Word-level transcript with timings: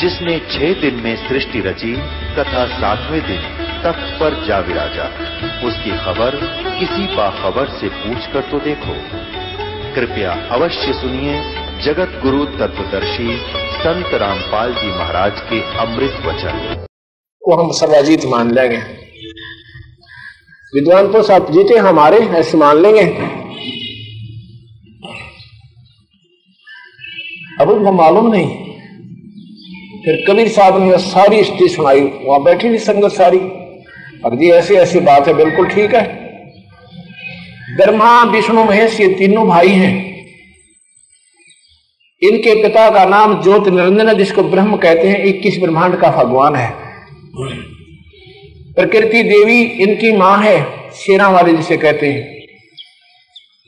जिसने 0.00 0.38
छह 0.38 0.80
दिन 0.80 0.94
में 0.94 1.28
सृष्टि 1.28 1.60
रची, 1.60 1.96
तथा 2.36 2.66
सातवें 2.66 3.26
दिन 3.26 3.40
तख्त 3.82 4.20
पर 4.20 4.44
जा 4.44 4.58
विराजा। 4.58 5.04
उसकी 5.68 5.90
खबर 5.90 6.36
किसी 6.78 7.16
बाखबर 7.16 7.68
से 7.68 7.88
पूछ 7.88 8.26
कर 8.26 8.40
तो 8.40 8.58
देखो। 8.58 8.94
कृपया 9.94 10.32
अवश्य 10.32 10.92
सुनिए, 10.92 11.42
जगत 11.82 12.20
गुरु 12.22 12.44
तत्वदर्शी 12.44 13.40
संत 13.54 14.14
रामपाल 14.14 14.74
जी 14.74 14.88
महाराज 14.88 15.32
के 15.36 15.78
अमृत 15.78 16.26
वचन। 16.26 16.86
को 17.42 17.54
हम 17.54 17.72
सर्वाजीत 17.72 18.24
मान 18.24 18.50
लेंगे। 18.50 18.76
विद्वान 20.74 21.12
तो 21.12 21.22
सब 21.22 21.52
जीते, 21.52 21.78
हमारे 21.78 22.16
ऐसे 22.16 22.58
मान 22.58 22.82
लेंगे। 22.82 23.04
अब 27.60 27.70
उनको 27.70 27.92
मालूम 27.92 28.32
नहीं। 28.32 28.69
फिर 30.04 30.24
कबीर 30.28 30.48
साहब 30.48 30.82
ने 30.82 30.98
सारी 30.98 31.44
स्थिति 31.44 31.68
सुनाई, 31.68 32.00
वहाँ 32.00 32.42
बैठी 32.42 32.70
थी 32.70 32.78
संगत 32.78 33.12
सारी। 33.12 33.38
अब 34.24 34.38
जी, 34.40 34.50
ऐसी 34.50 34.74
ऐसी 34.74 35.00
बात 35.00 35.28
है, 35.28 35.34
बिल्कुल 35.34 35.68
ठीक 35.68 35.94
है। 35.94 36.20
ब्रह्मा, 37.76 38.22
विष्णु, 38.22 38.64
महेश, 38.64 39.00
ये 39.00 39.08
तीनों 39.08 39.48
भाई 39.48 39.68
हैं। 39.68 40.10
इनके 42.22 42.62
पिता 42.62 42.90
का 42.90 43.04
नाम 43.04 43.42
ज्योत 43.42 43.68
निरंजन 43.68 44.12
जिसको 44.12 44.42
ब्रह्म 44.42 44.76
कहते 44.76 45.08
हैं, 45.08 45.24
इक्कीस 45.24 45.58
ब्रह्मांड 45.58 45.96
का 45.96 46.10
भगवान 46.10 46.54
है। 46.54 46.74
प्रकृति 48.74 49.22
देवी 49.22 49.62
इनकी 49.62 50.12
माँ 50.12 50.42
है 50.42 50.66
शेरा 50.92 51.28
वाली 51.28 51.56
जिसे 51.56 51.76
कहते 51.76 52.12
हैं। 52.12 52.39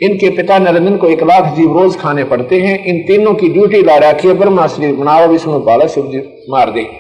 इनके 0.03 0.31
पिता 0.31 0.58
नरेंद्र 0.58 0.97
को 0.97 1.08
एक 1.08 1.22
लाख 1.22 1.55
जीव 1.55 1.78
रोज 1.78 1.97
खाने 1.97 2.25
पड़ते 2.25 2.61
हैं। 2.61 2.84
इन 2.84 2.98
तीनों 2.98 3.34
की 3.34 3.48
ड्यूटी 3.48 3.83
ला 3.83 3.97
रखी 3.97 4.28
है 4.28 4.34
ब्रह्मा 4.34 4.67
श्री 4.67 4.92
बनाओ 4.92 5.27
विष्णु 5.27 5.58
पाला 5.58 5.86
शिव 5.86 6.06
जी 6.06 6.19
मार 6.50 6.70
दे। 6.70 6.91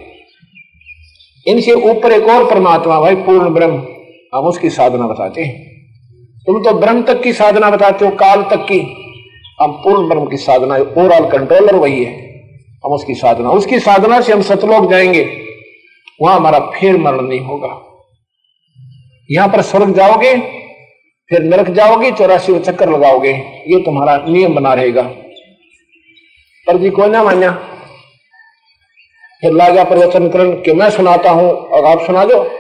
इनसे 1.46 1.72
ऊपर 1.72 2.12
एक 2.12 2.24
और 2.24 2.50
परमात्मा 2.50 3.00
भाई, 3.00 3.14
पूर्ण 3.14 3.50
ब्रह्म। 3.50 3.82
हम 4.34 4.44
उसकी 4.44 4.70
साधना 4.70 5.06
बताते 5.06 5.42
हैं। 5.42 5.72
तुम 6.46 6.64
तो 6.64 6.72
ब्रह्म 6.72 7.02
तक 7.02 7.22
की 7.22 7.32
साधना 7.32 7.70
बताते 7.70 8.04
हो, 8.04 8.10
काल 8.10 8.42
तक 8.42 8.56
की। 8.56 8.80
हम 9.60 9.72
पूर्ण 9.72 10.08
ब्रह्म 10.08 10.26
की 10.26 10.36
साधना, 10.36 10.76
ओवरऑल 10.76 11.30
कंट्रोलर 11.30 11.76
वही 11.76 12.04
है। 12.04 12.42
हम 12.84 12.92
उसकी 12.92 13.14
साधना 13.14 13.50
उसकी 13.50 13.78
साधना 13.78 14.20
से 14.20 14.32
हम 14.32 14.42
सतलोक 14.42 14.90
जाएँगे। 14.90 15.38
वहाँ 16.22 16.36
हमारा 16.36 16.58
फिर 16.58 16.96
मरण 16.96 17.20
नहीं 17.20 17.40
होगा। 17.40 17.80
यहाँ 19.30 19.48
पर 19.48 19.62
स्वर्ग 19.62 19.94
जाओगे 19.94 20.61
फिर 21.32 21.42
नरक 21.42 21.70
जाओगे, 21.70 22.10
चौरासी 22.10 22.58
चक्कर 22.58 22.90
लगाओगे। 22.90 23.30
ये 23.66 23.82
तुम्हारा 23.82 24.24
नियम 24.28 24.54
बना 24.54 24.74
रहेगा। 24.74 25.02
पर 26.66 26.78
जी 26.78 26.90
कोई 26.90 27.08
ना 27.08 27.22
मान्या। 27.22 27.50
फिर 29.40 29.52
लाजा 29.52 29.84
प्रवचन 29.84 30.28
करण 30.28 30.52
कि 30.52 30.72
मैं 30.72 30.90
सुनाता 30.90 31.30
हूँ 31.30 31.52
और 31.52 31.84
आप 31.84 32.06
सुना 32.06 32.24
दो। 32.24 32.58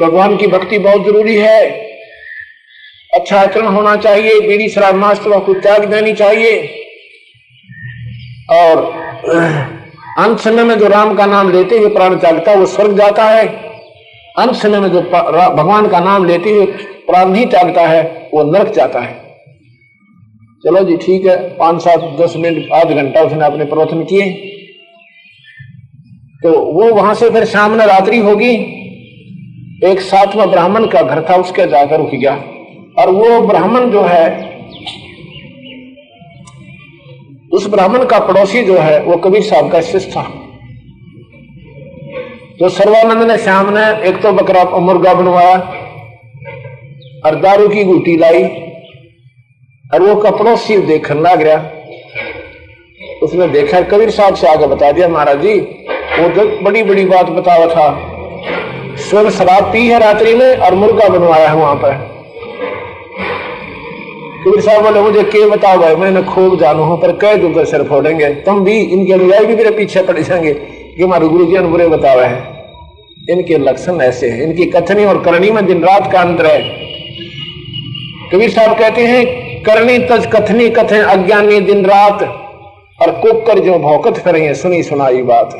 भगवान 0.00 0.36
की 0.36 0.46
भक्ति 0.46 0.78
बहुत 0.78 1.04
ज़रूरी 1.04 1.36
है। 1.36 1.70
अच्छा 3.14 3.40
आचरण 3.40 3.66
होना 3.66 3.96
चाहिए। 3.96 4.40
बीड़ी 4.40 4.68
शराब 4.68 4.94
मास्तवा 4.94 5.38
को 5.38 5.54
त्याग 5.54 5.84
देनी 5.84 6.12
चाहिए। 6.12 6.84
और 8.50 8.84
अंत 10.18 10.38
समय 10.38 10.64
में 10.64 10.78
जो 10.78 10.88
राम 10.88 11.14
का 11.14 11.26
नाम 11.26 11.52
लेते 11.52 11.78
हुए 11.78 11.88
प्राण 11.88 12.18
त्यागता 12.18 12.50
है, 12.50 12.56
वो 12.56 12.66
स्वर्ग 12.66 12.98
जाता 12.98 13.24
है। 13.24 13.67
अंत 14.38 14.54
समय 14.54 14.80
में 14.80 14.88
जो 14.88 15.00
भगवान 15.00 15.88
का 15.88 16.00
नाम 16.00 16.24
लेते 16.24 16.50
हुए 16.50 16.66
नहीं 17.10 17.46
त्यागता 17.46 17.82
है, 17.82 18.30
वो 18.34 18.42
नरक 18.42 18.72
जाता 18.74 19.00
है। 19.00 19.14
चलो 20.64 20.82
जी, 20.84 20.96
ठीक 20.96 21.26
है 21.26 21.36
पाँच 21.56 21.82
सात 21.82 22.00
दस 22.20 22.34
मिनट, 22.36 22.72
आध 22.72 22.90
घंटा 22.90 23.20
उसने 23.20 23.44
अपने 23.44 23.64
प्रवचन 23.64 24.02
किए। 24.04 24.30
तो 26.42 26.50
वो 26.72 26.92
वहाँ 26.94 27.14
से 27.14 27.30
फिर 27.30 27.44
सामने 27.44 27.86
रात्रि 27.86 28.18
होगी। 28.18 28.54
एक 29.84 30.00
सातवा 30.00 30.46
ब्राह्मण 30.46 30.86
का 30.86 31.02
घर 31.02 31.24
था, 31.30 31.34
उसके 31.34 31.66
जाकर 31.66 31.98
रुक 31.98 32.10
गया। 32.10 32.34
और 32.98 33.10
वो 33.10 33.40
ब्राह्मण 33.46 33.90
जो 33.90 34.02
है, 34.02 34.24
उस 37.52 37.68
ब्राह्मण 37.70 38.04
का 38.04 38.18
पड़ोसी 38.18 38.62
जो 38.62 38.78
है, 38.78 39.02
वो 39.02 39.16
कबीर 39.16 39.42
साहब 39.42 39.70
का 39.72 39.80
शिष्य 39.80 40.10
था। 40.10 40.22
तो 42.60 42.68
सर्वानंद 42.68 43.22
ने 43.22 43.36
श्याम 43.38 43.68
ने 43.70 43.82
एक 44.08 44.20
तो 44.22 44.32
बकरा 44.32 44.62
मुर्गा 44.78 45.12
बनवाया, 45.14 45.56
और 47.26 47.34
दारू 47.34 47.68
की 47.68 47.84
गुटी 47.84 48.16
लाई, 48.16 48.42
और 49.90 50.02
वो 50.02 50.14
कपड़ों 50.14 50.56
से 50.56 50.78
देखने 50.78 51.20
लग 51.20 51.42
गया। 51.42 51.58
उसने 53.22 53.48
देखा 53.48 53.80
कबीर 53.80 54.10
साहब 54.10 54.34
से 54.34 54.48
आगे 54.48 54.66
बता 54.66 54.90
दिया, 54.92 55.08
महाराज 55.08 55.40
जी, 55.40 55.54
वो 56.18 56.28
तो 56.28 56.64
बड़ी 56.64 56.82
बड़ी 56.82 57.04
बात 57.04 57.26
बता 57.26 57.58
बतावा 57.58 57.66
था। 57.66 58.96
स्वयं 58.96 59.30
शराब 59.30 59.72
पी 59.72 59.86
है 59.88 59.98
रात्रि 59.98 60.34
में, 60.34 60.56
और 60.56 60.74
मुर्गा 60.74 61.08
बनवाया 61.08 61.48
है 61.48 61.56
वहाँ 61.56 61.74
पर। 61.74 61.92
कबीर 64.44 64.60
साहब 64.60 64.82
बोले, 64.82 65.00
मुझे 65.00 65.22
के 65.22 65.46
बताओ 65.46 65.78
भाई, 65.78 65.94
मैंने 65.96 66.22
खूब 66.22 66.58
जानू 66.60 66.82
हूँ, 66.82 67.00
पर 67.00 67.12
कह 67.16 67.36
दूँगा 67.36 67.64
सिर 67.64 67.82
फोड़ेंगे। 67.82 68.34
तुम 68.44 68.64
भी 68.64 68.78
इनके 68.80 69.12
अनुयायी 69.12 69.46
भी 69.46 69.54
मेरे 69.54 69.70
पीछे 69.70 70.02
पड़ 70.02 70.18
जाएँगे। 70.18 70.77
कि 70.98 71.04
हमारे 71.04 71.26
गुरु 71.28 71.44
जी 71.46 71.58
बुरे 71.62 71.86
बतावे 71.88 72.24
हैं, 72.24 72.38
इनके 73.30 73.58
लक्षण 73.58 74.00
ऐसे 74.00 74.30
हैं, 74.30 74.42
इनकी 74.42 74.64
कथनी 74.66 75.04
और 75.04 75.22
करणी 75.24 75.50
में 75.50 75.66
दिन 75.66 75.84
रात 75.84 76.10
का 76.12 76.20
अंतर 76.20 76.46
है। 76.46 76.62
कबीर 78.32 78.50
साहब 78.50 78.78
कहते 78.78 79.06
हैं, 79.06 79.62
करणी 79.62 79.98
तज 79.98 80.26
कथनी 80.26 80.68
कथे 80.70 80.98
अज्ञानी 81.12 81.60
दिन 81.60 81.84
रात, 81.86 82.22
और 82.98 83.10
कुकर 83.20 83.58
जो 83.58 83.78
भौकत 83.78 84.18
करेंगे 84.18 84.54
सुनी 84.54 84.82
सुनाई 84.82 85.22
बात। 85.22 85.54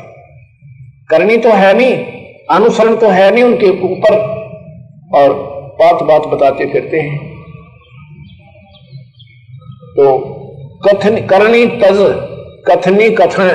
करनी 1.11 1.37
तो 1.37 1.53
है 1.53 1.73
नहीं, 1.77 1.95
अनुसरण 2.51 2.97
तो 2.97 3.09
है 3.09 3.31
नहीं 3.31 3.45
उनके 3.45 3.71
ऊपर, 3.85 4.19
और 5.15 5.33
बात 5.81 6.03
बात 6.03 6.27
बताते 6.27 6.67
फिरते 6.67 7.01
हैं। 7.01 7.19
तो 9.97 10.19
कथनी 10.85 11.21
करनी 11.27 11.67
तज 11.81 12.07
कथनी 12.69 13.11
कथन 13.11 13.49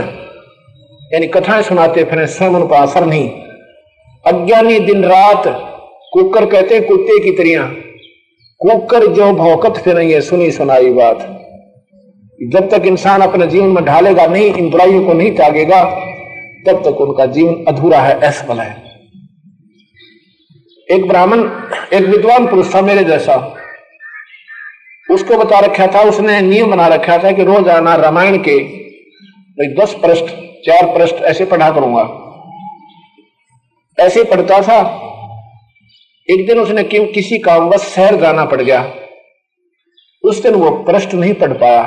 यानी 1.13 1.27
कथाएँ 1.27 1.63
सुनाते 1.63 2.03
फिर 2.03 2.25
स्वयं 2.25 2.67
पर 2.67 2.75
असर 2.75 3.05
नहीं। 3.05 3.29
अज्ञानी 4.25 4.79
दिन 4.79 5.03
रात 5.03 5.43
कुकर 6.13 6.45
कहते 6.45 6.75
हैं, 6.75 6.87
कुत्ते 6.87 7.23
की 7.23 7.31
तरिया। 7.31 7.63
कुकर 8.61 9.07
जो 9.07 9.33
भौकत 9.33 9.73
फिर 9.81 10.21
सुनी 10.21 10.51
सुनाई 10.51 10.89
बात। 10.89 11.17
जब 12.43 12.69
तक 12.71 12.85
इंसान 12.85 13.21
अपने 13.21 13.47
जीवन 13.47 13.67
में 13.67 13.85
ढालेगा 13.85 14.25
नहीं, 14.27 14.53
इन 14.53 14.69
बुराइयों 14.69 15.05
को 15.05 15.13
नहीं 15.13 15.35
त्यागेगा, 15.35 15.83
तब 16.67 16.81
तक 16.81 17.01
उनका 17.01 17.25
जीवन 17.25 17.65
अधूरा 17.67 17.99
है, 17.99 18.19
असफल 18.19 18.57
है। 18.57 18.83
एक 20.91 21.07
ब्राह्मण, 21.07 21.49
एक 21.93 22.05
विद्वान 22.05 22.47
पुरुष 22.47 22.75
था 22.75 22.81
मेरे 22.81 23.03
जैसा। 23.03 23.55
उसको 25.11 25.37
बता 25.37 25.59
रखा 25.59 25.87
था, 25.87 26.01
उसने 26.01 26.41
नियम 26.41 26.71
बना 26.71 26.87
रखा 26.87 27.17
था 27.17 27.31
कि 27.31 27.43
रोज 27.43 27.67
आना 27.67 27.95
रामायण 27.95 28.37
के 28.37 28.59
दस 29.81 29.95
पृष्ठ 30.05 30.25
चार 30.63 30.85
पृष्ठ 30.97 31.15
ऐसे 31.15 31.45
पढ़ा 31.45 31.69
करूँगा। 31.71 32.03
ऐसे 33.97 34.23
पढ़ता 34.23 34.61
था, 34.61 34.77
एक 36.29 36.45
दिन 36.47 36.59
उसने 36.59 36.83
क्यों 36.83 37.05
किसी 37.05 37.37
कामवश 37.39 37.81
शहर 37.81 38.15
जाना 38.15 38.45
पड़ 38.45 38.61
गया। 38.61 38.83
उस 40.23 40.41
दिन 40.43 40.53
वो 40.53 40.69
पृष्ठ 40.71 41.13
नहीं 41.13 41.33
पढ़ 41.33 41.53
पाया। 41.53 41.83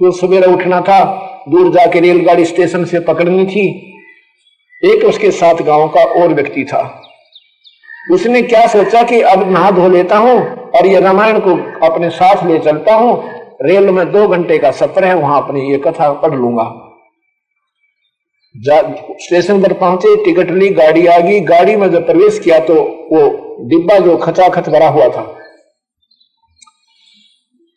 तो 0.00 0.10
सवेरा 0.10 0.52
उठना 0.52 0.80
था, 0.80 1.04
दूर 1.48 1.72
जाके 1.72 2.00
रेलगाड़ी 2.00 2.44
स्टेशन 2.44 2.84
से 2.84 3.00
पकड़नी 3.00 3.46
थी। 3.46 3.66
एक 4.82 5.04
उसके 5.04 5.30
साथ 5.30 5.62
गाँव 5.62 5.88
का 5.88 6.04
और 6.22 6.34
व्यक्ति 6.34 6.64
था। 6.64 6.82
उसने 8.12 8.42
क्या 8.42 8.66
सोचा 8.66 9.02
कि 9.02 9.20
अब 9.20 9.52
नहा 9.52 9.70
धो 9.70 9.88
लेता 9.88 10.18
हूँ 10.18 10.38
और 10.70 10.86
ये 10.86 11.00
रामायण 11.00 11.38
को 11.40 11.54
अपने 11.86 12.10
साथ 12.10 12.46
ले 12.46 12.58
चलता 12.58 12.94
हूँ। 12.94 13.22
रेल 13.62 13.90
में 13.90 14.12
दो 14.12 14.26
घंटे 14.28 14.58
का 14.58 14.70
सफ़र 14.70 15.04
है, 15.04 15.14
वहाँ 15.14 15.42
अपनी 15.42 15.70
ये 15.72 15.78
कथा 15.78 16.12
पढ़ 16.12 16.34
लूँगा। 16.34 16.83
स्टेशन 18.54 19.62
पर 19.62 19.72
पहुँचे, 19.74 20.14
टिकट 20.24 20.50
ली, 20.52 20.68
गाड़ी 20.72 21.06
आ 21.06 21.18
गई। 21.20 21.40
गाड़ी 21.42 21.76
में 21.76 21.90
जब 21.90 22.06
प्रवेश 22.06 22.38
किया 22.38 22.58
तो 22.60 22.74
वो 23.10 23.22
डिब्बा 23.68 23.98
जो 24.00 24.16
खचाखच 24.18 24.68
भरा 24.68 24.88
हुआ 24.88 25.08
था, 25.08 25.22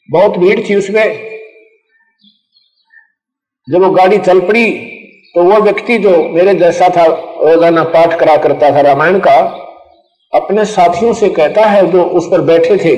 बहुत 0.09 0.37
भीड़ 0.37 0.59
थी 0.59 0.75
उसमें। 0.75 1.03
जब 3.67 3.83
वो 3.83 3.89
गाड़ी 3.91 4.17
चल 4.19 4.39
पड़ी 4.41 4.69
तो 5.35 5.43
वो 5.43 5.59
व्यक्ति 5.61 5.97
जो 5.99 6.11
मेरे 6.29 6.53
जैसा 6.55 6.87
था, 6.89 7.05
रोज़ाना 7.05 7.83
पाठ 7.85 8.19
करा 8.19 8.35
करता 8.37 8.71
था 8.71 8.81
रामायण 8.83 9.19
का, 9.19 9.35
अपने 10.33 10.65
साथियों 10.67 11.13
से 11.15 11.29
कहता 11.31 11.65
है, 11.65 11.85
जो 11.91 12.03
उस 12.03 12.27
पर 12.27 12.41
बैठे 12.43 12.77
थे 12.77 12.95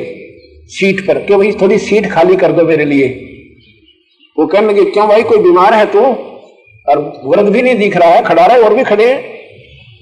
सीट 0.70 1.06
पर 1.08 1.20
कि 1.26 1.36
भाई, 1.36 1.52
थोड़ी 1.62 1.78
सीट 1.80 2.12
खाली 2.12 2.36
कर 2.36 2.52
दो 2.52 2.64
मेरे 2.66 2.86
लिए? 2.86 3.08
वो 4.38 4.46
कहने 4.48 4.68
लगे, 4.68 4.86
क्यों 4.86 5.08
भाई, 5.08 5.24
कोई 5.24 5.38
बीमार 5.40 5.74
है 5.74 5.86
तू? 5.92 6.02
और 6.90 7.00
व्रत 7.26 7.46
भी 7.46 7.62
नहीं 7.62 7.78
दिख 7.78 7.98
रहा 7.98 8.10
है, 8.10 8.22
खड़ा 8.24 8.46
रहा, 8.46 8.58
और 8.58 8.74
भी 8.74 8.84
खड़े 8.84 9.06
हैं। 9.06 9.22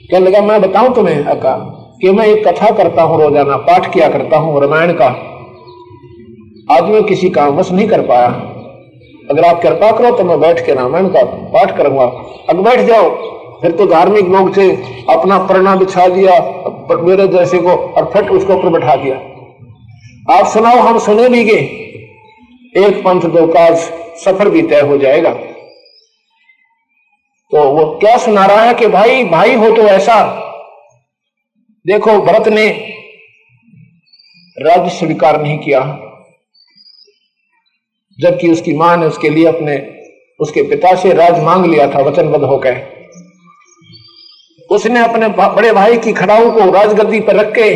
कहने 0.10 0.19
लगा, 0.22 0.42
मैं 0.44 0.62
बताऊँ 0.62 0.94
तुम्हें 0.95 1.24
अका 1.25 1.56
कि 2.01 2.12
मैं 2.12 2.25
एक 2.25 2.48
कथा 2.48 2.69
करता 2.75 3.01
हूँ, 3.01 3.22
रोज़ाना 3.22 3.57
पाठ 3.63 3.94
किया 3.94 4.10
करता 4.10 4.38
हूँ 4.38 4.62
रामायण 4.62 4.94
का। 4.94 5.07
आज 6.69 6.84
मैं 6.84 7.04
किसी 7.04 7.30
कामवश 7.30 7.72
नहीं 7.72 7.88
कर 7.88 8.01
पाया। 8.04 8.28
अगर 9.30 9.45
आप 9.45 9.62
कृपा 9.62 9.92
करो 9.92 10.12
तो 10.18 10.24
मैं 10.24 10.39
बैठ 10.39 10.66
के 10.66 10.74
रामायण 10.74 11.07
का 11.10 11.24
पाठ 11.54 11.75
करूँगा। 11.78 12.06
अब 12.50 12.63
बैठ 12.63 12.80
जाओ, 12.88 13.10
फिर 13.62 13.72
तो 13.72 13.86
धार्मिक 13.86 14.28
लोग 14.28 14.56
थे, 14.57 14.69
अपना 15.10 15.38
प्रणा 15.48 15.75
बिछा 15.75 16.07
दिया 16.07 16.39
मेरे 16.92 17.28
जैसे 17.28 17.57
को, 17.60 17.69
और 17.69 18.12
फट 18.13 18.30
उसके 18.31 18.54
ऊपर 18.54 18.69
बैठा 18.69 18.95
दिया। 18.95 19.16
आप 20.31 20.45
सुनाओ, 20.48 20.78
हम 20.80 20.98
सुने 21.00 21.28
भी 21.30 21.44
गए। 21.44 21.62
एक 22.80 23.01
पंथ 23.04 23.22
दो 23.31 23.45
काज, 23.48 23.78
सफ़र 24.18 24.50
भी 24.50 24.62
तय 24.63 24.81
हो 24.81 24.98
जाएगा। 24.98 25.30
तो 27.57 27.63
वो 27.71 27.86
क्या 28.00 28.18
सुना 28.18 28.45
रहा 28.45 28.63
है 28.63 28.74
कि 28.74 28.88
भाई 28.88 29.24
भाई 29.24 29.54
हो 29.56 29.69
तो 29.75 29.81
ऐसा। 29.83 30.15
देखो, 31.86 32.18
भरत 32.21 32.48
ने 32.48 32.68
राज्य 34.57 34.89
स्वीकार 34.89 35.42
नहीं 35.42 35.57
किया, 35.59 35.80
जबकि 38.19 38.51
उसकी 38.51 38.74
माँ 38.74 38.95
ने 38.98 39.06
उसके 39.06 39.30
लिए 39.30 39.45
अपने, 39.45 39.77
उसके 40.39 40.62
पिता 40.69 40.94
से 40.95 41.13
राज 41.13 41.42
मांग 41.44 41.65
लिया 41.65 41.88
था, 41.88 42.01
वचनबद्ध 42.01 42.44
होकर। 42.44 42.81
उसने 44.69 45.00
अपने 45.00 45.27
बड़े 45.30 45.71
भाई 45.74 45.98
की 45.98 46.13
खड़ाऊ 46.13 46.51
को 46.51 46.71
राजगद्दी 46.71 47.19
पर 47.19 47.36
रख 47.36 47.53
के 47.56 47.74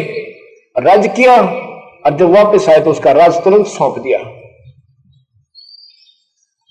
राज 0.75 1.07
किया, 1.15 1.35
और 1.35 2.17
जब 2.17 2.35
वापस 2.35 2.69
आए 2.69 2.79
तो 2.79 2.91
उसका 2.91 3.11
राज 3.11 3.43
तुरंत 3.43 3.67
सौंप 3.67 3.99
दिया। 3.99 4.19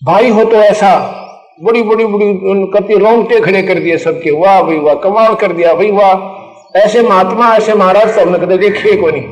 भाई 0.02 0.30
हो 0.30 0.44
तो 0.44 0.62
ऐसा। 0.64 1.19
बड़ी 1.62 1.82
बड़ी 1.82 2.04
बड़ी 2.04 2.34
कति 2.74 2.94
रोंगटे 2.94 3.40
खड़े 3.40 3.62
कर 3.62 3.74
दिए 3.74 3.96
सबके। 3.96 4.30
वाह 4.30 4.62
भाई 4.62 4.76
वाह, 4.76 4.94
कमाल 4.94 5.34
कर 5.34 5.52
दिया, 5.52 5.74
भाई, 5.74 5.90
वाह। 5.90 6.78
ऐसे 6.78 7.02
महात्मा, 7.02 7.56
ऐसे 7.56 7.74
महाराज 7.74 8.08
सबने 8.08 8.38
कदे 8.38 8.56
देखे 8.58 8.96
को 8.96 9.10
नहीं। 9.10 9.22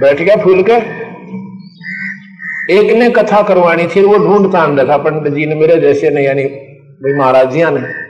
बैठ 0.00 0.22
गया 0.22 0.36
फूल 0.36 0.62
कर 0.62 0.82
एक 2.70 2.92
ने 2.92 3.10
कथा 3.10 3.42
करवानी 3.42 3.86
थी, 3.86 4.02
वो 4.02 4.18
ढूंढता 4.18 4.58
अंदर 4.58 4.88
था, 4.88 4.96
पंडित 4.96 5.32
जी 5.32 5.46
ने 5.46 5.54
मेरे 5.54 5.80
जैसे 5.80 6.10
ने, 6.10 6.24
यानी 6.24 6.44
भाई 6.44 7.12
महाराज 7.12 7.52
जी 7.52 7.62
ने। 7.64 8.04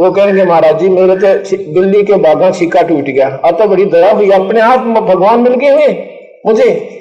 वो 0.00 0.10
कहेंगे, 0.12 0.44
महाराज 0.44 0.78
जी, 0.78 0.88
मेरे 0.88 1.16
तो 1.16 1.56
दिल्ली 1.80 2.02
के 2.02 2.14
बागा 2.14 2.50
सिक्का 2.50 2.82
टूट 2.82 3.04
गया। 3.04 3.28
अब 3.28 3.58
तो 3.58 3.66
बड़ी 3.66 3.84
दया 3.84 4.12
हुई 4.12 4.30
अपने 4.30 4.60
आप 4.60 4.78
भगवान 4.78 5.40
मिल 5.40 5.54
गए 5.54 5.68
हुए 5.68 6.08
मुझे। 6.46 7.00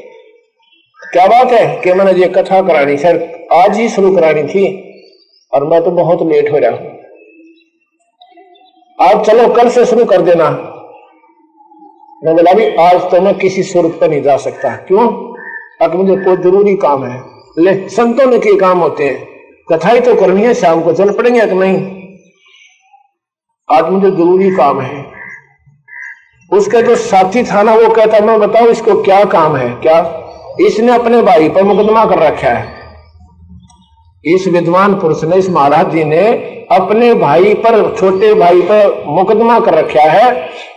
क्या 1.14 1.28
बात 1.28 1.52
है? 1.52 1.82
कि 1.82 1.94
मैंने 1.94 2.12
ये 2.12 2.28
कथा 2.28 2.62
करानी, 2.62 2.98
सर 2.98 3.37
आज 3.54 3.78
ही 3.78 3.90
शुरू 3.90 4.16
करानी 4.16 4.44
थी, 4.44 4.94
और 5.54 5.68
मैं 5.68 5.84
तो 5.84 5.92
बहुत 5.92 6.22
लेट 6.22 6.52
हो 6.52 6.58
रहा 6.58 6.72
हूँ। 6.72 6.98
आज 9.02 9.26
चलो, 9.26 9.48
कल 9.48 9.70
से 9.70 9.86
शुरू 9.86 10.06
कर 10.06 10.22
देना। 10.22 10.50
मैं 12.24 12.36
बोला 12.36 12.54
भी 12.54 12.76
आज 12.76 13.12
तो 13.12 13.22
मैं 13.22 13.38
किसी 13.38 13.64
सूरत 13.64 13.98
पर 14.02 14.10
नहीं 14.10 14.22
जा 14.22 14.38
सकता। 14.38 14.76
क्यों? 14.76 15.36
अब 15.82 15.96
मुझे 15.96 16.24
कोई 16.24 16.38
ज़रूरी 16.38 16.76
काम 16.76 17.06
है। 17.06 17.24
ले, 17.60 17.90
संतों 17.90 18.26
ने 18.26 18.40
के 18.40 18.58
काम 18.58 18.80
होते 18.80 19.06
हैं। 19.06 19.28
कथा 19.72 19.90
ही 19.90 20.00
तो 20.00 20.16
करनी 20.16 20.42
है, 20.42 20.54
शाम 20.54 20.82
को 20.82 20.94
चल 20.94 21.14
पड़ेंगे 21.14 21.42
कि 21.42 21.56
नहीं? 21.56 22.08
आज 23.78 23.92
मुझे 23.92 24.12
ज़रूरी 24.12 24.52
काम 24.52 24.82
है। 24.82 25.06
उसका 26.52 26.82
जो 26.82 26.96
साथी 26.96 27.44
था 27.44 27.64
ना, 27.64 27.76
वो 27.76 27.90
कहता, 27.90 28.20
मैं 28.20 28.40
बताऊँ 28.40 28.68
इसको 28.68 29.04
क्या 29.04 29.24
काम 29.26 29.56
है? 29.56 29.70
क्या? 29.70 30.24
इसने 30.62 30.96
अपने 30.96 31.22
भाई 31.22 31.50
पर 31.50 31.64
मुकदमा 31.64 32.06
कर 32.06 32.20
रखा 32.20 32.50
है। 32.50 32.77
इस 34.28 34.48
विद्वान 34.48 34.94
पुरुष 35.00 35.24
ने, 35.24 35.36
इस 35.36 35.50
महाराज 35.50 35.92
जी 35.92 36.04
ने 36.04 36.28
अपने 36.72 37.14
भाई 37.14 37.54
पर, 37.56 37.96
छोटे 37.96 38.34
भाई 38.34 38.62
पर 38.62 39.04
मुकदमा 39.08 39.60
कर 39.60 39.74
रखा 39.74 40.02
है। 40.02 40.32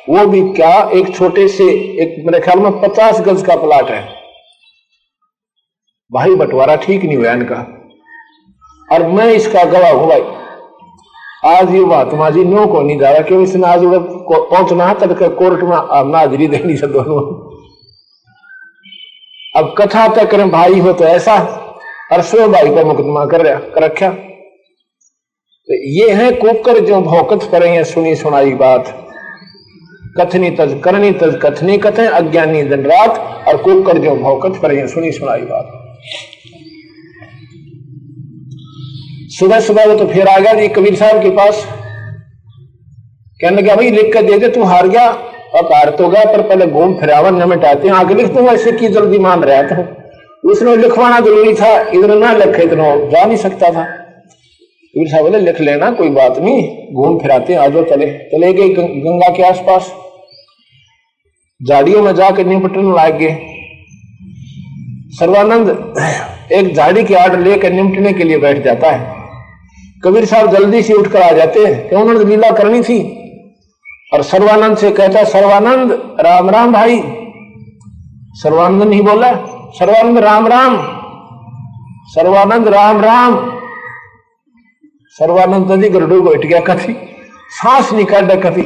वो 0.08 0.26
भी 0.26 0.40
क्या, 0.52 0.72
एक 0.90 1.14
छोटे 1.16 1.46
से, 1.48 1.64
एक 2.02 2.14
मेरे 2.26 2.40
ख्याल 2.40 2.58
में 2.58 2.80
पचास 2.80 3.20
गज 3.20 3.42
का 3.42 3.56
प्लाट 3.56 3.90
है। 3.90 4.02
भाई 6.12 6.34
बंटवारा 6.34 6.76
ठीक 6.76 7.04
नहीं 7.04 7.16
हुआ 7.16 7.32
इनका। 7.32 7.66
और 8.88 9.06
मैं 9.08 9.26
इसका 9.32 9.64
गवाह 9.64 9.92
हूँ 9.92 10.08
भाई। 10.08 10.22
आज 11.46 11.74
ये 11.74 11.80
महात्मा 11.80 12.30
जी 12.30 12.44
नो 12.44 12.66
को 12.66 12.80
नहीं 12.80 12.98
जा 12.98 13.10
रहा 13.10 13.20
क्योंकि 13.20 13.44
इसने 13.44 13.66
आज 13.66 13.80
पहुँचना 13.84 14.92
तब 14.94 15.12
कोर्ट 15.38 15.62
में 15.62 15.76
हाजिरी 16.16 16.48
देनी 16.48 16.76
से 16.76 16.86
दोनों। 16.86 17.20
अब 19.54 19.74
कथा 19.78 20.06
तक 20.08 20.30
करें, 20.30 20.50
भाई 20.50 20.80
हो 20.80 20.92
तो 20.92 21.04
ऐसा। 21.04 21.36
और 22.12 22.22
स्व 22.22 22.48
भाई 22.48 22.74
का 22.74 22.84
मुकदमा 22.84 23.24
कर 23.24 23.46
रखा। 23.82 24.08
तो 25.68 25.74
ये 25.88 26.10
है 26.10 26.32
कुकर 26.32 26.80
जो 26.80 27.00
भौकत 27.00 27.44
पर 27.44 27.84
सुनी 27.84 28.16
सुनाई 28.16 28.52
बात। 28.52 29.06
कथनी 30.20 30.50
तज, 30.50 30.80
करनी 30.84 31.12
तज, 31.12 31.38
कथनी 31.42 31.78
कथे, 31.78 32.06
अज्ञानी 32.06 32.62
दिन 32.62 32.80
रात, 32.80 33.44
और 33.48 33.56
कुकर 33.56 33.98
जो 33.98 34.14
भौकत 34.16 34.60
पर 34.62 34.86
सुनी 34.86 35.12
सुनाई 35.12 35.40
बात। 35.40 35.70
सुबह 39.30 39.60
सुबह 39.60 39.84
वो 39.84 39.94
तो 39.94 40.06
फिर 40.06 40.28
आ 40.28 40.38
गया 40.38 40.52
जी 40.52 40.68
कबीर 40.68 40.96
साहब 40.96 41.22
के 41.22 41.30
पास। 41.30 41.66
कहने 43.40 43.62
लगा, 43.62 43.74
भाई, 43.74 43.90
लिख 43.90 44.12
कर 44.14 44.22
दे 44.22 44.38
दे, 44.38 44.48
तू 44.48 44.62
हार 44.62 44.88
गया, 44.88 45.06
अब 45.56 45.96
तो 45.98 46.08
गया, 46.08 46.24
पर 46.24 46.42
पहले 46.42 46.66
घूम 46.66 47.00
फिरावन, 47.00 47.34
न 47.34 47.48
मिटाते 47.48 47.88
हैं। 47.88 47.94
आगे 47.94 48.14
लिख 48.14 48.26
दूँगा, 48.26 48.52
इससे 48.52 48.72
की 48.72 48.88
जल्दी 48.88 49.18
मान 49.18 49.42
रहा 49.42 49.62
था 49.62 49.99
उसने 50.44 50.76
लिखवाना 50.76 51.20
ज़रूरी 51.20 51.54
था, 51.54 51.80
इधर 51.80 52.18
ना 52.18 52.32
लिखे 52.32 52.62
इतना 52.62 52.96
जा 52.96 53.24
नहीं 53.24 53.36
सकता 53.36 53.70
था। 53.70 53.84
कबीर 54.94 55.08
साहब 55.08 55.22
बोले, 55.22 55.38
लिख 55.38 55.60
लेना, 55.60 55.90
कोई 55.90 56.08
बात 56.08 56.38
नहीं, 56.38 56.94
घूम 56.94 57.18
फिराते 57.18 57.54
आ 57.54 57.66
जाओ, 57.66 57.84
चले। 57.84 58.06
चले 58.06 58.52
गए 58.52 58.68
गंगा 58.68 59.36
के 59.36 59.42
आसपास। 59.42 59.94
झाड़ियों 61.68 62.02
में 62.02 62.14
जाकर 62.14 62.46
निपटने 62.46 62.96
लाग 62.96 63.14
गए। 63.16 63.38
सर्वानंद 65.10 65.94
एक 66.52 66.74
झाड़ी 66.74 67.04
की 67.04 67.14
आड़ 67.14 67.40
लेकर 67.40 67.72
निपटने 67.72 68.12
के 68.12 68.24
लिए 68.24 68.38
बैठ 68.38 68.64
जाता 68.64 68.90
है। 68.90 69.16
कबीर 70.04 70.24
साहब 70.24 70.56
जल्दी 70.56 70.82
से 70.82 70.94
उठकर 70.94 71.22
आ 71.22 71.32
जाते 71.32 71.60
हैं। 71.60 71.88
क्यों, 71.88 72.02
उन्होंने 72.02 72.30
लीला 72.30 72.50
करनी 72.50 72.82
थी। 72.82 73.16
और 74.14 74.22
सर्वानंद 74.22 74.76
से 74.76 74.90
कहता, 74.90 75.24
सर्वानंद, 75.24 76.16
राम 76.20 76.50
राम 76.50 76.72
भाई। 76.72 77.02
सर्वानंद 78.32 78.82
नहीं 78.82 79.00
बोला 79.00 79.56
सर्वानंद 79.74 80.18
राम 80.18 80.46
राम। 80.46 80.76
सर्वानंद 82.08 82.68
राम 82.68 83.00
राम। 83.00 83.34
सर्वानंद 85.18 85.72
नदी 85.72 85.88
गरुड़ 85.88 86.20
बैठ 86.20 86.46
गया 86.46 86.60
कथी। 86.60 86.92
सांस 87.52 87.92
नहीं 87.92 88.06
काटा 88.06 88.34
कथी। 88.40 88.62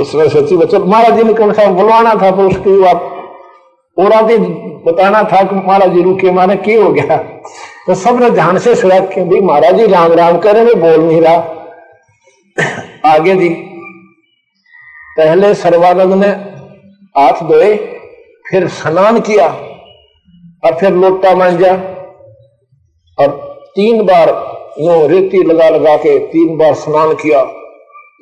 उसमें 0.00 0.28
सच्ची 0.28 0.56
बच्चों, 0.56 0.80
महाराज 0.86 1.16
जी 1.16 1.22
ने 1.22 1.32
कौन 1.32 1.52
सा 1.52 1.66
बुलवाना 1.72 2.14
था 2.14 2.30
तो 2.30 2.48
उसकी 2.48 2.78
बात 2.80 3.00
और 3.96 4.12
आगे 4.12 4.38
बताना 4.86 5.22
था 5.22 5.42
कि 5.42 5.54
महाराज 5.56 5.92
जी 5.92 6.02
रुके 6.02 6.30
मारे 6.30 6.56
क्या 6.56 6.82
हो 6.82 6.90
गया। 6.92 7.16
तो 7.86 7.94
सबने 7.94 8.30
ध्यान 8.30 8.58
से 8.58 8.74
सुना 8.74 8.98
कि 9.06 9.20
भाई 9.22 9.40
महाराज 9.42 9.76
जी 9.76 9.86
राम 9.86 10.12
राम 10.12 10.38
कर 10.38 10.56
रहे 10.56 10.74
बोल 10.76 11.00
नहीं 11.02 11.20
रहा। 11.20 11.36
आगे 13.06 13.34
जी, 13.36 13.48
पहले 15.16 15.54
सर्वानंद 15.54 16.14
ने 16.14 16.28
हाथ 17.14 17.42
धोए, 17.48 17.74
फिर 18.44 18.68
स्नान 18.70 19.20
किया। 19.20 19.48
और 20.66 20.74
फिर 20.74 20.92
लोटा 20.94 21.34
मांझा 21.34 21.72
और 23.18 23.28
तीन 23.76 24.04
बार 24.06 24.28
यूँ 24.80 25.06
रेती 25.08 25.42
लगा 25.44 25.68
लगा 25.68 25.96
के 25.96 26.18
तीन 26.28 26.56
बार 26.58 26.74
स्नान 26.74 27.12
किया। 27.14 27.40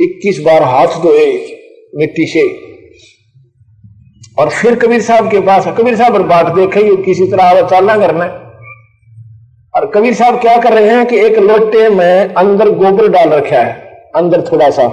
इक्कीस 0.00 0.40
बार 0.40 0.62
हाथ 0.64 1.00
धोए 1.02 1.26
मिट्टी 1.92 2.26
से। 2.26 2.42
और 4.38 4.48
फिर 4.50 4.74
कबीर 4.74 5.00
साहब 5.02 5.30
के 5.30 5.40
पास, 5.40 5.66
कबीर 5.78 5.96
साहब 5.96 6.14
और 6.14 6.22
बात 6.24 6.46
देखे 6.54 6.82
किसी 7.02 7.26
तरह 7.26 7.60
चालना 7.68 7.96
करना 7.98 8.24
और 9.74 9.86
कबीर 9.90 10.14
साहब 10.14 10.40
क्या 10.40 10.56
कर 10.56 10.72
रहे 10.72 10.90
हैं 10.90 11.06
कि 11.06 11.18
एक 11.18 11.38
लोटे 11.40 11.88
में 11.88 12.34
अंदर 12.34 12.70
गोबर 12.72 13.08
डाल 13.08 13.28
रखा 13.30 13.58
है, 13.58 13.72
अंदर 14.16 14.42
थोड़ा 14.52 14.70
सा। 14.70 14.86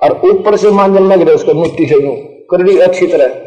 और 0.00 0.20
ऊपर 0.24 0.56
से 0.56 0.70
मांजन 0.72 1.04
लग 1.04 1.22
रहे 1.22 1.34
उसको 1.34 1.54
मिट्टी 1.54 1.86
से 1.86 1.94
यूँ, 1.94 2.16
करड़ी 2.50 2.78
अच्छी 2.78 3.06
तरह। 3.06 3.40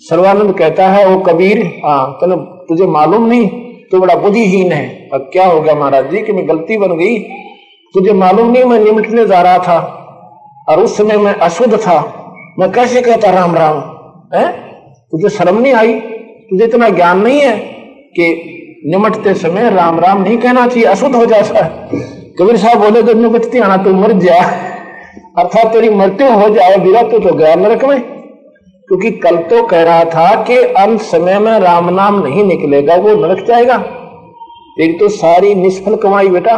सर्वानंद 0.00 0.52
कहता 0.58 0.88
है 0.88 1.06
वो 1.06 1.18
कबीर 1.20 1.58
हाँ 1.84 2.12
तेने 2.12 2.36
तुझे 2.68 2.86
मालूम 2.88 3.26
नहीं 3.26 3.48
तो 3.90 3.98
बड़ा 4.00 4.14
बुद्धिहीन 4.14 4.72
है। 4.72 4.84
अब 5.14 5.28
क्या 5.32 5.46
हो 5.46 5.60
गया 5.60 5.74
महाराज 5.74 6.10
जी 6.10 6.20
कि 6.22 6.32
मैं 6.32 6.48
गलती 6.48 6.76
बन 6.78 6.96
गई? 6.96 7.18
तुझे 7.94 8.12
मालूम 8.12 8.50
नहीं 8.50 8.64
मैं 8.64 8.78
निमटने 8.78 9.26
जा 9.26 9.40
रहा 9.42 9.58
था 9.58 9.78
और 10.68 10.82
उस 10.82 10.96
समय 10.96 11.16
मैं 11.16 11.34
अशुद्ध 11.40 11.78
था। 11.78 11.98
मैं 12.58 12.70
कैसे 12.72 13.00
कहता 13.02 13.30
राम 13.30 13.54
राम? 13.56 13.76
है? 14.34 14.46
तुझे 15.12 15.28
शर्म 15.28 15.58
नहीं 15.58 15.72
आई? 15.72 15.92
तुझे 16.50 16.64
इतना 16.64 16.88
ज्ञान 16.88 17.20
नहीं 17.20 17.40
है 17.40 17.56
कि 18.14 18.28
निमटते 18.86 19.34
समय 19.34 19.70
राम 19.70 19.98
राम 20.00 20.22
नहीं 20.22 20.38
कहना 20.38 20.66
चाहिए 20.66 20.86
अशुद्ध 20.88 21.14
हो 21.16 21.24
जाता 21.26 21.64
है 21.64 22.08
कबीर 22.38 22.56
साहब 22.56 22.78
बोले 22.78 23.02
जब 23.02 23.20
निमटती 23.20 23.58
आना 23.58 23.76
तू 23.76 23.92
मर 23.94 24.12
जा। 24.18 24.38
अर्थात 25.38 25.72
तेरी 25.72 25.90
मृत्यु 25.90 26.32
हो 26.32 26.48
जाए 26.48 26.76
बिरा 26.76 27.02
तो, 27.02 27.18
तो 27.18 27.34
गया 27.34 27.54
नरक 27.54 27.84
में। 27.84 28.19
क्योंकि 28.90 29.10
कल 29.18 29.36
तो 29.36 29.62
कह 29.62 29.82
रहा 29.82 30.04
था 30.04 30.42
कि 30.42 30.56
अंत 30.56 31.00
समय 31.00 31.38
में 31.38 31.58
राम 31.60 31.88
नाम 31.90 32.18
नहीं 32.22 32.44
निकलेगा, 32.44 32.94
वो 32.94 33.14
नरक 33.16 33.44
जाएगा। 33.46 33.74
एक 34.80 34.98
तो 35.00 35.08
सारी 35.08 35.54
निष्फल 35.54 35.96
कमाई 35.96 36.28
बेटा। 36.28 36.56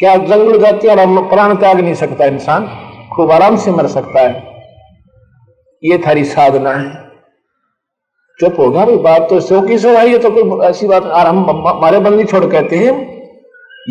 क्या 0.00 0.14
जंगल 0.16 0.58
जाती 0.58 0.88
है 0.88 0.96
और 0.96 1.28
प्राण 1.28 1.54
त्याग 1.56 1.80
नहीं 1.80 1.94
सकता 1.94 2.24
इंसान? 2.24 2.68
खूब 3.12 3.30
आराम 3.32 3.56
से 3.56 3.70
मर 3.70 3.86
सकता 3.86 4.20
है। 4.20 4.42
ये 5.82 5.98
थारी 5.98 6.24
साधना 6.24 6.70
है। 6.70 6.90
चुप 8.40 8.58
होगा 8.58 8.84
भाई, 8.86 8.96
बात 8.96 9.26
तो 9.30 9.40
सो 9.40 9.60
की 9.60 9.78
सो 9.78 9.88
है 9.88 10.18
तो 10.18 10.30
कोई 10.30 10.66
ऐसी 10.68 10.86
बात 10.86 11.02
और 11.02 11.26
हम 11.26 11.44
हमारे 11.66 11.98
बंदी 11.98 12.24
छोड़ 12.24 12.44
कहते 12.46 12.76
हैं, 12.76 12.94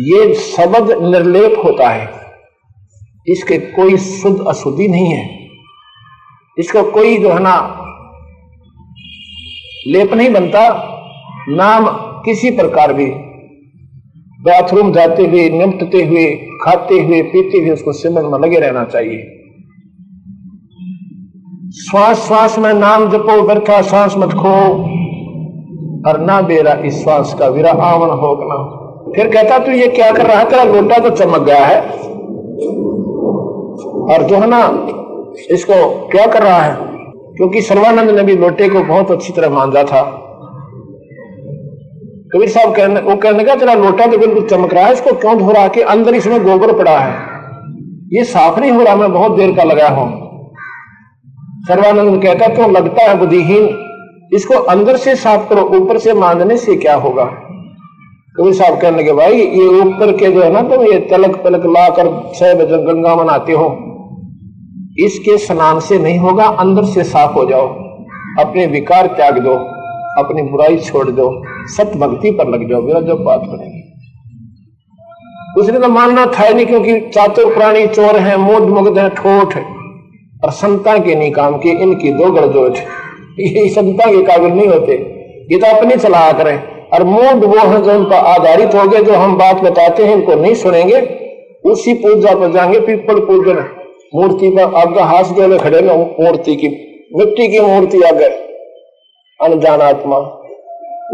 ये 0.00 0.34
शब्द 0.34 0.90
निर्लेप 1.04 1.54
होता 1.64 1.88
है। 1.88 2.10
इसके 3.28 3.58
कोई 3.58 3.96
शुद्ध 3.96 4.38
अशुद्धि 4.48 4.88
नहीं 4.88 5.06
है। 5.06 5.41
इसका 6.58 6.82
कोई 6.82 7.18
जो 7.18 7.28
है 7.28 7.38
ना 7.38 7.78
लेप 9.88 10.14
नहीं 10.14 10.32
बनता। 10.32 10.88
नाम 11.48 11.86
किसी 12.24 12.50
प्रकार 12.50 12.92
भी। 12.92 13.06
बाथरूम 14.40 14.92
जाते 14.92 15.26
हुए 15.26 15.50
निपटते 15.50 16.04
हुए, 16.04 16.26
खाते 16.64 17.00
हुए, 17.00 17.22
पीते 17.22 17.58
हुए 17.58 17.70
उसको 17.70 17.92
सिमरन 17.92 18.26
में 18.26 18.38
लगे 18.38 18.58
रहना 18.58 18.84
चाहिए। 18.84 19.38
श्वास 21.90 22.26
श्वास 22.26 22.58
में 22.58 22.72
नाम 22.72 23.10
जपो, 23.10 23.42
व्यर्था, 23.42 23.82
श्वास 23.82 24.14
मत 24.18 24.32
खो। 24.32 24.82
और 26.08 26.20
ना 26.20 26.40
बेरा 26.40 26.72
इस 26.72 27.02
श्वास 27.02 27.34
का 27.34 27.46
विरा 27.48 27.70
आवन 27.70 28.08
होगना 28.08 28.78
फिर 29.16 29.28
कहता, 29.28 29.58
तू 29.58 29.72
ये 29.72 29.88
क्या 29.88 30.12
कर 30.12 30.26
रहा 30.26 30.38
है? 30.38 30.50
तेरा 30.50 30.64
लोटा 30.64 30.98
तो 30.98 31.10
चमक 31.10 31.40
गया 31.40 31.66
है। 31.66 31.80
और 34.02 34.22
जो 34.22 34.36
है 34.36 34.46
ना 34.46 34.68
इसको 35.50 36.08
क्या 36.08 36.26
कर 36.26 36.42
रहा 36.42 36.62
है? 36.62 36.74
क्योंकि 37.36 37.62
सर्वानंद 37.62 38.10
ने 38.10 38.22
भी 38.22 38.36
लोटे 38.36 38.68
को 38.68 38.82
बहुत 38.82 39.10
अच्छी 39.10 39.32
तरह 39.32 39.50
मांझा 39.50 39.82
था। 39.82 40.18
कबीर 42.34 42.48
साहब 42.48 42.74
कहने, 42.74 43.00
वो 43.00 43.16
कहने 43.16 43.44
का, 43.44 43.54
तेरा 43.54 43.74
लोटा 43.74 44.06
तो 44.06 44.18
बिल्कुल 44.18 44.46
चमक 44.46 44.74
रहा 44.74 44.86
है, 44.86 44.92
इसको 44.92 45.12
क्यों 45.12 45.38
धो 45.38 45.52
रहा 45.52 45.68
कि 45.68 45.80
अंदर 45.80 46.14
इसमें 46.14 46.44
गोबर 46.44 46.78
पड़ा 46.78 46.98
है। 46.98 47.12
ये 48.12 48.24
साफ़ 48.24 48.60
नहीं 48.60 48.70
हो 48.70 48.82
रहा, 48.82 48.96
मैं 48.96 49.12
बहुत 49.12 49.36
देर 49.36 49.56
का 49.56 49.62
लगा 49.62 49.88
हूँ। 49.88 50.22
सर्वानंद 51.68 52.22
कहता 52.22 52.48
तो 52.48 52.70
लगता 52.70 53.10
है 53.10 53.18
बुद्धिहीन, 53.18 53.78
इसको 54.34 54.54
अंदर 54.54 54.96
से 54.96 55.16
साफ़ 55.16 55.48
करो, 55.48 55.62
ऊपर 55.62 55.98
से 55.98 56.14
मांझने 56.14 56.56
से 56.56 56.76
क्या 56.76 56.94
होगा? 56.94 57.24
कबीर 58.36 58.52
साहब 58.52 58.80
कहने 58.80 59.04
के 59.04 59.12
भाई, 59.12 59.34
ये 59.34 59.66
ऊपर 59.66 60.12
के 60.12 60.32
जो 60.32 60.42
है 60.42 60.52
ना, 60.52 60.62
तुम 60.62 60.76
तो 60.76 60.92
ये 60.92 60.98
तलक 60.98 61.36
पलक 61.36 61.66
ला 61.66 61.88
कर 61.88 62.08
बजे 62.54 62.92
गंगा 62.92 63.16
मनाते 63.16 63.52
हो। 63.52 63.91
इसके 64.96 65.36
स्नान 65.38 65.78
से 65.80 65.98
नहीं 65.98 66.18
होगा, 66.18 66.44
अंदर 66.44 66.84
से 66.86 67.04
साफ़ 67.04 67.32
हो 67.32 67.44
जाओ। 67.50 67.66
अपने 68.40 68.66
विकार 68.68 69.06
त्याग 69.08 69.38
दो, 69.38 69.54
अपनी 70.18 70.42
बुराई 70.42 70.76
छोड़ 70.78 71.08
दो 71.10 71.30
सत 71.68 71.92
भक्ति 71.96 72.30
पर 72.30 72.48
लग 72.48 72.68
जाओ, 72.70 72.82
मेरा 72.82 73.00
जब 73.02 73.22
बात 73.24 73.42
करेंगे 73.44 73.80
उसने 75.56 75.78
तो 75.78 75.88
मानना 75.88 76.24
था 76.28 76.48
नहीं, 76.48 76.66
क्योंकि 76.66 77.00
चातुर 77.08 77.54
प्राणी 77.54 77.86
चोर 77.88 78.16
है 78.18 78.36
मोद 78.38 78.68
मुग्ध 78.70 78.98
है, 78.98 79.08
ठोठ 79.10 79.56
और 80.44 80.50
संता 80.52 80.96
के 80.98 81.14
नहीं 81.14 81.32
काम 81.32 81.56
के 81.58 81.70
इनकी 81.82 82.12
दो 82.12 82.30
गड़जोट 82.30 82.76
ये 83.40 83.68
संता 83.70 84.10
के 84.10 84.22
काबिल 84.24 84.52
नहीं 84.52 84.66
होते, 84.68 84.94
ये 85.52 85.58
तो 85.58 85.76
अपने 85.76 85.96
चला 85.96 86.30
करें 86.32 86.56
और 86.88 87.04
मूड 87.04 87.44
वो 87.44 87.58
है 87.58 87.82
जो 87.82 87.92
उनका 87.94 88.16
आधारित 88.30 88.74
हो 88.74 88.88
गए 88.88 89.02
जो 89.02 89.14
हम 89.14 89.36
बात 89.38 89.62
बताते 89.62 90.04
हैं, 90.04 90.16
इनको 90.16 90.34
नहीं 90.34 90.54
सुनेंगे, 90.56 91.00
उसी 91.64 91.94
पूजा 91.96 92.34
पर 92.34 92.52
जाएँगे, 92.52 92.80
पीपल 92.80 93.20
पूजन। 93.26 93.64
मूर्ति 94.14 94.50
पर 94.50 94.74
आगे 94.74 95.00
हाथ 95.00 95.24
जोड़े 95.24 95.58
खड़े 95.58 95.80
ना, 95.80 95.94
मूर्ति 95.94 96.56
की, 96.56 96.68
मिट्टी 97.16 97.48
की 97.48 97.60
मूर्ति 97.60 98.02
आगे। 98.02 98.24
अनजान 99.44 99.80
आत्मा। 99.80 100.38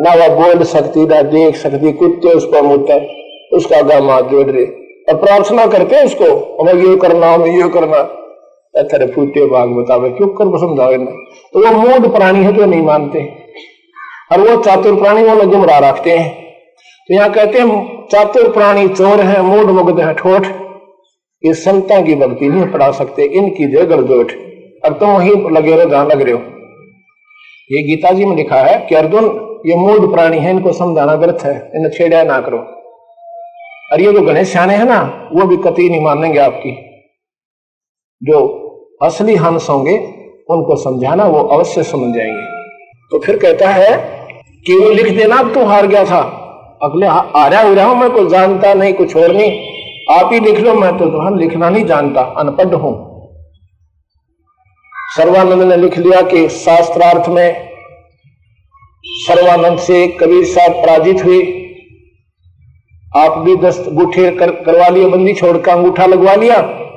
ना 0.00 0.14
वह 0.14 0.28
बोल 0.28 0.64
सकती, 0.64 1.06
ना 1.06 1.22
देख 1.22 1.56
सकती, 1.56 1.92
कुत्ते 1.92 2.28
उसको 2.28 2.62
मुद्दा 2.62 3.00
उसका 3.56 3.80
गम 3.80 4.10
हाथ 4.10 4.22
जोड़ 4.22 4.46
रहे। 4.46 4.64
और 5.08 5.14
प्रार्थना 5.14 5.66
करते 5.66 6.04
उसको, 6.04 6.58
हमें 6.60 6.74
ये 6.74 6.96
करना, 6.96 7.32
हमें 7.32 7.62
ये 7.62 7.68
करना। 7.68 8.02
तेरे 8.82 9.06
फूटे 9.06 9.46
भाग 9.46 9.68
बतावे 9.68 10.10
क्यों 10.10 10.28
कर 10.28 10.44
पसंद 10.44 10.80
आवे 10.80 10.96
ना? 10.96 11.10
तो 11.52 11.66
वो 11.66 11.78
मूड 11.78 12.14
प्राणी 12.14 12.44
है 12.44 12.52
जो 12.52 12.66
नहीं 12.66 12.82
मानते। 12.82 13.32
और 14.32 14.40
वो 14.40 14.62
चातुर 14.62 14.96
प्राणी 14.96 15.22
वो 15.22 15.46
गुमराह 15.46 15.78
रखते 15.78 16.10
हैं। 16.10 16.44
तो 17.08 17.14
यहाँ 17.14 17.32
कहते 17.32 17.58
हैं, 17.58 18.06
चातुर 18.12 18.48
प्राणी 18.52 18.88
चोर 18.88 19.20
है 19.20 19.42
मूड 19.42 19.66
मुग्ध 19.66 20.00
है, 20.00 20.14
ठोठ। 20.14 20.46
ये 21.46 21.54
संता 21.54 22.00
की 22.00 22.14
भक्ति 22.14 22.48
नहीं 22.48 22.66
पढ़ा 22.66 22.90
सकते, 22.90 23.22
इनकी 23.22 23.66
जय 23.66 23.84
गड़जोट 23.84 24.32
अब 24.84 24.98
तुम 25.00 25.10
वहीं 25.10 25.50
लगे 25.50 25.76
रहो, 25.76 25.90
जहाँ 25.90 26.06
लग 26.06 26.22
रहे 26.22 26.32
हो। 26.32 26.40
ये 27.72 27.82
गीता 27.82 28.10
जी 28.10 28.24
में 28.24 28.36
लिखा 28.36 28.56
है 28.56 28.86
कि 28.88 28.94
अर्जुन, 28.94 29.24
ये 29.66 29.76
मूड 29.76 30.14
प्राणी 30.14 30.38
है, 30.38 30.50
इनको 30.50 30.72
समझाना 30.72 31.12
व्यर्थ 31.12 31.44
है, 31.44 31.70
इन्हें 31.74 31.90
छेड़ा 31.90 32.22
ना 32.22 32.40
करो। 32.40 32.58
और 33.92 34.00
ये 34.00 34.12
जो 34.12 34.20
गणेश 34.20 34.48
सियाने 34.48 34.74
हैं 34.74 34.84
ना, 34.84 35.28
वो 35.32 35.46
भी 35.46 35.56
कति 35.56 35.88
नहीं 35.88 36.00
मानेंगे 36.00 36.38
आपकी। 36.38 36.72
जो 38.22 38.38
असली 39.02 39.34
हंस 39.34 39.66
होंगे, 39.70 39.98
उनको 40.50 40.76
समझाना, 40.76 41.24
वो 41.24 41.38
अवश्य 41.38 41.82
समझ 41.82 42.14
जाएँगे। 42.14 42.42
तो 43.10 43.18
फिर 43.18 43.38
कहता 43.38 43.68
है 43.68 43.96
कि 44.66 44.74
वो 44.74 44.90
लिख 44.90 45.16
देना, 45.16 45.36
अब 45.36 45.54
तू 45.54 45.64
हार 45.64 45.86
गया 45.86 46.04
था। 46.04 46.20
अगले 46.82 47.06
आ 47.06 47.48
रहा 47.48 47.62
हो, 47.62 47.74
रहा 47.74 47.86
हूँ, 47.86 48.00
मैं 48.00 48.10
कुछ 48.10 48.28
जानता 48.28 48.74
नहीं, 48.74 48.94
कुछ 48.94 49.16
और 49.16 49.34
नहीं। 49.34 49.78
आप 50.08 50.32
ही 50.32 50.40
लिख 50.40 50.58
लो 50.60 50.74
मैं 50.74 50.96
तो 50.98 51.06
तुम 51.06 51.38
लिखना 51.38 51.68
नहीं 51.70 51.84
जानता 51.84 52.20
अनपढ़ 52.20 52.74
हूँ। 52.74 52.92
सर्वानंद 55.16 55.62
ने 55.62 55.76
लिख 55.76 55.98
लिया 55.98 56.20
कि 56.22 56.48
शास्त्रार्थ 56.48 57.28
में 57.28 57.68
सर्वानंद 59.26 59.78
से 59.78 60.06
कबीर 60.20 60.44
साहब 60.44 60.72
पराजित 60.72 61.24
हुए। 61.24 61.40
आप 63.16 63.38
भी 63.38 63.56
दस्त 63.56 63.90
गुठे 63.92 64.30
कर, 64.30 64.50
करवा 64.50 64.88
लिए 64.88 65.08
बंदी 65.08 65.34
छोड़ 65.34 65.56
का 65.58 65.72
अंगूठा 65.72 66.06
लगवा 66.06 66.34
लिया। 66.34 66.56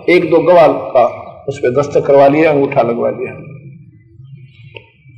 एक 0.09 0.29
दो 0.29 0.39
गवाल 0.39 0.73
का 0.73 1.05
उस 1.49 1.59
पर 1.59 1.81
दस्तक 1.81 2.05
करवा 2.05 2.27
लिया 2.27 2.51
अंगूठा 2.51 2.81
लगवा 2.81 3.09
लिया। 3.09 3.33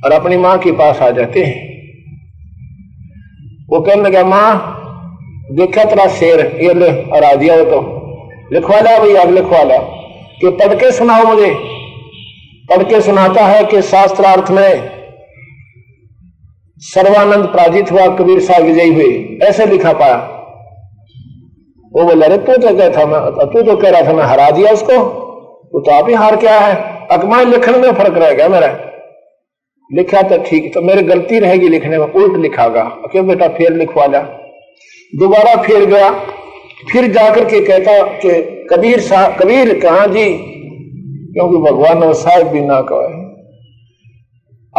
और 0.04 0.12
अपनी 0.12 0.36
माँ 0.36 0.58
के 0.58 0.72
पास 0.72 1.02
आ 1.02 1.10
जाते 1.10 1.44
हैं। 1.44 1.58
वो 3.70 3.80
कहने 3.80 4.02
लगा 4.02 4.24
माँ 4.24 4.80
देखा 5.52 5.84
तेरा 5.84 6.06
शेर, 6.08 6.40
ये 6.62 6.74
ले 6.74 6.88
आ 7.26 7.34
दिया 7.34 7.54
वो 7.56 7.64
तो 7.64 7.80
लिखवा 8.52 8.80
लिया 8.80 8.98
भैया 8.98 9.22
लिखवा 9.24 9.62
लिया 9.62 9.78
कि 10.40 10.50
पढ़ 10.50 10.74
के 10.74 10.90
सुनाओ 10.92 11.24
मुझे। 11.24 11.54
पढ़ 12.70 12.82
के 12.82 13.00
सुनाता 13.00 13.44
है 13.44 13.64
कि 13.64 13.82
शास्त्रार्थ 13.82 14.50
में 14.50 14.90
सर्वानंद 16.78 17.46
पराजित 17.46 17.90
हुआ, 17.92 18.06
कबीर 18.06 18.40
साहब 18.40 18.62
विजयी 18.62 18.94
हुए। 18.94 19.38
ऐसे 19.42 19.66
लिखा 19.66 19.92
पाया। 19.92 20.16
वो 21.92 22.04
बोला, 22.04 22.26
अरे 22.26 22.38
तू 22.38 22.56
तो 22.56 22.76
कहता 22.76 23.06
मैं, 23.06 23.20
तू 23.46 23.62
तो 23.62 23.76
कह 23.76 23.90
रहा 23.90 24.02
था 24.02 24.12
मैं 24.12 24.24
हरा 24.24 24.50
दिया 24.50 24.72
उसको। 24.72 24.96
तो 25.80 25.90
आप 25.90 26.08
ही 26.08 26.14
हार 26.14 26.36
क्या 26.36 26.58
है। 26.60 26.74
अकमाई 27.10 27.44
लिखने 27.44 27.78
में 27.78 27.92
फ़र्क 27.92 28.18
रहेगा 28.18 28.48
मेरा। 28.48 28.68
लिखा 29.90 30.22
तो 30.22 30.38
ठीक 30.38 30.74
तो 30.74 30.82
मेरी 30.82 31.02
गलती 31.02 31.38
रहेगी 31.38 31.68
लिखने 31.68 31.98
में, 31.98 32.06
उल्ट 32.06 32.36
लिखागा। 32.36 32.82
क्यों 33.12 33.26
बेटा, 33.26 33.48
फिर 33.48 33.72
लिखवा 33.72 34.06
लिया 34.06 34.40
दोबारा 35.18 35.62
फिर 35.62 35.84
गया। 35.84 36.10
फिर 36.92 37.12
जाकर 37.12 37.44
के 37.44 37.60
कहता 37.60 38.02
कि, 38.02 38.30
कबीर 38.70 39.00
साहब 39.00 39.42
कबीर, 39.42 39.80
कहा 39.80 40.06
जी? 40.06 40.34
क्योंकि 41.34 41.56
भगवान 41.56 42.00
ने 42.00 42.14
साहब 42.14 42.42
भी 42.42 42.60
ना 42.60 42.80
कहे 42.80 43.24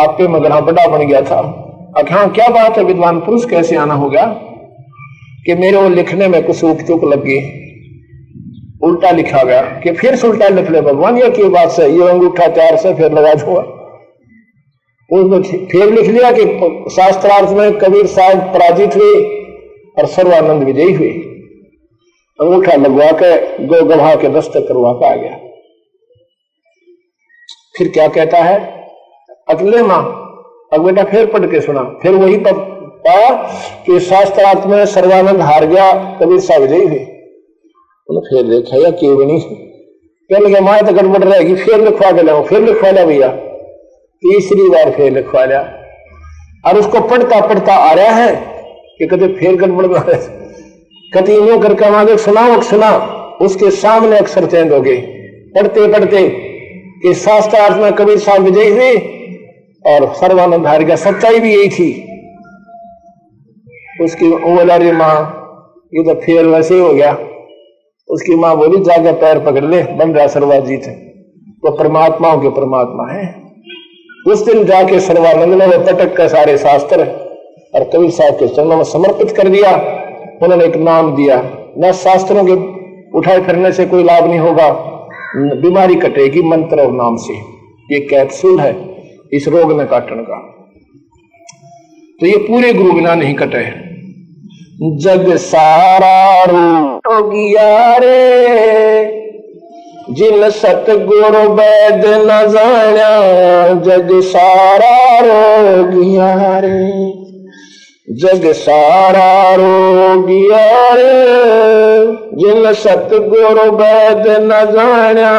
आप 0.04 0.16
पे 0.18 0.28
मगना 0.28 0.60
बड़ा 0.60 0.88
बन 0.88 1.08
गया 1.08 1.22
था। 1.22 1.62
अखा 1.98 2.28
क्या 2.28 2.48
बात 2.48 2.78
है, 2.78 2.84
विद्वान 2.84 3.20
पुरुष, 3.20 3.46
कैसे 3.46 3.76
आना 3.76 3.94
हो 3.94 4.10
गया? 4.10 4.26
कि 5.46 5.56
मेरे 5.56 5.78
वो 5.78 5.90
लिखने 5.90 6.28
में 6.28 6.44
कुछ 6.44 6.64
उप 6.64 6.78
चुक 6.78 7.02
गई 7.06 7.62
उल्टा 8.84 9.12
लिखा 9.12 9.44
गया 9.44 9.62
कि 9.62 9.92
फिर 9.92 10.16
से 10.16 10.28
उल्टा 10.28 10.48
लिख 10.48 10.72
ले 10.72 10.82
भगवान, 10.82 11.18
ये 11.18 11.30
की 11.30 11.44
बात 11.44 11.70
से 11.70 11.88
ये 11.88 12.08
अंगूठा 12.08 12.48
चार 12.48 12.76
से 12.76 12.94
फिर 12.94 13.12
लगा 13.12 13.34
दूँगा 13.34 13.72
उसने 15.12 15.66
फिर 15.66 15.94
लिख 15.94 16.10
लिया 16.10 16.32
कि 16.32 16.46
शास्त्रार्थ 16.92 17.50
में 17.50 17.78
कबीर 17.78 18.06
साहब 18.06 18.38
पराजित 18.38 18.96
हुए। 18.96 19.45
और 19.98 20.06
सर्वानंद 20.06 20.64
विजयी 20.64 20.94
हुए। 20.94 21.10
अंगूठा 22.40 22.76
लगवा 22.76 23.12
के, 23.12 23.36
दो 23.66 23.84
गवाह 23.86 24.16
के 24.16 24.30
दस्तक 24.30 24.68
करवा 24.68 24.94
के 24.94 25.06
आ 25.06 25.16
गया। 25.16 25.38
फिर 27.78 27.88
क्या 27.88 28.08
कहता 28.08 28.38
है? 28.38 28.58
अगले 29.50 29.82
माँ, 29.84 30.02
अब 30.74 30.86
बेटा 30.86 31.04
फिर 31.04 31.26
पढ़ 31.26 31.46
के 31.46 31.62
सुना। 31.62 31.84
फिर 32.02 32.12
वही 32.12 32.38
पाया 32.38 33.30
कि 33.86 34.00
शास्त्रार्थ 34.00 34.66
में 34.68 34.86
सर्वानंद 34.86 35.42
हार 35.42 35.66
गया, 35.66 35.92
कबीर 36.22 36.40
सा 36.40 36.58
विजयी 36.58 36.86
हुए। 36.86 37.00
फिर 38.10 38.44
देखा 38.44 38.78
या 38.78 38.90
क्यों 38.92 39.26
नहीं 39.26 39.40
कहने 39.40 40.40
लगे 40.40 40.60
माए 40.60 40.82
तो 40.82 40.94
गड़बड़ 40.94 41.24
रहेगी, 41.24 41.56
फिर 41.56 41.84
लिखवा 41.84 42.12
के 42.12 42.22
लाओ 42.22 42.44
फिर 42.44 42.62
लिखवा 42.62 42.90
लिया 42.92 43.06
भैया। 43.06 43.28
तीसरी 44.24 44.70
बार 44.70 44.92
फिर 44.92 45.12
लिखवा 45.12 45.46
लिया। 45.46 45.62
और 46.66 46.80
उसको 46.80 47.00
पढ़ता 47.00 47.40
पढ़ता 47.48 47.76
आ 47.76 47.94
रहा 47.94 48.12
है 48.12 48.55
कि 49.00 49.06
कभी 49.08 49.28
फेर 49.36 49.56
गड़बड़ 49.56 49.86
में 49.88 50.00
कभी 51.12 51.36
यूँ 51.36 51.60
करके 51.62 51.86
आगे 51.96 52.18
सुनाओ 52.20 52.62
सुना 52.64 52.92
उसके 53.42 53.70
सामने 53.74 54.18
अक्षर 54.18 54.46
चेंज 54.46 54.72
हो 54.72 54.80
गए 54.82 54.98
पढ़ते 55.56 55.88
पढ़ते, 55.90 56.28
कि 57.02 57.14
शास्त्रार्थ 57.16 57.78
में 57.78 57.94
कबीर 57.96 58.18
साहब 58.20 58.44
विजय 58.44 58.70
हुए 58.70 58.92
और 59.86 60.08
सर्वानंद 60.16 60.68
हार 60.68 60.84
गया। 60.84 60.96
सच्चाई 60.98 61.40
भी 61.40 61.54
यही 61.54 61.70
थी। 61.70 61.90
उसकी 64.04 64.32
ओलारी 64.52 64.92
माँ, 64.94 65.16
ये 65.94 66.04
तो 66.04 66.14
फेर 66.22 66.46
वैसे 66.46 66.76
ही 66.76 66.94
गया। 66.94 67.12
उसकी 68.10 68.36
माँ 68.36 68.56
बोली 68.58 68.84
जाकर 68.84 69.14
पैर 69.22 69.40
पकड़ 69.46 69.64
ले 69.66 69.82
बन 69.96 70.12
रहा 70.12 70.28
सर्वाजीत 70.30 70.86
तो 71.64 71.72
परमात्माओं 71.74 72.42
के 72.42 72.50
परमात्मा 72.52 73.12
है। 73.12 73.24
उस 74.26 74.46
दिन 74.46 74.64
जाके 74.66 75.00
सर्वानंद 75.02 75.54
ने 75.54 75.68
वो 75.68 75.84
पटक 75.84 76.16
कर 76.18 76.28
सारे 76.28 76.58
शास्त्र 76.58 77.06
और 77.76 77.84
कबीर 77.84 78.10
साहब 78.10 78.34
के 78.34 78.48
चरणों 78.48 78.78
में 78.78 78.84
समर्पित 78.84 79.32
कर 79.32 79.48
दिया। 79.48 79.72
उन्होंने 80.44 80.66
एक 80.66 80.76
नाम 80.76 81.16
दिया। 81.16 81.52
न 81.80 81.92
शास्त्रों 81.92 82.46
के 82.46 82.54
उठाए 83.18 83.42
फिरने 83.42 83.72
से 83.72 83.86
कोई 83.86 84.04
लाभ 84.04 84.26
नहीं 84.26 84.40
होगा। 84.40 84.70
बीमारी 85.36 85.96
कटेगी 85.96 86.42
मंत्र 86.42 86.82
और 86.82 86.92
नाम 86.92 87.16
से। 87.16 87.34
ये 87.92 88.00
कैप्सूल 88.00 88.60
है 88.60 88.76
इस 89.34 89.48
रोग 89.48 89.72
में 89.72 89.88
काटने 89.88 90.24
का। 90.24 90.52
तो 92.22 92.28
ये 92.28 92.38
पूरे 92.38 92.74
गुरु 92.74 92.94
बिना 92.94 93.16
नहीं 93.16 93.34
कटे 93.34 93.86
जग 94.98 95.36
सारा 95.36 96.44
रोगिया 96.44 97.98
रे। 97.98 99.26
जिन 100.12 100.50
सतगुरु 100.50 101.54
वैद 101.54 102.06
न 102.06 102.52
जाना, 102.52 103.74
जग 103.82 104.10
सारा 104.14 105.20
रोगिया 105.20 106.60
रे। 106.60 107.25
जग 108.08 108.44
सारा 108.54 109.56
रोगिया 109.56 110.66
रे 110.94 111.14
जिन 112.40 112.72
सतगुरु 112.74 113.64
वैद 113.78 114.28
न 114.42 114.60
जाना 114.74 115.32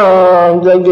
जग 0.64 0.88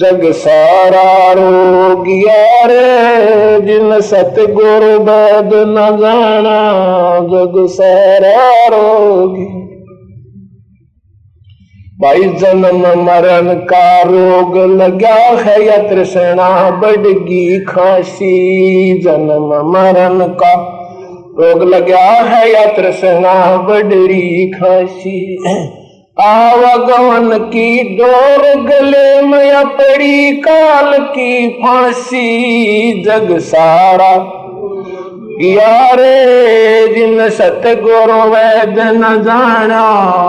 जग 0.00 0.30
सारा 0.32 1.32
रोगिया 1.32 2.66
रे 2.66 3.60
जिन 3.66 4.00
सतगुरु 4.10 4.92
वैद 5.10 5.54
न 5.68 5.88
जाना 6.00 6.58
जग 7.32 7.66
सारा 7.70 8.66
रोगी 8.68 9.69
भाई 12.02 12.20
जन्म 12.20 13.02
मरण 13.04 13.54
का 13.54 14.02
रोग 14.02 14.56
लगा 14.58 15.14
है 15.14 15.66
या 15.66 15.76
तृष्णा 15.76 16.70
बढ़गी 16.70 17.64
खांसी। 17.64 19.00
जन्म 19.00 19.70
मरण 19.70 20.28
का 20.28 20.52
रोग 21.40 21.62
लगा 21.62 21.98
है 21.98 22.52
या 22.52 22.66
तृष्णा 22.66 23.56
बढ़ी 23.56 24.50
खांसी। 24.50 25.36
आवागमन 26.22 27.38
की 27.38 27.96
डोर 27.96 28.62
गले 28.62 29.22
में 29.22 29.66
पड़ी 29.66 30.32
काल 30.32 30.98
की 30.98 31.48
फांसी। 31.48 33.02
जग 33.02 33.38
सारा 33.38 34.16
यारे 35.42 36.88
जिन 36.94 37.28
सतगुरु 37.28 38.18
वैद 38.30 38.78
न 38.78 39.22
जाना, 39.22 39.84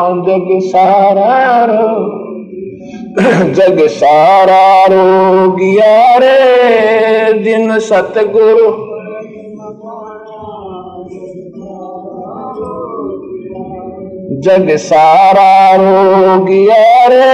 जग 0.09 0.59
सारा 0.63 1.65
रो, 1.65 1.87
जग 3.51 3.87
सारा 3.87 4.85
रोग 4.85 5.63
यारे 5.63 7.33
जिन 7.33 7.79
सतगुरु। 7.79 8.91
जग 14.41 14.75
सारा 14.75 15.75
रोग 15.75 16.51
यारे 16.51 17.31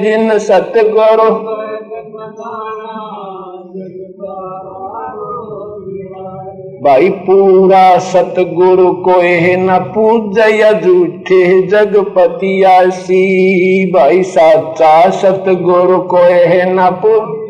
जिन 0.00 0.38
सतगुरु। 0.38 1.54
भाई, 6.84 7.08
पूरा 7.08 7.98
सतगुरु 7.98 8.92
को 8.92 9.20
न 9.56 9.92
पूजय 9.94 10.80
झूठे 10.84 11.66
जगपति 11.66 12.62
आसी। 12.62 13.92
भाई, 13.92 14.22
साचा 14.22 15.10
सतगुरु 15.10 15.98
को 15.98 16.18
न 16.72 16.90
पूज, 17.04 17.44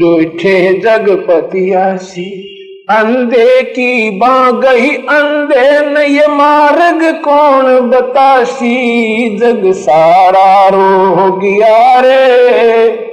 झूठे 0.00 0.80
जगपति 0.84 1.72
आसी। 1.72 2.44
अंधे 2.90 3.62
की 3.62 4.10
बा 4.10 4.50
गई 4.50 4.90
अंधे 4.90 5.90
न 5.90 5.96
ये 5.96 6.26
मार्ग 6.26 7.22
कौन 7.24 7.80
बतासी। 7.80 9.36
जग 9.36 9.72
सारा 9.72 10.68
रो 10.68 11.32
गया 11.32 12.00
रे। 12.00 13.07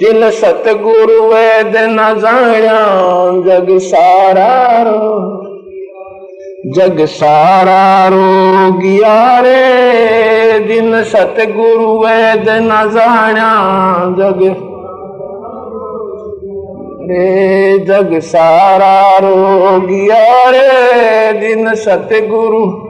जिन 0.00 0.30
सतगुरु 0.30 1.22
वैद 1.22 1.72
न 1.76 2.14
जाया, 2.18 2.80
जग 3.30 3.78
सारा 3.78 4.82
रो। 4.82 5.42
जग 6.74 7.04
सारा 7.04 8.08
रो 8.08 8.78
रे 9.42 10.60
जिन 10.60 11.02
सतगुरु 11.02 12.04
वैद 12.04 12.46
न 12.48 12.90
जाया, 12.94 13.50
जग 14.18 14.42
रे, 17.10 17.78
जग 17.78 18.18
सारा 18.18 19.18
रो 19.18 19.78
रे 20.50 21.32
जिन 21.40 21.74
सतगुरु 21.74 22.85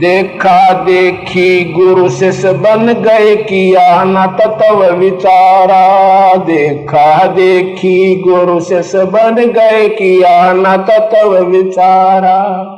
देखा 0.00 0.72
देखी 0.72 1.72
गुरु 1.72 2.08
शिष 2.08 2.44
बन 2.44 3.02
गए 3.06 3.36
किया, 3.36 4.04
न 4.04 4.36
तत्व 4.40 4.84
विचारा। 4.84 6.36
देखा 6.36 7.26
देखी 7.26 8.22
गुरु 8.28 8.60
शिष 8.60 8.94
बन 8.94 9.34
गए 9.34 9.88
किया, 9.88 10.52
न 10.52 10.86
तत्व 10.90 11.38
विचारा। 11.38 12.76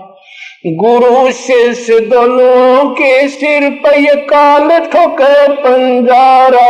गुरु 0.66 1.30
शिष्य 1.30 2.00
दोनों 2.00 2.90
के 2.90 3.28
सिर 3.28 3.70
पे 3.70 4.16
काल 4.16 4.68
ठोक 4.68 5.22
पंजारा। 5.60 6.68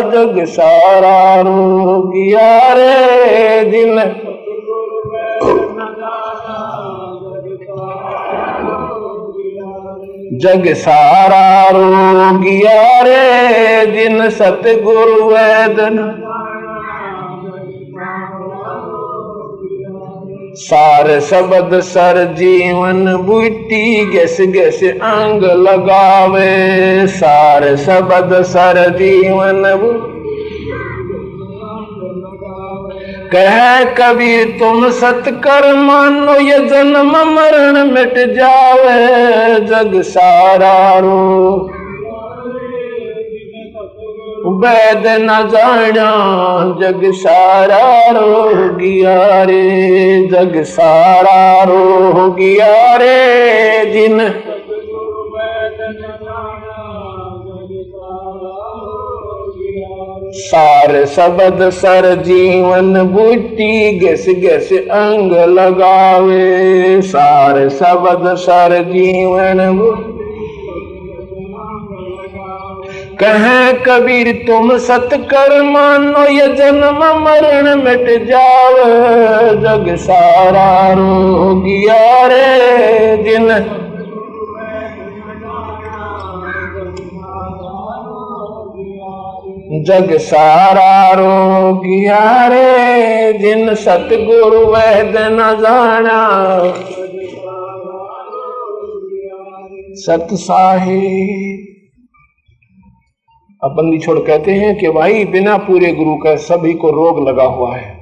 जग 0.00 0.44
सारा 0.44 1.40
रो 1.40 2.02
गया 2.06 2.72
रे, 2.72 3.64
दिल 3.64 3.98
जग 10.32 10.72
सारा 10.72 11.68
रोगिया 11.68 13.00
रे 13.00 13.86
जिन 13.86 14.28
सतगुरु 14.30 15.24
वेदन। 15.24 15.98
सार 20.54 21.20
शब्द 21.20 21.80
सर 21.80 22.24
जीवन 22.32 23.16
बुटी 23.16 24.04
गैस 24.06 24.36
गैस 24.40 24.80
अंग 24.84 25.44
लगावे। 25.44 27.06
सार 27.06 27.76
शब्द 27.76 28.42
सर 28.42 28.88
जीवन 28.98 29.62
बुटी 29.76 30.11
कह 33.32 33.84
कबीर 33.98 34.48
तुम 34.58 34.88
सतकर 34.92 35.66
मानो 35.76 36.34
ये 36.40 36.58
जन्म 36.68 37.12
मरण 37.28 37.90
मिट 37.92 38.18
जावे 38.34 38.96
जग 39.68 40.00
सारा 40.08 40.74
रो 40.98 41.20
वैद 44.62 45.06
न 45.20 45.38
जाना 45.50 46.08
जग 46.80 47.10
सारा 47.16 47.84
रो 48.12 48.54
गया 48.76 49.42
रे 49.50 49.62
जग 50.32 50.62
सारा 50.68 51.42
रो 51.64 52.30
गया 52.38 52.96
रे 52.96 53.92
जिन 53.92 54.20
सार 60.32 61.04
शब्द 61.06 61.58
सर 61.70 62.06
जीवन 62.22 62.94
बूटी 63.06 63.98
गस 63.98 64.24
गस 64.38 64.68
अंग 64.72 65.32
लगावे। 65.50 67.00
सार 67.02 67.68
शब्द 67.70 68.24
सर 68.36 68.74
जीवन 68.84 69.60
कह 73.20 73.44
कबीर, 73.82 74.32
तुम 74.46 74.76
सतकर 74.78 75.60
मानो 75.62 76.24
ये 76.28 76.46
जन्म 76.54 77.04
मरण 77.20 77.74
मिट 77.82 78.08
जाव। 78.26 78.76
जग 79.60 79.94
सारा 79.98 80.92
रो 80.92 81.54
गया 81.56 82.26
रे 82.26 83.16
जिन 83.22 83.48
जग 89.80 90.16
सारा 90.16 91.10
रोगिया 91.10 92.46
रे, 92.46 93.32
जिन 93.32 93.74
सतगुरु 93.74 94.66
वैद 94.66 95.16
न 95.16 95.36
जाना। 95.36 96.28
सत 99.94 100.28
साहिब। 100.32 101.66
अब 103.64 103.70
बंदी 103.70 103.98
छोड़ 103.98 104.18
कहते 104.18 104.52
हैं 104.52 104.78
कि 104.78 104.88
भाई, 104.88 105.24
बिना 105.24 105.56
पूरे 105.56 105.92
गुरु 105.92 106.16
का 106.16 106.36
सभी 106.36 106.74
को 106.74 106.90
रोग 106.90 107.28
लगा 107.28 107.44
हुआ 107.44 107.76
है। 107.76 107.98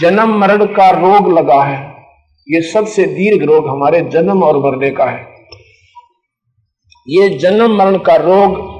जन्म 0.00 0.38
मरण 0.38 0.64
का 0.64 0.90
रोग 0.90 1.38
लगा 1.38 1.62
है। 1.62 1.94
ये 2.50 2.62
सबसे 2.62 3.04
दीर्घ 3.04 3.46
रोग 3.46 3.68
हमारे 3.68 4.00
जन्म 4.00 4.42
और 4.42 4.58
मरने 4.58 4.90
का 4.90 5.04
है। 5.04 5.26
ये 7.08 7.28
जन्म 7.28 7.76
मरण 7.76 7.98
का 7.98 8.16
रोग 8.16 8.73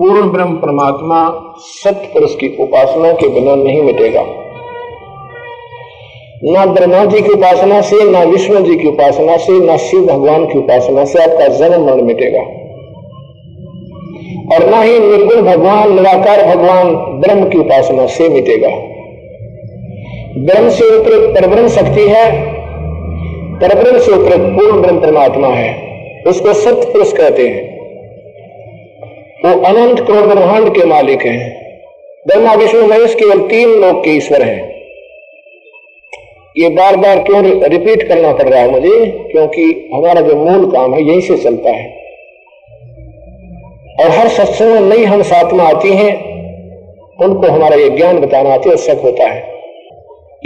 पूर्ण 0.00 0.32
ब्रह्म 0.32 0.56
परमात्मा 0.56 1.52
सत्य 1.58 2.08
पुरुष 2.12 2.34
की 2.34 2.56
उपासना 2.60 3.12
के 3.12 3.28
बिना 3.28 3.54
नहीं 3.54 3.82
मिटेगा। 3.82 4.22
ना 6.44 6.66
ब्रह्मा 6.66 7.04
जी 7.04 7.20
की 7.20 7.28
उपासना 7.28 7.80
से, 7.80 8.10
ना 8.10 8.22
विष्णु 8.22 8.60
जी 8.60 8.76
की 8.76 8.88
उपासना 8.88 9.36
से, 9.36 9.66
ना 9.66 9.76
शिव 9.76 10.00
भगवान 10.00 10.46
की 10.46 10.58
उपासना 10.58 11.04
से 11.04 11.22
आपका 11.22 11.48
जन्म 11.48 11.86
मरण 11.86 12.02
मिटेगा। 12.02 12.40
और 14.54 14.70
ना 14.70 14.82
ही 14.82 14.98
निर्गुण 14.98 15.42
भगवान, 15.42 15.92
निराकार 15.92 16.56
भगवान 16.56 16.94
ब्रह्म 16.94 17.48
की 17.48 17.58
उपासना 17.58 18.06
से 18.06 18.28
मिटेगा। 18.28 18.68
ब्रह्म 20.38 20.68
से 20.68 20.84
ऊपर 20.84 21.40
परब्रह्म 21.40 21.68
शक्ति 21.68 22.08
है, 22.08 22.52
परब्रह्म 23.60 23.98
से 23.98 24.12
ऊपर 24.12 24.38
पूर्ण 24.38 24.82
ब्रह्म 24.82 25.00
परमात्मा 25.00 25.48
है। 25.48 25.82
उसको 26.26 26.52
सत्य 26.52 26.92
पुरुष 26.92 27.12
कहते 27.12 27.48
हैं। 27.48 27.69
वो 29.44 29.60
अनंत 29.60 30.00
करोड़ 30.00 30.26
ब्रह्मांड 30.26 30.74
के 30.74 30.84
मालिक 30.84 31.22
हैं। 31.22 31.70
ब्रह्मा, 32.26 32.54
विष्णु, 32.54 32.86
महेश 32.86 33.14
केवल 33.14 33.38
तीन 33.38 33.68
लोग 33.68 34.04
के 34.04 34.10
ईश्वर 34.10 34.42
हैं। 34.42 34.80
ये 36.56 36.68
बार 36.68 36.96
बार 36.96 37.18
क्यों 37.18 37.62
रिपीट 37.62 38.08
करना 38.08 38.32
पड़ 38.32 38.48
रहा 38.48 38.60
है 38.60 38.70
मुझे? 38.70 39.06
क्योंकि 39.06 39.90
हमारा 39.94 40.20
जो 40.20 40.36
मूल 40.36 40.70
काम 40.70 40.94
है, 40.94 41.02
यहीं 41.02 41.20
से 41.20 41.36
चलता 41.36 41.70
है। 41.70 41.96
और 44.00 44.08
हर 44.08 44.28
सत्संग 44.28 44.68
में 44.68 44.96
नई 44.96 45.04
हम 45.04 45.22
सात्मा 45.22 45.62
आती 45.62 45.88
हैं, 45.88 46.14
उनको 47.22 47.46
हमारा 47.46 47.76
ये 47.76 47.90
ज्ञान 47.90 48.18
बताना 48.18 48.50
है 48.50 48.76
सब 48.76 49.00
होता 49.04 49.24
है। 49.24 49.52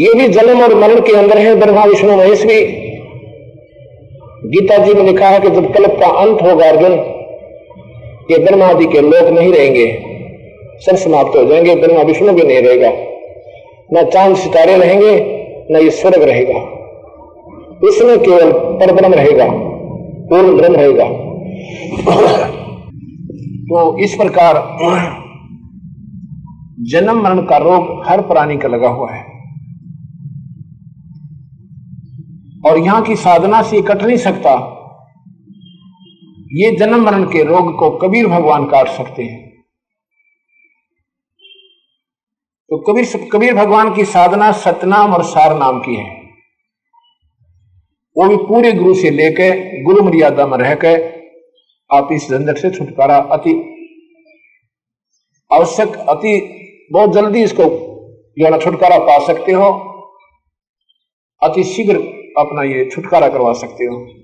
ये 0.01 0.15
भी 0.15 0.29
जन्म 0.29 0.63
और 0.63 0.75
मरण 0.75 1.01
के 1.01 1.17
अंदर 1.17 1.39
है, 1.39 1.55
ब्रह्मा, 1.55 1.85
विष्णु, 1.85 2.17
महेश 2.17 2.45
भी। 2.45 2.61
गीता 4.49 4.79
जी 4.79 4.95
में 4.95 5.05
लिखा 5.05 5.29
है 5.29 5.41
कि 5.41 5.49
जब 5.49 5.75
कल्प 5.75 5.91
का 5.91 6.07
अंत 6.07 6.43
होगा 6.43 6.69
अर्जुन 6.69 7.14
ये 8.31 8.39
ब्रह्मा 8.39 8.67
आदि 8.67 8.87
के 8.87 9.01
लोग 9.01 9.29
नहीं 9.39 9.53
रहेंगे। 9.53 9.87
सब 10.81 10.97
समाप्त 10.97 11.37
हो 11.37 11.45
जाएँगे 11.45 11.75
ब्रह्मा 11.75 12.03
विष्णु 12.03 12.33
भी 12.33 12.43
नहीं 12.43 12.63
रहेगा। 12.63 12.91
न 13.93 14.11
चाँद 14.11 14.37
सितारे 14.37 14.77
रहेंगे, 14.77 15.13
न 15.71 15.77
ये 15.77 15.91
स्वर्ग 15.91 16.23
रहेगा। 16.23 16.61
इसमें 17.89 18.19
केवल 18.19 18.53
पर 18.53 18.93
ब्रह्म 18.93 19.15
रहेगा, 19.15 19.47
पूर्ण 20.29 20.57
ब्रह्म 20.57 20.75
रहेगा। 20.75 21.05
तो 23.65 23.99
इस 23.99 24.15
प्रकार 24.15 24.55
जन्म 26.81 27.23
मरण 27.23 27.39
का 27.43 27.57
रोग 27.57 28.03
हर 28.07 28.21
प्राणी 28.21 28.57
का 28.57 28.69
लगा 28.69 28.89
हुआ 28.89 29.11
है। 29.13 29.23
और 32.67 32.79
यहाँ 32.79 33.03
की 33.03 33.17
साधना 33.17 33.63
से 33.63 33.81
कट 33.83 34.03
नहीं 34.03 34.17
सकता। 34.17 34.55
ये 36.55 36.71
जन्म 36.77 37.05
मरण 37.05 37.25
के 37.25 37.43
रोग 37.45 37.73
को 37.79 37.91
कबीर 37.99 38.27
भगवान 38.27 38.65
काट 38.65 38.89
सकते 38.89 39.23
हैं। 39.23 39.43
तो 42.71 42.79
कबीर 42.79 43.29
कबीर 43.33 43.55
भगवान 43.55 43.95
की 43.95 44.05
साधना 44.05 44.51
सतनाम 44.53 45.15
और 45.15 45.23
सार 45.25 45.57
नाम 45.59 45.81
की 45.81 45.97
है। 45.97 46.07
वो 48.17 48.29
भी 48.29 48.37
पूरे 48.47 48.73
गुरु 48.73 48.95
से 48.95 49.11
लेकर 49.11 49.83
गुरु 49.85 50.03
मर्यादा 50.03 50.47
में 50.47 50.59
रहकर 50.59 51.13
आप 51.91 52.09
इस 52.13 52.31
झंझट 52.31 52.59
से 52.59 52.71
छुटकारा 52.71 53.17
अति 53.33 53.55
आवश्यक, 55.51 55.89
अति 55.89 56.89
बहुत 56.93 57.13
जल्दी 57.13 57.43
इसको 57.43 57.65
जो 58.39 58.53
है 58.53 58.59
छुटकारा 58.61 58.99
पा 58.99 59.19
सकते 59.27 59.53
हो। 59.53 59.71
अति 61.43 61.65
शीघ्र 61.65 61.97
अपना 62.39 62.63
ये 62.63 62.91
छुटकारा 62.91 63.29
करवा 63.29 63.53
सकते 63.53 63.85
हो। 63.85 64.24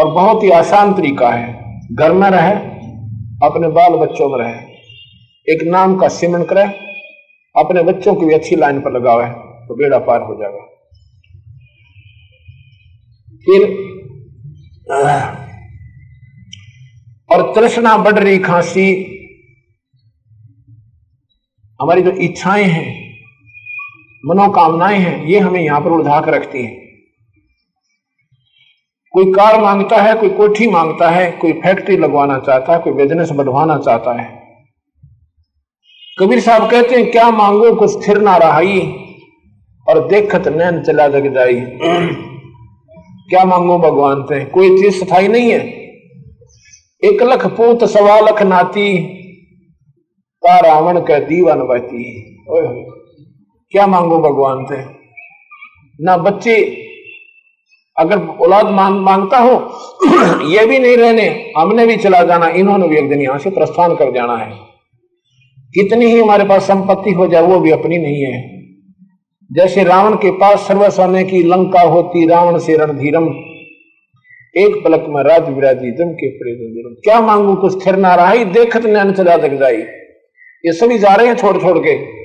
और 0.00 0.10
बहुत 0.12 0.42
ही 0.42 0.50
आसान 0.50 0.92
तरीका 0.94 1.30
है। 1.30 1.48
घर 1.92 2.12
में 2.12 2.28
रहे, 2.30 2.52
अपने 3.42 3.68
बाल 3.68 3.96
बच्चों 3.98 4.28
में 4.28 4.38
रहे। 4.38 4.54
एक 5.48 5.62
नाम 5.66 5.96
का 5.96 6.08
सिमन 6.08 6.42
करे, 6.42 6.62
अपने 7.54 7.82
बच्चों 7.82 8.14
की 8.14 8.26
भी 8.26 8.34
अच्छी 8.34 8.56
लाइन 8.56 8.80
पर 8.80 8.92
लगावे 8.92 9.26
तो 9.66 9.74
बेड़ा 9.74 9.98
पार 9.98 10.22
हो 10.22 10.34
जाएगा। 10.34 10.66
फिर 13.44 13.62
और 17.30 17.52
तृष्णा 17.54 17.96
बढ़ 17.98 18.18
रही 18.18 18.38
खांसी। 18.38 18.86
हमारी 21.80 22.02
जो 22.02 22.10
इच्छाएँ 22.20 22.64
हैं, 22.64 22.88
मनोकामनाएँ 24.24 24.98
हैं, 24.98 25.24
ये 25.24 25.38
हमें 25.38 25.60
यहाँ 25.60 25.80
पर 25.80 25.90
उड़ा 25.90 26.20
कर 26.20 26.34
रखती 26.34 26.64
हैं। 26.64 26.79
कोई 29.12 29.32
कार 29.32 29.60
माँगता 29.60 29.96
है, 29.96 30.14
कोई 30.14 30.28
कोठी 30.28 30.68
माँगता 30.68 31.10
है, 31.10 31.32
कोई 31.32 31.52
फैक्ट्री 31.52 31.96
लगवाना 31.96 32.38
चाहता 32.38 32.72
है, 32.72 32.78
कोई 32.78 32.92
बिज़नेस 32.92 33.30
बढ़वाना 33.30 33.78
चाहता 33.78 34.22
है। 34.22 34.40
कबीर 36.18 36.40
साहब 36.40 36.70
कहते 36.70 36.94
हैं, 36.94 37.10
क्या 37.10 37.30
मांगो, 37.30 37.74
कुछ 37.74 37.90
स्थिर 37.90 38.18
ना 38.18 38.36
रहाई 38.36 39.04
और 39.88 40.08
देखत 40.08 40.48
नैन 40.48 40.82
चला 40.82 41.08
जग 41.08 41.34
जाई। 41.34 41.54
क्या 43.28 43.44
मांगो 43.44 43.78
भगवान 43.78 44.22
से 44.22 44.44
कोई 44.44 44.68
चीज़ 44.68 45.04
सफ़ाई 45.04 45.28
नहीं 45.28 45.50
है? 45.50 45.60
एक 47.04 47.22
लख 47.22 47.46
पूत, 47.46 47.84
सवा 47.84 48.20
लख 48.20 48.42
नाती 48.42 49.16
रावण 50.46 51.00
का 51.00 51.18
दीवान 51.18 51.58
बहती। 51.58 52.22
क्या 53.70 53.86
मांगो 53.86 54.18
भगवान 54.18 54.64
से 54.64 54.84
ना 56.00 56.16
बच्चे 56.16 56.79
अगर 57.98 58.18
औलाद 58.18 58.66
मांग 58.66 59.00
माँगता 59.00 59.38
हो, 59.38 59.70
ये 60.48 60.66
भी 60.66 60.78
नहीं 60.78 60.96
रहने, 60.96 61.52
हमने 61.58 61.86
भी 61.86 61.96
चला 61.96 62.22
जाना, 62.22 62.48
इन्होंने 62.48 62.88
भी 62.88 62.96
एक 62.96 63.08
दिन 63.08 63.20
यहाँ 63.20 63.38
से 63.38 63.50
प्रस्थान 63.50 63.94
कर 63.94 64.14
जाना 64.14 64.36
है। 64.36 64.50
कितनी 65.74 66.06
ही 66.06 66.20
हमारे 66.20 66.44
पास 66.44 66.62
संपत्ति 66.62 67.10
हो 67.10 67.26
जाए, 67.26 67.42
वो 67.42 67.60
भी 67.60 67.70
अपनी 67.70 67.98
नहीं 67.98 68.22
है। 68.22 68.60
जैसे 69.52 69.84
रावण 69.84 70.14
के 70.14 70.30
पास 70.30 70.58
सर्वस्वाम्य 70.58 71.24
की 71.24 71.42
लंका 71.42 71.80
होती, 71.80 72.26
रावण 72.26 72.58
से 72.58 72.76
रणधीरम, 72.76 73.28
एक 74.56 74.84
पलक 74.84 75.06
में 75.08 75.24
राज 75.24 75.48
विराजी 75.48 75.90
जम 75.90 76.12
के 76.12 76.28
प्रेम 76.30 76.94
क्या 76.94 77.20
मांगू, 77.20 77.54
कुछ 77.54 77.82
स्थिर 77.82 77.96
ना 77.96 78.14
रहा 78.14 78.34
देखत 78.34 78.84
नैन 78.84 79.12
चला 79.12 79.36
जग 79.36 79.58
जाई। 79.58 79.76
ये 80.66 80.72
सभी 80.72 80.98
जा 80.98 81.14
रहे 81.14 81.26
हैं 81.26 81.36
छोड़ 81.36 81.56
छोड़ 81.56 81.78
के। 81.78 82.20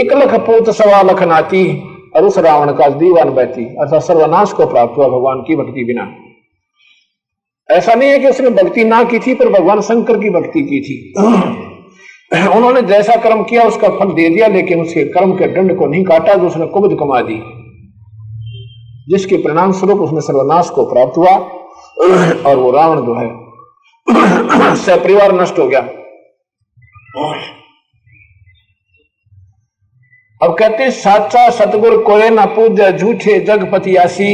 एक 0.00 0.12
लख 0.12 0.34
पोत, 0.34 0.70
सवा 0.70 1.02
लख 1.02 1.22
नाती। 1.22 1.93
और 2.16 2.24
उस 2.24 2.38
रावण 2.38 2.72
का 2.72 2.88
दीवान 2.88 3.30
बहती 3.30 3.64
अर्थात 3.64 4.02
सर्वनाश 4.02 4.52
को 4.52 4.66
प्राप्त 4.66 4.96
हुआ 4.96 5.06
भगवान 5.06 5.40
की 5.40 5.56
भक्ति 5.56 5.84
बिना। 5.84 6.14
ऐसा 7.70 7.94
नहीं 7.94 8.10
है 8.10 8.18
कि 8.18 8.26
उसने 8.26 8.50
भक्ति 8.50 8.84
ना 8.84 9.04
की 9.04 9.18
थी, 9.18 9.34
पर 9.34 9.48
भगवान 9.48 9.80
शंकर 9.80 10.18
की 10.18 10.30
भक्ति 10.30 10.62
की 10.62 10.80
थी। 10.80 11.14
उन्होंने 12.48 12.82
जैसा 12.82 13.16
कर्म 13.16 13.42
किया, 13.42 13.62
उसका 13.62 13.88
फल 13.88 14.12
दे 14.12 14.28
दिया, 14.28 14.46
लेकिन 14.46 14.80
उसके 14.80 15.04
कर्म 15.04 15.32
के 15.32 15.46
दंड 15.46 15.78
को 15.78 15.86
नहीं 15.86 16.04
काटा, 16.04 16.34
जो 16.34 16.46
उसने 16.46 16.66
कुबद 16.66 16.98
कमा 16.98 17.20
दी। 17.20 17.42
जिसके 19.08 19.36
परिणाम 19.36 19.72
स्वरूप 19.72 20.00
उसने 20.00 20.20
सर्वनाश 20.20 20.70
को 20.70 20.84
प्राप्त 20.84 21.16
हुआ, 21.16 21.36
और 22.46 22.56
वो 22.56 22.70
रावण 22.70 23.00
जो 23.00 23.14
है 23.14 23.44
सपरिवार 24.76 25.40
नष्ट 25.40 25.58
हो 25.58 25.66
गया। 25.66 25.88
अब 30.44 30.54
कहते 30.58 30.90
साचा 30.90 31.48
सतगुर 31.50 31.96
कोय 32.02 32.28
ना 32.30 32.44
पूज 32.46 32.80
झूठे 32.90 33.38
जगपति 33.40 33.94
आसी। 33.96 34.32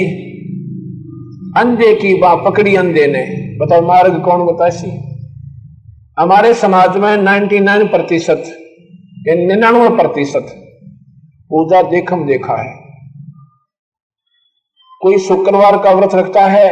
अंधे 1.57 1.95
की 1.95 2.15
बा 2.15 2.35
पकड़ी 2.45 2.75
अंधे 2.77 3.07
ने। 3.07 3.23
बताओ, 3.59 3.81
मार्ग 3.81 4.21
कौन 4.25 4.45
बतासी 4.47 4.91
हमारे 6.19 6.53
समाज 6.55 6.97
में 6.97 7.17
99 7.19 7.87
प्रतिशत 7.89 8.43
निन्यानवे 9.29 9.89
प्रतिशत 9.97 10.47
पूजा 11.51 11.83
देखम 11.91 12.27
देखा 12.27 12.57
है। 12.63 12.75
कोई 15.01 15.19
शुक्रवार 15.19 15.77
का 15.79 15.93
व्रत 15.93 16.15
रखता 16.15 16.47
है 16.49 16.69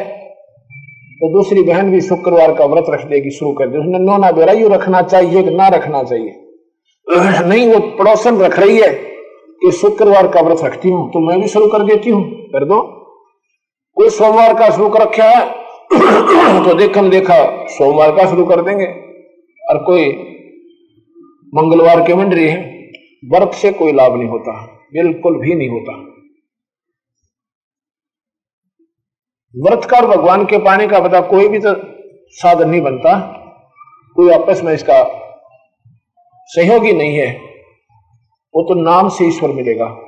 तो 1.20 1.32
दूसरी 1.32 1.62
बहन 1.62 1.90
भी 1.90 2.00
शुक्रवार 2.00 2.52
का 2.54 2.64
व्रत 2.64 2.86
रख 2.90 3.04
देगी, 3.06 3.30
शुरू 3.30 3.52
कर 3.52 3.68
दे। 3.68 3.78
उसने 3.78 3.98
नोना 4.00 4.30
बेरायु 4.32 4.68
रखना 4.68 5.02
चाहिए 5.04 5.42
कि 5.42 5.50
ना 5.52 5.68
रखना 5.68 6.02
चाहिए? 6.02 6.34
नहीं, 7.46 7.66
वो 7.68 7.78
पड़ोसन 7.98 8.36
रख 8.36 8.58
रही 8.58 8.76
है। 8.78 8.90
कि 9.62 9.70
शुक्रवार 9.72 10.26
का 10.28 10.40
व्रत 10.40 10.60
रखती 10.64 10.88
हूँ 10.88 11.10
तो 11.12 11.20
मैं 11.20 11.40
भी 11.40 11.48
शुरू 11.48 11.66
कर 11.66 11.82
देती 11.82 12.10
हूँ। 12.10 12.22
कर 12.48 12.64
दो, 12.64 12.80
कोई 13.96 14.10
सोमवार 14.10 14.54
का 14.54 14.68
शुरू 14.70 14.88
कर 14.88 15.02
रखा 15.02 15.24
है 15.24 15.46
तो 16.64 16.74
देख 16.74 16.98
देखा, 16.98 17.66
सोमवार 17.68 18.10
का 18.16 18.28
शुरू 18.30 18.44
कर 18.46 18.60
देंगे। 18.62 18.86
और 19.62 19.82
कोई 19.84 20.08
मंगलवार 21.52 22.06
के 22.06 22.14
मंडरी 22.14 22.48
है, 22.48 22.58
व्रत 23.30 23.54
से 23.54 23.70
कोई 23.72 23.92
लाभ 23.92 24.14
नहीं 24.16 24.28
होता, 24.28 24.52
बिल्कुल 24.92 25.38
भी 25.38 25.54
नहीं 25.54 25.68
होता। 25.68 25.96
व्रत 29.54 29.84
का 29.84 30.00
भगवान 30.00 30.44
के 30.44 30.58
पाने 30.58 30.86
का 30.88 31.00
पता 31.00 31.20
कोई 31.20 31.48
भी 31.48 31.58
तो 31.58 31.74
साधन 32.36 32.68
नहीं 32.68 32.80
बनता, 32.80 33.16
कोई 34.16 34.30
आपस 34.30 34.62
में 34.64 34.72
इसका 34.74 35.02
सहयोगी 36.50 36.92
नहीं 36.92 37.16
है। 37.16 37.47
वो 38.54 38.62
तो 38.62 38.74
नाम 38.74 39.08
से 39.08 39.28
ईश्वर 39.28 39.50
मिलेगा। 39.52 39.98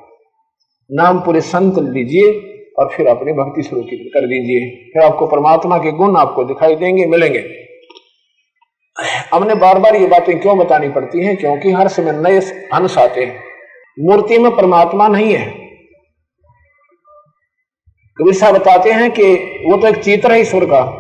नाम 0.93 1.19
पूरे 1.19 1.41
संत 1.41 1.75
लीजिए 1.79 2.33
और 2.79 2.91
फिर 2.97 3.07
अपनी 3.07 3.33
भक्ति 3.33 3.63
शुरू 3.63 3.83
कर 3.83 4.27
दीजिए। 4.27 4.91
फिर 4.93 5.03
आपको 5.03 5.27
परमात्मा 5.27 5.79
के 5.79 5.93
गुण 5.93 6.17
आपको 6.17 6.45
दिखाई 6.45 6.75
देंगे, 6.75 7.07
मिलेंगे। 7.07 7.45
हमने 9.35 9.55
बार 9.55 9.79
बार 9.79 9.97
ये 9.97 10.07
बातें 10.07 10.41
क्यों 10.41 10.59
बतानी 10.59 10.89
पड़ती 10.89 11.25
हैं? 11.25 11.37
क्योंकि 11.37 11.71
हर 11.71 11.89
समय 11.89 12.13
नए 12.13 12.41
अंश 12.75 12.99
आते 12.99 13.25
हैं। 13.25 13.45
मूर्ति 14.01 14.39
में 14.39 14.57
परमात्मा 14.57 15.09
नहीं 15.09 15.35
है। 15.35 15.51
कबीर 18.17 18.35
साहब 18.35 18.55
बताते 18.55 18.93
हैं 18.93 19.11
कि 19.11 19.35
वो 19.37 19.77
तो 19.77 19.89
एक 19.89 19.97
चित्र 19.97 20.33
है 20.33 20.41
ईश्वर 20.41 20.65
का। 20.65 20.97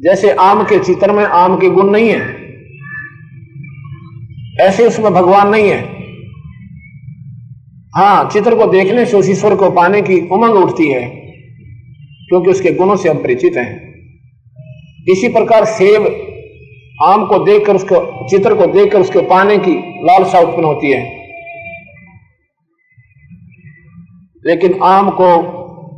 जैसे 0.00 0.30
आम 0.30 0.64
के 0.64 0.78
चित्र 0.78 1.12
में 1.12 1.24
आम 1.24 1.56
के 1.60 1.70
गुण 1.70 1.90
नहीं 1.90 2.08
है। 2.10 2.44
ऐसे 4.60 4.86
उसमें 4.86 5.14
भगवान 5.14 5.48
नहीं 5.48 5.68
है। 5.68 5.93
हाँ 7.94 8.28
चित्र 8.30 8.56
को 8.56 8.66
देखने 8.66 9.04
से 9.06 9.16
उस 9.16 9.28
ईश्वर 9.30 9.54
को 9.54 9.70
पाने 9.70 10.00
की 10.02 10.20
उमंग 10.28 10.56
उठती 10.56 10.90
है, 10.90 11.02
क्योंकि 12.28 12.50
उसके 12.50 12.70
गुणों 12.70 12.96
से 12.96 13.08
हम 13.08 13.18
परिचित 13.18 13.56
हैं। 13.56 13.72
इसी 15.08 15.28
प्रकार 15.28 15.64
सेब 15.64 16.06
आम 17.02 17.26
को 17.26 17.38
देखकर 17.44 17.76
उसको, 17.76 18.28
चित्र 18.28 18.54
को 18.54 18.66
देखकर 18.68 19.00
उसके 19.00 19.20
पाने 19.26 19.58
की 19.58 19.74
लालसा 20.04 20.40
उत्पन्न 20.40 20.64
होती 20.64 20.90
है। 20.90 21.02
लेकिन 24.44 24.78
आम 24.82 25.10
को 25.10 25.30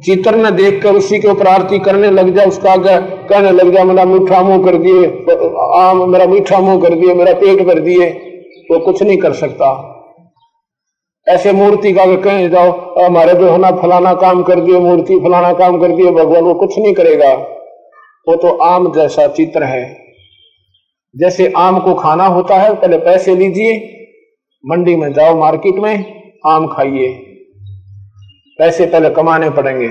चित्र 0.04 0.36
न 0.36 0.50
देखकर 0.56 0.94
उसी 0.94 1.18
के 1.18 1.28
ऊपर 1.28 1.46
आरती 1.46 1.78
करने 1.78 2.10
लग 2.10 2.34
जाए, 2.34 2.46
उसका 2.46 2.72
आगे 2.72 2.96
कहने 3.28 3.50
लग 3.52 3.74
जाए, 3.74 3.84
मेरा 3.84 4.04
मीठा 4.04 4.42
मुँह 4.42 4.64
कर 4.64 4.78
दिए, 4.78 5.06
आम 5.80 6.10
मेरा 6.10 6.26
मीठा 6.26 6.60
मुँह 6.60 6.80
कर 6.82 6.94
दिए, 6.94 7.14
मेरा 7.14 7.32
पेट 7.34 7.66
भर 7.66 7.80
दिए, 7.80 8.08
वो 8.70 8.78
कुछ 8.78 9.02
नहीं 9.02 9.18
कर 9.18 9.32
सकता। 9.34 9.74
ऐसे 11.28 11.52
मूर्ति 11.52 11.92
का 11.92 12.16
कहीं, 12.16 12.48
जाओ 12.50 12.70
हमारे 13.04 13.34
जो 13.34 13.50
है 13.50 13.58
ना 13.58 13.70
फलाना 13.70 14.14
काम 14.14 14.42
कर 14.42 14.60
दिए, 14.60 14.78
मूर्ति 14.78 15.14
फलाना 15.14 15.52
काम 15.52 15.80
कर 15.80 15.88
दिए, 15.88 16.10
भगवान 16.10 16.42
वो 16.42 16.54
कुछ 16.54 16.78
नहीं 16.78 16.94
करेगा। 16.94 17.34
वो 18.28 18.36
तो 18.36 18.48
आम 18.48 18.92
जैसा 18.92 19.26
चित्र 19.26 19.62
है। 19.62 19.98
जैसे 21.16 21.52
आम 21.56 21.78
को 21.78 21.94
खाना 21.94 22.26
होता 22.26 22.54
है, 22.54 22.74
पहले 22.74 22.98
पैसे 22.98 23.36
लीजिए, 23.36 23.96
मंडी 24.66 24.96
में 24.96 25.12
जाओ, 25.12 25.38
मार्केट 25.38 25.74
में, 25.74 26.22
आम 26.46 26.66
खाइए। 26.66 27.08
पैसे 28.58 28.86
पहले 28.86 29.10
कमाने 29.10 29.50
पड़ेंगे। 29.50 29.90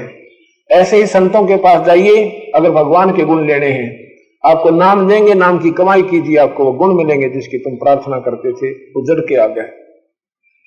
ऐसे 0.72 0.98
ही 0.98 1.06
संतों 1.06 1.48
के 1.48 1.56
पास 1.56 1.86
जाइए, 1.86 2.30
अगर 2.56 2.72
भगवान 2.72 3.16
के 3.16 3.24
गुण 3.24 3.48
लेने 3.48 3.68
हैं। 3.68 4.06
आपको 4.46 4.70
नाम 4.70 5.08
देंगे, 5.08 5.34
नाम 5.34 5.58
की 5.58 5.72
कमाई 5.72 6.02
कीजिए, 6.02 6.38
आपको 6.38 6.66
वो 6.66 6.72
गुण 6.72 6.96
मिलेंगे 6.96 7.30
जिसकी 7.30 7.58
तुम 7.58 7.74
प्रार्थना 7.74 8.20
करते 8.20 8.52
थे, 8.52 9.00
उजड़ 9.00 9.20
के 9.20 9.36
आ 9.36 9.48
गए। 9.48 9.85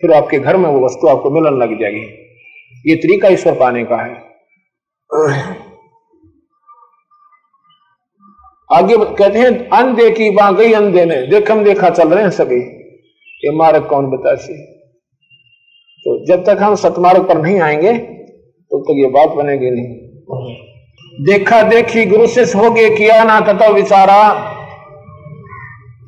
फिर 0.02 0.12
आपके 0.12 0.38
घर 0.38 0.56
में 0.56 0.68
वो 0.70 0.84
वस्तु 0.84 1.08
आपको 1.08 1.30
मिलन 1.30 1.62
लग 1.62 1.78
जाएगी। 1.80 2.02
ये 2.90 2.96
तरीका 2.96 3.28
ईश्वर 3.28 3.54
पाने 3.54 3.84
का 3.84 3.96
है। 3.96 4.14
आगे 8.70 8.96
कहते 8.96 9.38
हैं 9.38 9.68
अन 9.70 9.94
की 9.98 10.28
वहाँ 10.30 10.54
गई 10.56 10.72
अंधे 10.72 11.04
ने 11.04 11.16
देखम 11.26 11.62
देखा 11.64 11.90
चल 11.90 12.08
रहे 12.08 12.22
हैं 12.22 12.30
सभी। 12.30 12.60
ये 13.42 13.56
मार्ग 13.56 13.86
कौन 13.86 14.10
बता 14.10 14.34
सी 14.34 14.54
तो 16.06 16.24
जब 16.26 16.44
तक 16.44 16.58
हम 16.60 16.74
सतमार्ग 16.74 17.28
पर 17.28 17.40
नहीं 17.42 17.60
आएँगे, 17.60 17.92
तब 17.92 18.08
तो 18.70 18.78
तक 18.78 18.84
तो 18.86 18.94
ये 18.98 19.06
बात 19.10 19.28
बनेगी 19.28 19.70
नहीं। 19.70 21.24
देखा 21.24 21.62
देखी 21.62 22.04
गुरु 22.06 22.26
से 22.26 22.42
हो 22.58 22.70
गए, 22.70 22.90
किया 22.90 23.22
ना 23.24 23.40
तथा 23.40 23.68
विचारा। 23.68 24.20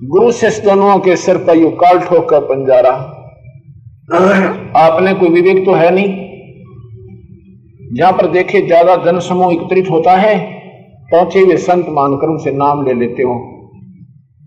गुरु 0.03 0.31
से 0.33 0.51
दोनों 0.61 0.99
के 0.99 1.17
सिर 1.17 1.39
पर 1.39 1.57
यू 1.57 1.71
काल 1.71 1.99
ठोक 2.01 2.35
पंजारा। 2.35 2.93
आपने 4.11 5.13
कोई 5.15 5.29
विवेक 5.31 5.65
तो 5.65 5.73
है 5.75 5.91
नहीं? 5.91 6.09
जहाँ 7.91 8.13
पर 8.13 8.27
देखे 8.29 8.61
ज़्यादा 8.63 8.97
जन 9.05 9.19
समूह 9.21 9.53
एकत्रित 9.53 9.91
होता 9.91 10.15
है, 10.17 10.35
पहुँचे 11.11 11.41
हुए 11.41 11.57
संत 11.59 11.87
मानकर 11.91 12.29
उनसे 12.29 12.51
नाम 12.55 12.85
ले 12.87 12.95
लेते 12.97 13.23
हो। 13.23 13.35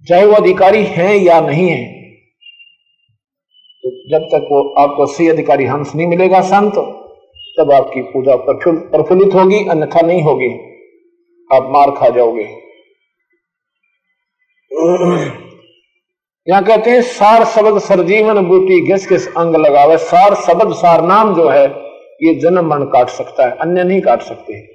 चाहे 0.07 0.25
वो 0.25 0.33
अधिकारी 0.33 0.83
हैं 0.87 1.15
या 1.15 1.39
नहीं 1.41 1.69
है 1.69 1.81
तो 3.83 3.89
जब 4.09 4.27
तक 4.31 4.47
वो 4.51 4.59
आपको 4.79 5.05
सही 5.07 5.27
अधिकारी 5.29 5.65
हंस 5.65 5.95
नहीं 5.95 6.07
मिलेगा 6.07 6.41
संत, 6.43 6.73
तब 7.57 7.71
आपकी 7.71 8.01
पूजा 8.03 8.35
प्रफुल्लित 8.45 9.33
होगी, 9.33 9.63
अन्यथा 9.65 10.01
नहीं 10.01 10.21
होगी। 10.23 10.51
आप 11.49 11.69
मार 11.71 11.91
खा 11.91 12.09
जाओगे। 12.09 12.43
यहाँ 16.49 16.63
कहते 16.63 16.91
हैं, 16.91 17.01
सार 17.01 17.45
शब्द 17.45 17.79
सरजीवन 17.79 18.47
बूटी 18.47 18.87
घिस 18.87 19.09
घिस 19.09 19.27
अंग 19.27 19.55
लगावे। 19.55 19.97
सार 19.97 20.35
शब्द 20.35 20.73
सार 20.73 21.01
नाम 21.01 21.35
जो 21.35 21.49
है, 21.49 21.67
ये 22.23 22.39
जन्म 22.39 22.65
मन 22.65 22.83
काट 22.83 23.09
सकता 23.09 23.45
है, 23.45 23.51
अन्य 23.51 23.83
नहीं 23.83 24.01
काट 24.01 24.21
सकते। 24.21 24.73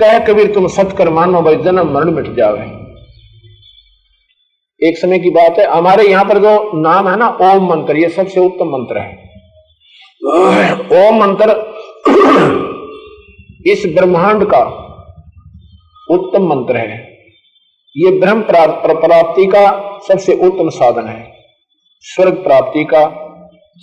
कह 0.00 0.18
कबीर, 0.18 0.54
तुम 0.54 0.66
सत्कर 0.66 1.10
मानो 1.10 1.42
भाई, 1.42 1.56
जन्म 1.56 1.92
मरण 1.94 2.10
मिट 2.10 2.34
जावे। 2.36 2.84
एक 4.88 4.98
समय 4.98 5.18
की 5.18 5.30
बात 5.30 5.58
है, 5.58 5.66
हमारे 5.66 6.04
यहाँ 6.04 6.24
पर 6.24 6.38
जो 6.38 6.80
नाम 6.80 7.08
है 7.08 7.16
ना, 7.16 7.28
ओम 7.28 7.70
मंत्र, 7.70 7.96
ये 7.96 8.08
सबसे 8.08 8.40
उत्तम 8.40 8.68
मंत्र 8.68 8.98
है। 8.98 9.22
ओम 10.74 11.20
मंत्र 11.20 11.74
इस 13.66 13.86
ब्रह्मांड 13.86 14.44
का 14.44 14.64
उत्तम 16.10 16.48
मंत्र 16.48 16.76
है। 16.76 17.13
ये 17.96 18.10
ब्रह्म 18.20 18.42
प्राप्ति 18.42 19.46
का 19.46 19.98
सबसे 19.98 20.34
उत्तम 20.46 20.68
साधन 20.68 21.08
है। 21.08 21.32
स्वर्ग 22.04 22.34
प्राप्ति 22.34 22.84
का 22.84 23.02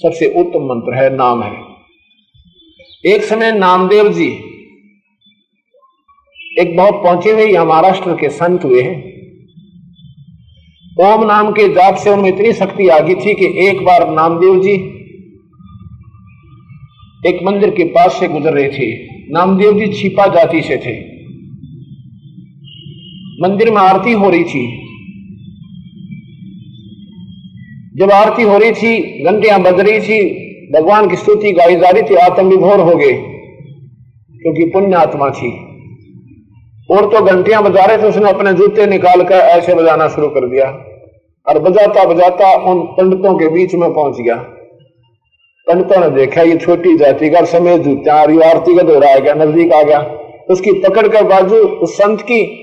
सबसे 0.02 0.28
उत्तम 0.40 0.64
मंत्र 0.64 0.96
है, 0.96 1.10
नाम 1.16 1.44
है। 1.44 3.14
एक 3.14 3.24
समय 3.24 3.52
नामदेव 3.52 4.12
जी 4.14 4.28
एक 6.62 6.76
बहुत 6.78 7.04
पहुँचे 7.04 7.32
हुए 7.32 7.46
या 7.46 7.64
महाराष्ट्र 7.64 8.16
के 8.16 8.30
संत 8.30 8.64
हुए 8.64 8.82
हैं। 8.82 8.98
ओम 11.04 11.24
नाम 11.26 11.52
के 11.52 11.68
जाप 11.68 11.96
से 11.96 12.10
उनमें 12.10 12.30
इतनी 12.30 12.52
शक्ति 12.54 12.88
आ 12.88 13.00
गई 13.00 13.16
थी 13.16 13.34
कि 13.34 13.68
एक 13.68 13.84
बार 13.86 14.10
नामदेव 14.10 14.60
जी 14.62 14.74
एक 17.28 17.40
मंदिर 17.44 17.70
के 17.70 17.84
पास 17.84 18.20
से 18.20 18.28
गुजर 18.28 18.54
रहे 18.54 18.70
थे। 18.70 18.92
नामदेव 19.32 19.80
जी 19.80 19.88
छिपा 19.94 20.28
जाति 20.28 20.62
से 20.62 20.78
थे। 20.78 21.11
मंदिर 23.42 23.70
में 23.72 23.78
आरती 23.78 24.12
हो 24.12 24.30
रही 24.30 24.44
थी। 24.44 24.64
जब 27.98 28.12
आरती 28.12 28.44
हो 28.44 28.58
रही 28.58 28.72
थी, 28.72 29.24
घंटियाँ 29.24 29.60
बज 29.62 29.80
रही 29.80 30.00
थी, 30.00 30.20
भगवान 30.74 31.10
की 31.10 31.16
स्तुति 31.16 31.52
गाई 31.52 31.76
जा 31.76 31.90
रही 31.90 32.04
थी 32.04 32.16
आत्म 32.16 32.48
विभोर 32.48 32.80
हो 32.80 32.96
गए, 32.96 33.12
क्योंकि 34.42 34.66
पुण्य 34.66 34.96
आत्मा 34.96 35.30
थी। 35.30 35.52
और 36.90 37.10
तो 37.10 37.22
घंटियाँ 37.26 37.64
बजा 37.64 37.86
रहे 37.86 37.98
थे, 37.98 38.08
उसने 38.08 38.30
अपने 38.30 38.54
जूते 38.54 38.86
निकाल 38.86 39.24
कर 39.24 39.36
ऐसे 39.36 39.76
बजाना 39.76 40.08
शुरू 40.08 40.28
कर 40.28 40.50
दिया। 40.50 40.66
और 41.48 41.60
बजाता 41.60 42.04
बजाता 42.06 42.54
उन 42.72 42.82
पंडितों 42.98 43.38
के 43.38 43.48
बीच 43.48 43.76
में 43.76 43.94
पहुँच 43.94 44.22
गया। 44.22 44.36
पंडितों 45.68 46.00
ने 46.02 46.10
देखा, 46.10 46.42
ये 46.42 46.58
छोटी 46.58 46.98
जाति 46.98 47.30
का 47.30 47.44
समय 47.46 47.78
और 47.78 48.42
आरती 48.44 48.76
का 48.78 48.84
दौरा 48.84 49.14
आ 49.14 49.20
गया, 49.20 49.34
नज़दीक 49.34 49.74
आ 49.74 49.84
गया। 49.84 50.00
उसकी 50.50 50.72
पकड़ 50.82 51.08
कर 51.08 51.24
बाजू 51.24 51.56
उस 51.56 51.94
संत 51.94 52.22
की 52.22 52.61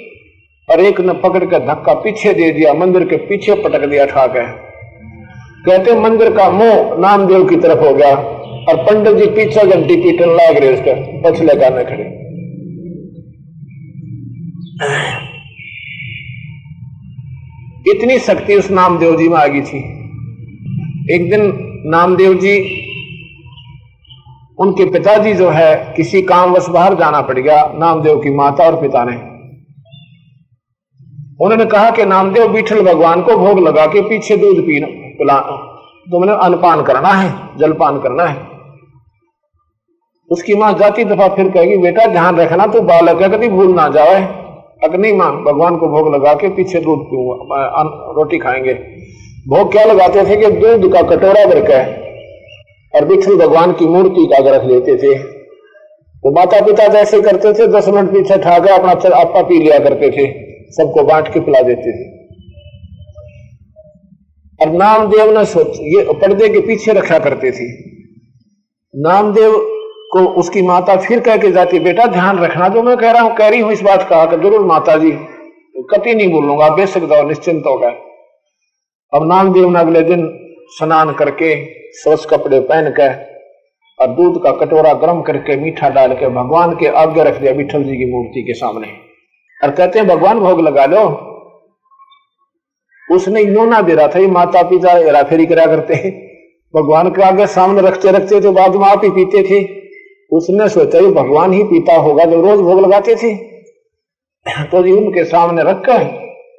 और 0.69 0.81
एक 0.81 1.01
ने 1.01 1.13
पकड़ 1.13 1.45
कर 1.45 1.59
धक्का 1.59 1.95
पीछे 1.95 2.33
दे 2.33 2.51
दिया, 2.53 2.73
मंदिर 2.75 3.05
के 3.05 3.17
पीछे 3.17 3.55
पटक 3.55 3.87
दिया 3.87 4.07
ठाक। 4.07 4.37
है 4.37 4.47
कहते, 5.67 5.95
मंदिर 6.01 6.31
का 6.37 6.51
मुँह 6.51 6.97
नामदेव 6.99 7.45
की 7.45 7.57
तरफ़ 7.57 7.79
हो 7.79 7.95
गया 7.95 8.17
और 8.69 8.77
पंडित 8.77 9.17
जी 9.17 9.27
पीछे 9.27 9.67
घंटी 9.67 9.97
पीटन 9.97 10.31
लाग 10.31 10.57
रहे 10.57 10.73
उसका 10.73 11.21
पछले 11.25 11.55
गाने 11.55 11.85
खड़े। 11.85 12.17
इतनी 17.91 18.19
शक्ति 18.19 18.55
उस 18.55 18.71
नामदेव 18.71 19.17
जी 19.17 19.29
में 19.29 19.37
आ 19.37 19.47
गई 19.47 19.61
थी। 19.61 19.79
एक 21.15 21.31
दिन 21.31 21.53
नामदेव 21.87 22.35
जी, 22.35 22.59
उनके 24.59 24.85
पिताजी 24.85 25.33
जो 25.33 25.51
है, 25.51 25.95
किसी 25.97 26.23
काम 26.23 26.53
वश 26.53 26.69
बाहर 26.69 26.95
जाना 26.95 27.21
पड़ 27.21 27.39
गया 27.39 27.73
नामदेव 27.75 28.19
की 28.19 28.31
माता 28.31 28.65
और 28.65 28.81
पिता 28.81 29.05
ने। 29.05 29.38
उन्होंने 31.41 31.65
कहा 31.65 31.91
कि 31.91 32.05
नामदेव 32.05 32.49
बीठल 32.49 32.81
भगवान 32.83 33.23
को 33.23 33.37
भोग 33.37 33.59
लगा 33.59 33.87
के 33.87 34.01
पीछे 34.01 34.37
दूध 34.37 34.61
पीना 34.63 34.87
पिला 35.19 35.41
तुमने 36.11 36.33
अनपान 36.33 36.83
करना 36.83 37.09
है, 37.09 37.59
जलपान 37.59 37.99
करना 38.01 38.25
है। 38.25 38.37
उसकी 40.31 40.55
माँ 40.55 40.73
जाती 40.73 41.05
दफ़ा 41.05 41.29
फिर 41.29 41.49
कहेगी, 41.49 41.77
बेटा, 41.77 42.07
ध्यान 42.07 42.37
रखना, 42.37 42.67
तू 42.67 42.81
बालक 42.81 43.23
है, 43.23 43.29
कभी 43.29 43.49
भूल 43.49 43.75
ना 43.75 43.89
जाए 43.89 44.23
अग्नि 44.85 45.13
माँ, 45.13 45.31
भगवान 45.45 45.77
को 45.77 45.89
भोग 45.89 46.15
लगा 46.15 46.35
के 46.35 46.49
पीछे 46.49 46.81
दूध 46.81 46.99
पीऊँगा 46.99 47.83
रोटी 48.17 48.39
खाएँगे। 48.39 48.75
भोग 49.49 49.73
क्या 49.73 49.85
लगाते 49.85 50.25
थे 50.25 50.37
कि 50.37 50.51
दूध 50.51 50.93
का 50.93 51.03
कटोरा 51.03 51.45
भर 51.47 51.61
के 51.61 51.81
और 52.95 53.05
विठल 53.05 53.37
भगवान 53.37 53.73
की 53.73 53.87
मूर्ति 53.87 54.27
का 54.27 54.39
रख 54.51 54.65
लेते 54.65 54.97
थे। 54.97 55.15
तो 56.25 56.31
माता 56.31 56.61
पिता 56.61 56.89
जैसे 56.89 57.23
करते 57.23 57.53
थे, 57.53 57.67
दस 57.67 57.89
मिनट 57.89 58.13
पीछे 58.13 58.39
ठा 58.39 58.59
के 58.59 58.71
अपना 58.71 59.17
आपा 59.17 59.43
पी 59.43 59.59
लिया 59.59 59.79
करते 59.79 60.11
थे। 60.11 60.48
सबको 60.71 61.03
बांट 61.05 61.33
के 61.35 61.41
पिला 61.41 61.61
देते 61.63 61.93
थे। 61.93 62.07
और 64.61 64.73
नामदेव 64.75 65.39
ने 65.39 65.45
सोच, 65.47 65.77
ये 65.87 66.03
पर्दे 66.15 66.49
के 66.49 66.61
पीछे 66.61 66.93
रखा 66.93 67.19
करते 67.19 67.51
थे। 67.51 67.67
नामदेव 68.95 69.53
को 70.13 70.21
उसकी 70.41 70.63
माता 70.63 70.97
फिर 70.99 71.21
कह 71.21 71.37
के 71.37 71.51
जाती, 71.53 71.79
बेटा, 71.81 72.07
ध्यान 72.09 72.39
रखना, 72.39 72.69
जो 72.69 72.83
मैं 72.83 72.97
कह 72.97 73.11
रहा 73.11 73.23
हूँ, 73.23 73.35
कह 73.37 73.49
रही 73.49 73.61
हूँ 73.61 73.73
इस 73.73 73.83
बात 73.83 74.07
का 74.11 74.25
ज़रूर 74.29 74.65
माता 74.67 74.97
जी 74.97 75.11
कति 75.91 76.15
नहीं 76.15 76.31
बोलूँगा 76.33 76.69
बेशक 76.77 77.05
जाओ, 77.05 77.29
निश्चिंत 77.29 77.63
होगा 77.67 77.89
अब 79.13 79.27
नामदेव 79.27 79.71
ने 79.71 79.79
अगले 79.81 80.03
दिन 80.03 80.29
स्नान 80.71 81.13
करके 81.15 81.55
स्वच्छ 81.95 82.25
कपड़े 82.27 82.61
पहन 82.63 82.91
कर 82.91 83.15
और 83.99 84.09
दूध 84.15 84.43
का 84.43 84.51
कटोरा 84.57 84.93
गर्म 84.97 85.21
करके 85.23 85.57
मीठा 85.57 85.89
डाल 85.89 86.15
के 86.15 86.29
भगवान 86.31 86.75
के 86.77 86.87
आगे 86.97 87.23
रख 87.25 87.41
दिया, 87.41 87.53
विठल 87.53 87.85
जी 87.85 87.97
की 87.97 88.11
मूर्ति 88.13 88.43
के 88.43 88.55
सामने। 88.55 88.87
और 89.61 89.71
कहते 89.71 89.99
हैं, 89.99 90.09
भगवान, 90.09 90.41
भोग 90.41 90.61
लगा 90.61 90.85
लो। 90.87 91.25
उसने 93.15 93.43
यूँ 93.43 93.67
ना 93.67 93.81
दे 93.81 93.95
रहा 93.95 94.09
था, 94.09 94.19
ये 94.19 94.27
माता 94.27 94.63
पिता 94.63 94.93
हेरा 94.93 95.23
फेरी 95.23 95.47
करा 95.47 95.67
करते 95.67 95.95
हैं। 95.95 96.13
भगवान 96.75 97.11
के 97.11 97.23
आगे 97.23 97.47
सामने 97.47 97.83
रखते 97.83 98.11
रखते 98.11 98.41
थे 98.41 98.51
बाद 98.51 98.75
में 98.75 98.87
आप 98.87 99.05
ही 99.05 99.11
पीते 99.11 99.43
थे। 99.43 99.65
उसने 100.37 100.69
सोचा, 100.69 100.99
ये 100.99 101.11
भगवान 101.11 101.53
ही 101.53 101.63
पीता 101.63 101.97
होगा 101.97 102.25
जो 102.25 102.41
रोज 102.41 102.61
भोग 102.61 102.81
लगाते 102.81 103.15
थे। 103.15 103.35
तो 104.65 104.83
जी 104.83 104.93
उनके 104.93 105.25
सामने 105.25 105.63
रखकर 105.63 106.05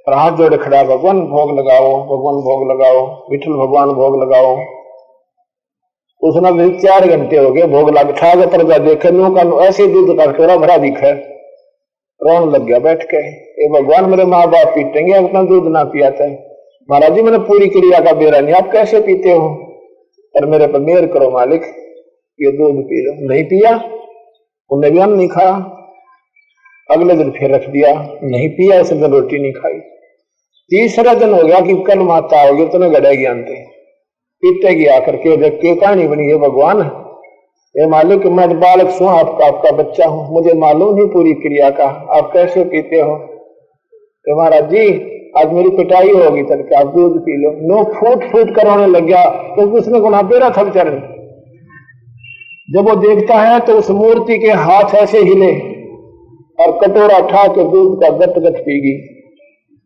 और 0.08 0.14
हाथ 0.14 0.32
जोड़े 0.32 0.58
खड़ा, 0.58 0.84
भगवान, 0.84 1.22
भोग 1.22 1.60
लगाओ, 1.60 1.94
भगवान, 2.04 2.36
भोग 2.42 2.72
लगाओ 2.72 3.30
विठल 3.32 3.52
भगवान, 3.52 3.90
भोग 3.90 4.22
लगाओ। 4.24 4.56
उसने 6.24 6.70
चार 6.80 7.08
घंटे 7.08 7.38
हो 7.38 7.52
गए 7.52 7.62
भोग 7.62 7.90
लग 7.90 8.12
पर 8.22 8.80
देखे 8.80 9.12
नो 9.12 9.30
का 9.30 9.66
ऐसे 9.66 9.88
दूध 9.88 10.18
का 10.18 10.56
भरा 10.56 10.78
दिखा 10.78 11.39
रोन 12.22 12.52
लग 12.52 12.64
गया, 12.64 12.80
बैठ 12.80 13.04
के। 13.04 13.18
ये 13.64 13.70
भगवान, 13.70 14.10
मेरे 14.10 14.26
माँ 14.26 14.48
बाप 14.48 14.68
पीटेंगे 14.68 15.14
अपना 15.14 15.44
दूध 15.44 15.68
ना 15.68 15.84
पिया 15.84 16.12
था 16.12 16.46
महाराज 16.92 17.14
जी, 17.14 17.22
मैंने 17.22 17.38
पूरी 17.38 17.68
क्रिया 17.68 18.00
का 18.00 18.14
बेरा 18.14 18.40
नहीं, 18.40 18.56
आप 18.56 18.72
कैसे 18.72 19.00
पीते 19.00 19.32
हो? 19.32 19.48
और 20.36 20.46
मेरे 20.46 20.68
पर 20.68 20.80
मेहर 20.80 21.06
करो, 21.06 21.30
मालिक, 21.30 21.62
ये 22.42 22.52
दूध 22.52 22.84
पी 22.84 23.02
लो। 23.06 23.34
नहीं 23.34 23.44
पिया, 23.44 23.84
उन्हें 24.72 24.94
भी 24.94 25.00
अन्न 25.00 25.14
नहीं 25.14 25.28
खाया। 25.28 25.54
अगले 26.92 27.16
दिन 27.16 27.32
फिर 27.32 27.52
रख 27.52 27.70
दिया, 27.70 27.94
नहीं 28.24 28.50
पिया, 28.50 28.80
इस 28.80 28.94
दिन 28.94 29.12
रोटी 29.12 29.40
नहीं 29.40 29.52
खाई। 29.52 29.74
तीसरा 30.72 31.14
दिन 31.14 31.34
हो 31.34 31.44
गया 31.44 31.60
कि 31.60 31.84
कल 31.88 32.00
माता 32.00 32.48
होगी 32.48 32.66
तो 32.66 32.80
मैं 32.80 32.94
गड़ेगी 32.94 33.26
अंत। 33.26 33.46
पीते 34.44 34.76
की 34.76 34.86
आकर 34.86 35.16
के, 35.16 35.38
देख, 35.38 35.54
के 35.54 35.76
कहानी 35.76 36.08
बनी 36.08 36.28
है, 36.28 36.36
भगवान? 36.36 37.06
ये 37.76 37.86
मालिक, 37.88 38.26
मैं 38.28 38.48
बालक 38.60 38.90
सू 38.90 39.06
आपका 39.08 39.46
आपका 39.48 39.72
बच्चा 39.74 40.06
हूँ। 40.06 40.22
मुझे 40.34 40.54
मालूम 40.60 40.96
नहीं 40.96 41.08
पूरी 41.08 41.34
क्रिया 41.42 41.70
का। 41.72 41.86
आप 42.18 42.32
कैसे 42.34 42.64
पीते 42.66 43.00
हो? 43.00 43.16
तो 44.26 44.38
महाराज 44.38 44.70
जी, 44.70 44.86
आज 45.38 45.52
मेरी 45.54 45.70
पिटाई 45.78 46.10
होगी 46.12 46.44
तब 46.44 46.64
क्या 46.68 46.80
आप 46.80 46.88
दूध 46.96 47.20
पी 47.20 47.36
लो। 47.38 47.52
नो 47.68 47.84
फूट 47.92 48.24
फूट 48.32 48.56
करवाने 48.56 48.88
लग 48.88 49.06
गया, 49.06 49.24
क्योंकि 49.26 49.72
तो 49.72 49.78
उसने 49.78 50.00
गुना 50.00 50.22
रहा 50.24 50.50
था 50.50 50.64
बेचारे। 50.64 50.92
जब 52.70 52.90
वो 52.90 52.96
देखता 52.98 53.40
है 53.42 53.60
तो 53.60 53.74
उस 53.74 53.90
मूर्ति 53.92 54.38
के 54.38 54.52
हाथ 54.64 54.96
ऐसे 54.96 55.20
हिले, 55.22 55.52
और 56.60 56.78
कटोरा 56.80 57.18
उठा 57.18 57.48
के 57.50 57.64
दूध 57.72 57.96
का 58.02 58.10
गट 58.18 58.40
गट 58.40 58.60
पी 58.66 58.80
गई, 58.82 58.98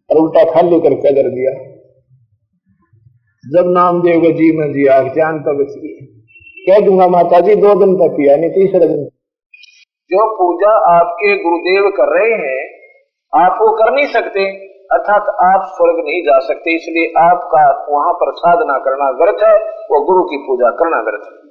और 0.10 0.18
उल्टा 0.18 0.44
खाली 0.52 0.80
करके 0.80 1.14
कर 1.14 1.30
दिया। 1.30 1.54
जब 3.44 3.72
नाम 3.72 4.02
देगा 4.02 4.30
जी 4.32 4.52
मैं 4.58 4.72
जी 4.74 4.86
आग 4.94 5.14
जान 5.16 5.40
तब 5.42 5.66
कह 6.70 6.86
दूँगा 6.86 7.08
माता 7.08 7.40
जी 7.40 7.56
दो 7.56 7.76
दिन 7.76 7.96
तक 7.96 8.14
पिया 8.18 8.36
नहीं 8.36 8.50
तीसरे 8.50 8.88
दिन। 8.88 9.06
जो 10.12 10.36
पूजा 10.36 11.00
आपके 11.00 11.44
गुरुदेव 11.44 11.90
कर 11.90 12.20
रहे 12.20 12.34
हैं, 12.34 12.70
आप 13.46 13.58
वो 13.62 13.76
कर 13.76 13.94
नहीं 13.94 14.06
सकते, 14.06 14.68
अर्थात 14.68 15.22
आप 15.22 15.62
स्वर्ग 15.64 16.06
नहीं 16.06 16.22
जा 16.22 16.40
सकते, 16.40 16.76
इसलिए 16.76 17.24
आपका 17.24 17.86
वहाँ 17.90 18.14
पर 18.14 18.32
साधना 18.32 18.78
करना 18.78 19.10
व्यर्थ 19.10 19.44
है, 19.44 19.70
वो 19.70 20.06
गुरु 20.06 20.24
की 20.24 20.38
पूजा 20.38 20.70
करना 20.70 20.98
व्यर्थ 20.98 21.24
है। 21.26 21.50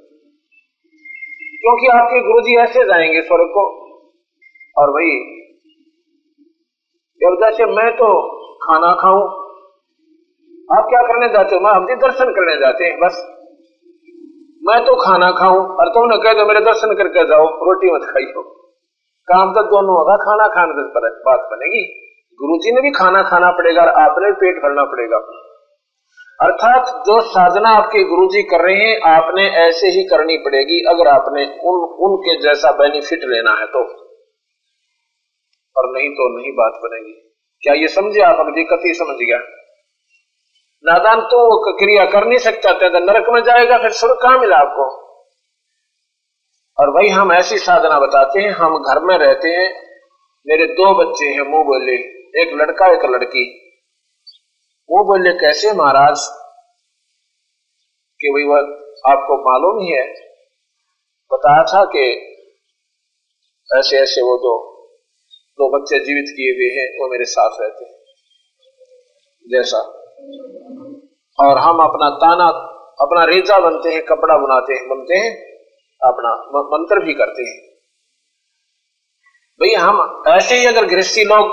क्योंकि 1.59 1.87
आपके 1.87 2.21
गुरु 2.21 2.41
जी 2.41 2.57
ऐसे 2.57 2.85
जाएँगे 2.85 3.23
स्वर्ग 3.23 3.45
को। 3.45 3.63
और 4.79 4.91
भाई 4.91 5.39
जैसे 7.25 7.67
मैं 7.67 7.93
तो 7.93 8.39
खाना 8.57 8.93
खाऊं। 8.93 9.23
आप 10.79 10.87
क्या 10.89 11.03
करने 11.03 11.29
जाते 11.29 11.55
हो? 11.55 11.61
मैं 11.61 11.71
हम 11.71 11.87
दर्शन 11.87 12.25
करने 12.25 12.61
जाते 12.61 12.85
हैं, 12.85 13.01
बस। 13.01 13.42
मैं 14.65 14.85
तो 14.85 14.95
खाना 14.95 15.31
खाऊं, 15.31 15.67
और 15.77 15.89
तुमने 15.89 16.17
कह 16.17 16.33
दो 16.33 16.47
मेरे 16.47 16.61
दर्शन 16.61 16.95
करके 16.95 17.25
जाओ, 17.29 17.47
रोटी 17.47 17.91
मत 17.91 18.01
हो 18.37 18.43
काम 19.29 19.51
तो 19.51 19.63
दोनों 19.63 19.97
होगा, 19.99 20.17
खाना 20.17 20.49
खाने 20.49 20.73
पर 20.73 21.11
बात 21.11 21.49
बनेगी। 21.53 22.09
गुरु 22.43 22.59
जी 22.59 22.73
ने 22.73 22.81
भी 22.81 22.91
खाना 22.91 23.23
खाना 23.23 23.51
पड़ेगा, 23.51 23.83
और 23.83 23.89
आपने 23.89 24.27
भी 24.27 24.33
पेट 24.33 24.57
भरना 24.57 24.85
पड़ेगा। 24.85 25.17
अर्थात 26.41 26.87
जो 26.87 27.21
साधना 27.21 27.69
आपके 27.69 28.05
गुरु 28.05 28.27
जी 28.27 28.43
कर 28.43 28.61
रहे 28.61 28.75
हैं, 28.75 29.01
आपने 29.01 29.51
ऐसे 29.51 29.87
ही 29.87 30.05
करनी 30.05 30.37
पड़ेगी, 30.37 30.85
अगर 30.89 31.09
आपने 31.09 31.45
उन, 31.45 31.81
उनके 31.85 32.43
जैसा 32.43 32.71
बेनिफिट 32.71 33.21
लेना 33.25 33.51
है 33.51 33.67
तो। 33.67 33.79
और 35.77 35.99
नहीं 35.99 36.11
तो 36.11 36.39
नहीं 36.39 36.53
बात 36.53 36.73
बनेगी। 36.85 37.13
क्या 37.61 37.75
ये 37.75 37.89
समझे 37.89 38.21
आप? 38.21 38.37
दिक्कत 38.37 38.79
ही 38.87 38.95
समझ 38.95 39.17
गया। 39.17 39.39
नादान 40.85 41.21
तो 41.21 41.39
वो 41.45 41.73
क्रिया 41.79 42.05
कर 42.05 42.27
नहीं 42.27 42.39
सकता 42.39 42.73
था 42.73 42.89
तो 42.89 42.99
नरक 42.99 43.27
में 43.29 43.43
जाएगा, 43.43 43.79
फिर 43.79 43.91
स्वर्ग 43.91 44.15
कहा 44.23 44.39
मिला 44.39 44.57
आपको? 44.57 45.03
और 46.79 46.91
भाई 46.91 47.09
हम 47.09 47.33
ऐसी 47.33 47.59
साधना 47.59 48.01
बताते 48.01 48.41
हैं, 48.41 48.51
हम 48.51 48.79
घर 48.79 48.99
में 48.99 49.19
रहते 49.19 49.49
हैं, 49.49 49.83
मेरे 50.47 50.67
दो 50.67 50.95
बच्चे 50.95 51.27
हैं, 51.27 51.41
मुँह 51.41 51.65
बोले 51.65 51.93
एक 52.43 52.53
लड़का, 52.55 52.87
एक 52.87 53.05
लड़की। 53.05 53.59
वो 54.91 55.05
बोले 55.05 55.33
कैसे 55.33 55.73
महाराज? 55.73 56.19
कि 58.21 58.29
भाई 58.29 58.43
वह 58.43 58.59
आपको 59.13 59.51
मालूम 59.51 59.85
ही 59.85 59.93
है। 59.93 60.13
बताया 61.33 61.63
था 61.63 61.85
कि 61.85 62.29
ऐसे 63.77 64.03
ऐसे 64.03 64.21
वो 64.21 64.37
दो 64.37 64.73
दो 65.53 65.79
बच्चे 65.79 65.99
जीवित 65.99 66.25
किए 66.37 66.53
हुए 66.53 66.81
हैं, 66.81 67.03
वो 67.03 67.09
मेरे 67.09 67.25
साथ 67.25 67.51
रहते 67.61 67.85
हैं। 67.85 67.95
जैसा 69.47 70.02
और 71.39 71.59
हम 71.59 71.83
अपना 71.83 72.09
ताना, 72.17 72.47
अपना 73.01 73.25
रेजा 73.25 73.59
बनते 73.59 73.93
हैं, 73.93 74.03
कपड़ा 74.05 74.37
बनाते 74.39 74.75
हैं, 74.75 74.89
बनते 74.89 75.15
हैं, 75.15 75.31
अपना 76.01 76.33
मंत्र 76.69 77.05
भी 77.05 77.15
करते 77.15 77.43
हैं। 77.43 77.57
भैया 79.61 79.81
हम 79.81 80.23
ऐसे 80.29 80.55
ही 80.55 80.67
अगर 80.67 80.87
गृहस्थी 80.87 81.25
लोग, 81.25 81.51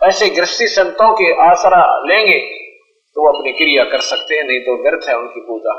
ऐसे 0.00 0.28
गृहस्थी 0.30 0.66
संतों 0.66 1.12
के 1.12 1.32
आसरा 1.42 1.80
लेंगे 2.04 2.38
तो 3.16 3.22
वो 3.22 3.28
अपनी 3.32 3.52
क्रिया 3.52 3.84
कर 3.84 4.00
सकते 4.00 4.34
हैं, 4.34 4.44
नहीं 4.44 4.60
तो 4.60 4.82
व्यर्थ 4.82 5.08
है 5.08 5.16
उनकी 5.18 5.40
पूजा। 5.40 5.74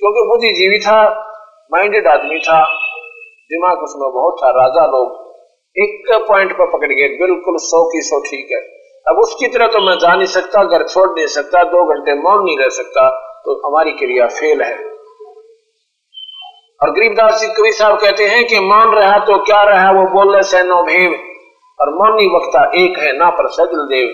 क्योंकि 0.00 0.26
बुद्धिजीवी 0.28 0.78
था 0.78 0.98
माइंडेड 1.72 2.06
आदमी 2.06 2.38
था, 2.38 2.60
दिमाग 3.50 3.78
उसमें 3.78 4.10
बहुत 4.12 4.36
था, 4.42 4.50
राजा 4.50 4.86
लोग 4.86 5.18
एक 5.76 6.26
पॉइंट 6.28 6.52
पर 6.52 6.66
पकड़ 6.66 6.92
गए, 6.92 7.08
बिल्कुल 7.18 7.56
सौ 7.60 7.82
की 7.88 8.00
सौ 8.02 8.20
ठीक 8.20 8.48
है। 8.52 8.79
अब 9.06 9.18
उसकी 9.18 9.48
तरह 9.48 9.66
तो 9.66 9.80
मैं 9.80 9.96
जा 9.98 10.14
नहीं 10.14 10.26
सकता, 10.28 10.62
घर 10.64 10.86
छोड़ 10.88 11.08
नहीं 11.10 11.26
सकता, 11.28 11.62
दो 11.64 11.84
घंटे 11.86 12.14
मौन 12.22 12.44
नहीं 12.44 12.56
रह 12.58 12.68
सकता 12.72 13.08
तो 13.44 13.54
हमारी 13.66 13.92
क्रिया 13.94 14.26
फेल 14.30 14.62
है। 14.62 14.74
और 16.80 16.90
गरीबदास 16.90 17.40
जी 17.40 17.48
कवि 17.54 17.72
साहब 17.72 17.98
कहते 18.00 18.26
हैं 18.26 18.44
कि 18.46 18.58
मौन 18.62 18.94
रहा 18.94 19.18
तो 19.26 19.38
क्या 19.44 19.62
रहा, 19.62 19.90
वो 19.92 20.04
बोले 20.10 20.42
सैनो 20.44 20.82
भेव 20.82 21.12
और 21.78 21.90
मौनी 21.94 22.26
वक्ता 22.28 22.64
एक 22.76 22.98
है, 22.98 23.12
ना 23.18 23.30
पर 23.30 23.48
सजल 23.50 23.86
देव 23.88 24.08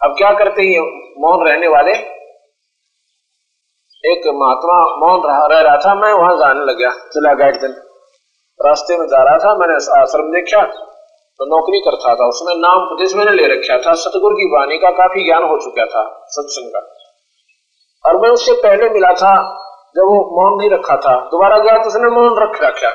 अब 0.00 0.14
क्या 0.18 0.30
करते 0.34 0.62
हैं 0.62 0.80
मौन 1.20 1.46
रहने 1.48 1.68
वाले? 1.68 1.92
एक 4.04 4.24
महात्मा 4.36 4.76
मौन 5.00 5.20
रहा, 5.26 5.46
रह 5.46 5.60
रहा 5.60 5.76
था, 5.76 5.94
मैं 5.94 6.12
वहाँ 6.12 6.36
जाने 6.36 6.64
लग 6.64 6.78
गया, 6.78 6.90
चला 7.08 7.34
गया 7.34 7.48
एक 7.48 7.60
दिन। 7.60 7.74
रास्ते 8.60 8.96
में 8.98 9.06
जा 9.06 9.22
रहा 9.22 9.38
था, 9.38 9.54
मैंने 9.56 9.74
आश्रम 10.00 10.32
देखा 10.32 10.62
तो 11.38 11.56
नौकरी 11.56 11.80
करता 11.80 12.14
था। 12.14 12.28
उसमें 12.28 12.54
नाम 12.56 12.78
उपदेश 12.82 13.14
मैंने 13.14 13.30
ले 13.30 13.46
रखा 13.46 13.78
था। 13.78 13.94
सतगुरु 13.94 14.34
की 14.34 14.44
वाणी 14.44 14.78
का 14.78 14.90
काफ़ी 14.90 15.24
ज्ञान 15.24 15.42
हो 15.42 15.58
चुका 15.58 15.84
था 15.84 16.26
सत्संग 16.28 16.70
का। 16.70 16.96
और 18.08 18.16
मैं 18.16 18.30
उससे 18.30 18.52
पहले 18.52 18.90
मिला 18.90 19.12
था, 19.12 19.50
जब 19.96 20.02
वो 20.02 20.42
मौन 20.42 20.58
नहीं 20.58 20.70
रखा 20.70 20.96
था। 20.96 21.20
दोबारा 21.20 21.58
गया 21.58 21.78
तो 21.78 21.88
उसने 21.88 22.08
मौन 22.08 22.42
रख 22.42 22.62
रखा। 22.62 22.90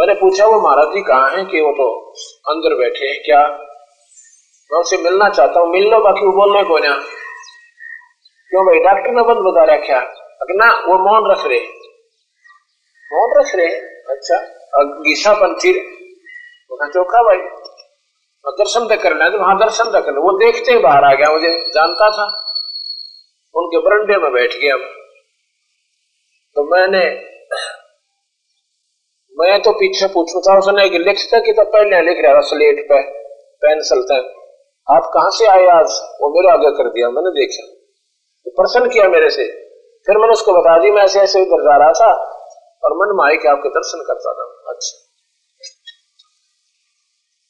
मैंने 0.00 0.14
पूछा, 0.14 0.46
वो 0.46 0.60
महाराज 0.60 0.86
जी 0.86 1.02
कहाँ 1.02 1.30
है? 1.30 1.44
कि 1.44 1.60
वो 1.60 1.72
तो 1.72 2.10
अंदर 2.52 2.74
बैठे 2.74 3.06
हैं। 3.06 3.22
क्या? 3.24 3.48
मैं 4.72 4.80
उससे 4.80 4.96
मिलना 4.96 5.28
चाहता 5.28 5.60
हूँ। 5.60 5.68
मिल 5.68 5.88
लो, 5.88 5.98
बाकी 5.98 6.26
वो 6.26 6.32
बोलने 6.32 6.62
को 6.62 6.78
ना। 6.78 6.94
क्यों 8.50 8.64
भाई? 8.66 8.78
डॉक्टर 8.78 9.12
ने 9.12 9.22
बंद 9.22 9.38
बता 9.38 9.74
रखा 9.74 10.14
ना, 10.50 10.66
वो 10.66 10.98
मौन 10.98 11.30
रख 11.30 11.46
रहे 11.46 11.58
मौन 13.12 13.40
रख 13.40 13.54
रहे 13.54 13.66
अच्छा 14.14 14.36
गीसा 14.84 15.32
पंथी 16.70 16.90
चोखा 16.90 17.22
भाई। 17.22 17.38
दर्शन 18.58 18.86
तक 18.88 19.02
करना 19.02 19.28
तो 19.28 19.38
वहाँ 19.38 19.56
दर्शन 19.58 19.90
तक 19.92 20.04
करना 20.04 20.20
वो 20.20 20.32
देखते 20.38 20.72
ही 20.72 20.78
बाहर 20.78 21.04
आ 21.04 21.12
गया, 21.14 21.30
मुझे 21.30 21.50
जानता 21.74 22.08
था। 22.10 22.26
उनके 23.54 23.78
बरंडे 23.78 24.16
में 24.16 24.32
बैठ 24.32 24.54
गया 24.54 24.76
तो 26.56 26.62
मैंने, 26.64 27.02
मैं 29.36 29.60
तो 29.62 29.72
पीछे 29.72 30.06
पूछू 30.06 30.40
था, 30.40 30.58
उसने 30.58 30.88
कि 30.88 30.98
लिखता 30.98 31.38
कि 31.38 31.52
तो 31.52 31.64
पहले 31.64 32.00
लिख 32.00 32.22
रहा 32.24 32.34
था, 32.34 32.40
स्लेट 32.40 32.84
पे, 32.88 33.02
पेंसिल 33.62 34.02
तक 34.02 34.34
आप 34.86 35.10
कहा 35.14 35.28
से 35.28 35.46
आए 35.46 35.66
आज? 35.66 35.98
वो 36.20 36.28
मेरे 36.28 36.52
आगे 36.52 36.70
कर 36.70 36.88
दिया, 36.88 37.10
मैंने 37.10 37.30
देखा। 37.30 37.66
तो 38.46 38.50
प्रसन्न 38.50 38.90
किया 38.90 39.08
मेरे 39.08 39.30
से। 39.30 39.44
फिर 40.06 40.18
मैंने 40.18 40.32
उसको 40.32 40.52
बता 40.52 40.78
दी 40.78 40.90
मैं 40.90 41.02
ऐसे 41.02 41.20
ऐसे 41.20 41.40
उधर 41.40 41.62
जा 41.62 41.76
रहा 41.76 41.92
था, 41.92 42.12
और 42.82 42.96
मन 42.96 43.16
में 43.16 43.24
आए 43.26 43.36
कि 43.36 43.48
आपके 43.48 43.68
दर्शन 43.68 44.04
करता 44.06 44.32
था। 44.32 44.72
अच्छा। 44.72 45.07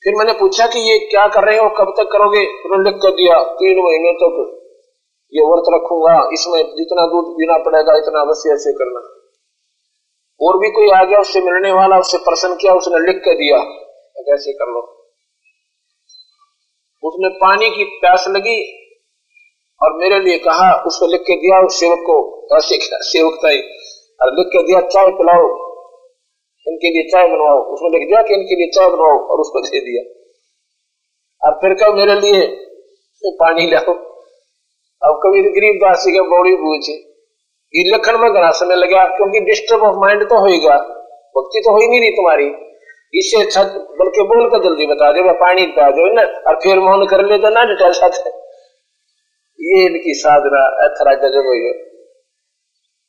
फिर 0.05 0.14
मैंने 0.14 0.32
पूछा 0.32 0.66
कि 0.66 0.78
ये 0.78 0.99
क्या 0.99 1.28
कर 1.28 1.44
रहे 1.44 1.59
हो? 1.59 1.68
कब 1.68 1.94
तक 1.96 2.09
करोगे? 2.12 2.46
उन्होंने 2.46 2.90
लिख 2.90 3.03
कर 3.03 3.11
दिया, 3.11 3.44
तीन 3.44 3.78
महीने 3.84 4.12
तक। 4.12 4.55
ये 5.34 5.44
व्रत 5.44 5.64
रखूँगा, 5.68 6.28
इसमें 6.32 6.62
जितना 6.76 7.07
दूध 7.07 7.32
पीना 7.32 7.59
पड़ेगा, 7.59 7.96
इतना 7.96 8.20
अवश्य 8.20 8.55
ऐसे 8.55 8.72
करना। 8.72 9.01
और 10.40 10.59
भी 10.59 10.70
कोई 10.70 10.90
आ 10.90 11.05
गया 11.05 11.18
उससे 11.18 11.40
मिलने 11.40 11.72
वाला, 11.72 11.99
उससे 11.99 12.18
प्रसन्न 12.18 12.55
किया, 12.55 12.74
उसने 12.74 13.07
लिख 13.07 13.22
कर 13.24 13.34
दिया 13.34 13.57
ऐसे 14.34 14.53
कर 14.53 14.70
लो। 14.70 14.80
उसने 17.05 17.28
पानी 17.28 17.70
की 17.70 17.84
प्यास 17.84 18.24
लगी 18.28 18.78
और 19.82 19.92
मेरे 19.92 20.20
लिए 20.20 20.38
कहा, 20.38 20.82
उसको 20.86 21.07
लिख 21.07 21.20
के 21.20 21.36
दिया, 21.36 21.66
उस 21.66 21.80
सेवक 21.80 21.99
को, 21.99 22.46
ऐसे 22.57 22.78
सेवक 22.82 23.32
था 23.32 23.49
और 24.24 24.34
लिख 24.38 24.46
के 24.46 24.62
दिया, 24.62 24.80
चाय 24.80 25.07
पिलाओ। 25.07 25.67
इनके 26.68 26.90
लिए 26.90 27.08
चाय 27.08 27.26
बनवाओ। 27.28 27.58
उसमें 27.74 27.90
लिख 27.90 28.06
दिया 28.08 28.22
कि 28.22 28.34
इनके 28.34 28.56
लिए 28.56 28.70
चाय 28.72 28.88
बनवाओ 28.88 29.18
और 29.26 29.40
उसको 29.40 29.60
दे 29.62 29.80
दिया। 29.82 30.02
और 31.42 31.58
फिर 31.60 31.74
कब 31.80 31.96
मेरे 31.96 32.14
लिए 32.20 32.46
पानी 33.38 33.66
लाओ। 33.70 33.94
अब 35.02 35.18
कभी 35.24 35.42
गरीब 35.50 35.76
दासी 35.80 36.12
का 36.12 36.22
बौड़ी 36.28 36.54
पूछे, 36.56 36.92
ये 37.74 37.82
लखन 37.88 38.16
में 38.20 38.30
घना 38.30 38.50
समय 38.58 38.76
लगा 38.76 39.04
क्योंकि 39.16 39.40
डिस्टर्ब 39.46 39.82
ऑफ़ 39.84 39.96
माइंड 39.98 40.22
तो 40.24 40.38
होगा 40.40 40.78
भक्ति 41.34 41.60
तो 41.60 41.72
हो 41.72 41.80
ही 41.80 41.88
नहीं 41.88 42.00
रही 42.00 42.10
तुम्हारी। 42.12 42.46
इससे 43.14 43.42
अच्छा 43.42 43.62
बल्कि 43.98 44.22
बोल 44.30 44.48
कर 44.50 44.62
जल्दी 44.64 44.86
बता 44.86 45.10
दे 45.12 45.22
पानी 45.40 45.66
पिला 45.68 45.90
दो 45.90 46.06
ना? 46.14 46.22
और 46.48 46.56
फिर 46.62 46.80
मौन 46.80 47.04
कर 47.06 47.24
ले 47.26 47.38
तो 47.38 47.50
ना 47.50 47.62
डिटेल 47.64 47.92
साथ 47.94 48.18
ये 49.58 49.84
इनकी 49.84 50.14
साधना 50.16 50.64
अथरा 50.82 51.14
गजब 51.22 51.46
हुई 51.46 51.62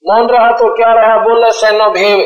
मौन 0.03 0.29
रहा 0.29 0.51
तो 0.53 0.69
क्या 0.75 0.91
रहा? 0.93 1.17
बोला, 1.23 1.49
सैनो 1.55 1.89
भेव। 1.91 2.19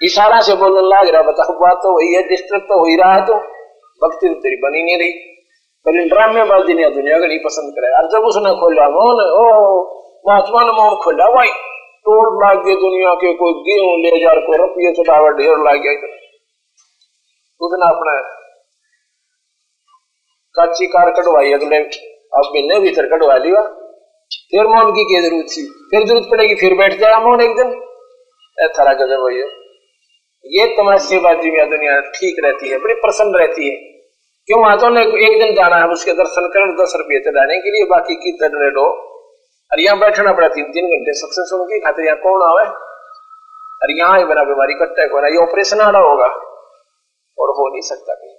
इशारा 0.00 0.40
से 0.40 0.54
बोलने 0.56 0.82
लग 0.88 1.08
रहा 1.14 1.22
बात 1.60 1.80
तो 1.82 1.90
वही 1.96 2.14
है 2.14 2.20
डिस्टर्ब 2.28 2.62
तो 2.68 2.78
हो 2.78 2.84
ही 2.84 2.96
रहा 2.96 3.14
है 3.14 3.24
तो 3.26 3.34
भक्ति 4.02 4.28
तो 4.28 4.34
तेरी 4.40 4.56
बनी 4.60 4.82
नहीं 4.82 4.98
रही। 4.98 5.12
पर 5.86 5.96
इन 5.96 6.08
ड्रामेबाजी 6.08 6.74
ने 6.74 6.88
दुनिया 6.90 7.18
नहीं 7.18 7.38
पसंद 7.40 7.72
करे। 7.74 7.90
और 7.98 8.06
जब 8.12 8.26
उसने 8.28 8.52
खोला 8.60 8.86
मौन 8.90 9.20
ओ, 9.34 9.44
महात्मा 10.28 10.62
ने 10.64 10.72
मौन 10.72 10.96
खोला, 11.04 11.26
भाई, 11.34 11.52
तोड़ 12.06 12.26
लाग 12.34 12.64
गए 12.64 12.74
दुनिया 12.80 13.12
के, 13.14 13.32
कोई 13.34 13.52
गेहूँ 13.68 13.92
ले 14.00 14.10
जा 14.20 14.34
को 14.40 14.56
रुपये 14.56 14.92
चढ़ावा, 14.92 15.30
ढेर 15.38 15.62
लाग 15.64 15.78
गया। 15.84 16.10
उसने 17.60 17.88
अपना 17.88 18.16
काची 20.54 20.86
कार 20.86 21.10
कटवाई, 21.10 21.52
अगले 21.52 21.76
अब 21.76 22.50
महीने 22.54 22.80
भीतर 22.80 23.06
कटवा 23.06 23.36
लिया 23.38 23.62
फिर 24.50 24.66
मौन 24.66 24.90
की 24.92 25.04
क्या 25.04 25.20
ज़रूरत 25.22 25.46
थी? 25.48 25.62
फिर 25.90 26.06
ज़रूरत 26.06 26.28
पड़ेगी, 26.30 26.54
फिर 26.54 26.74
बैठ 26.74 27.00
जाए 27.00 27.24
मौन 27.24 27.40
एक 27.40 27.56
दिन। 27.56 27.72
थारा 28.78 28.92
गजब 28.94 29.26
भैया 29.26 29.46
ये 30.44 30.66
तुम्हारी 30.76 31.00
सेवा 31.00 31.30
में 31.32 31.70
दुनिया 31.70 32.00
ठीक 32.10 32.36
रहती 32.44 32.68
है, 32.68 32.78
बड़ी 32.78 32.94
प्रसन्न 33.00 33.38
रहती 33.38 33.68
है। 33.68 33.76
क्यों 34.48 34.60
वहाँ 34.60 34.90
ने 34.90 35.00
एक 35.26 35.34
दिन 35.40 35.54
जाना 35.54 35.76
है 35.76 35.88
उसके 35.88 36.12
दर्शन 36.20 36.46
कर 36.48 36.72
दस 36.78 36.94
रुपये 36.98 37.18
चढ़ाने 37.20 37.58
के 37.58 37.70
लिए 37.70 37.84
बाकी 37.90 38.14
की 38.14 38.32
रेट 38.44 38.76
हो 38.76 38.86
और 39.70 39.80
यहाँ 39.80 39.98
बैठना 39.98 40.32
पड़ा 40.32 40.48
तीन 40.48 40.72
तीन 40.72 40.88
घंटे 40.88 41.12
सबसे 41.18 41.44
सुन 41.50 41.64
की 41.64 41.78
खाते 41.80 42.06
यहाँ 42.06 42.16
कौन 42.22 42.42
आवे? 42.42 42.64
और 43.82 43.92
यहाँ 43.98 44.18
ही 44.18 44.24
बना 44.24 44.44
बीमारी 44.44 44.74
कट्टा 44.74 45.06
को 45.06 45.22
ये 45.26 45.42
ऑपरेशन 45.42 45.80
आ 45.80 45.90
रहा 45.90 46.02
होगा। 46.02 46.26
और 47.38 47.54
हो 47.58 47.68
नहीं 47.68 47.82
सकता 47.82 48.14
कहीं। 48.14 48.34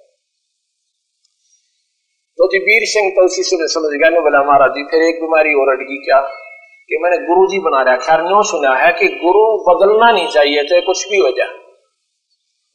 तो 2.39 2.47
जी 2.47 2.59
वीर 2.65 2.85
सिंह 2.89 3.09
तो 3.11 3.25
उसी 3.25 3.43
से 3.43 3.67
समझ 3.69 3.93
गया 3.93 4.19
बोला, 4.19 4.43
महाराज 4.43 4.71
जी, 4.71 4.83
फिर 4.83 5.01
एक 5.03 5.21
बीमारी 5.21 5.53
और 5.53 5.73
अटकी 5.73 5.97
क्या? 6.03 6.19
कि 6.89 6.97
मैंने 6.97 7.17
गुरु 7.25 7.47
जी 7.47 7.59
बना 7.59 7.81
रहा 7.81 7.95
खैर 8.03 8.21
न्यू 8.21 8.43
सुना 8.43 8.75
है 8.75 8.91
कि 8.93 9.07
गुरु 9.23 9.43
बदलना 9.67 10.11
नहीं 10.11 10.29
चाहिए 10.29 10.63
चाहे 10.63 10.81
कुछ 10.81 11.07
भी 11.11 11.19
हो 11.19 11.31
जाए। 11.37 11.60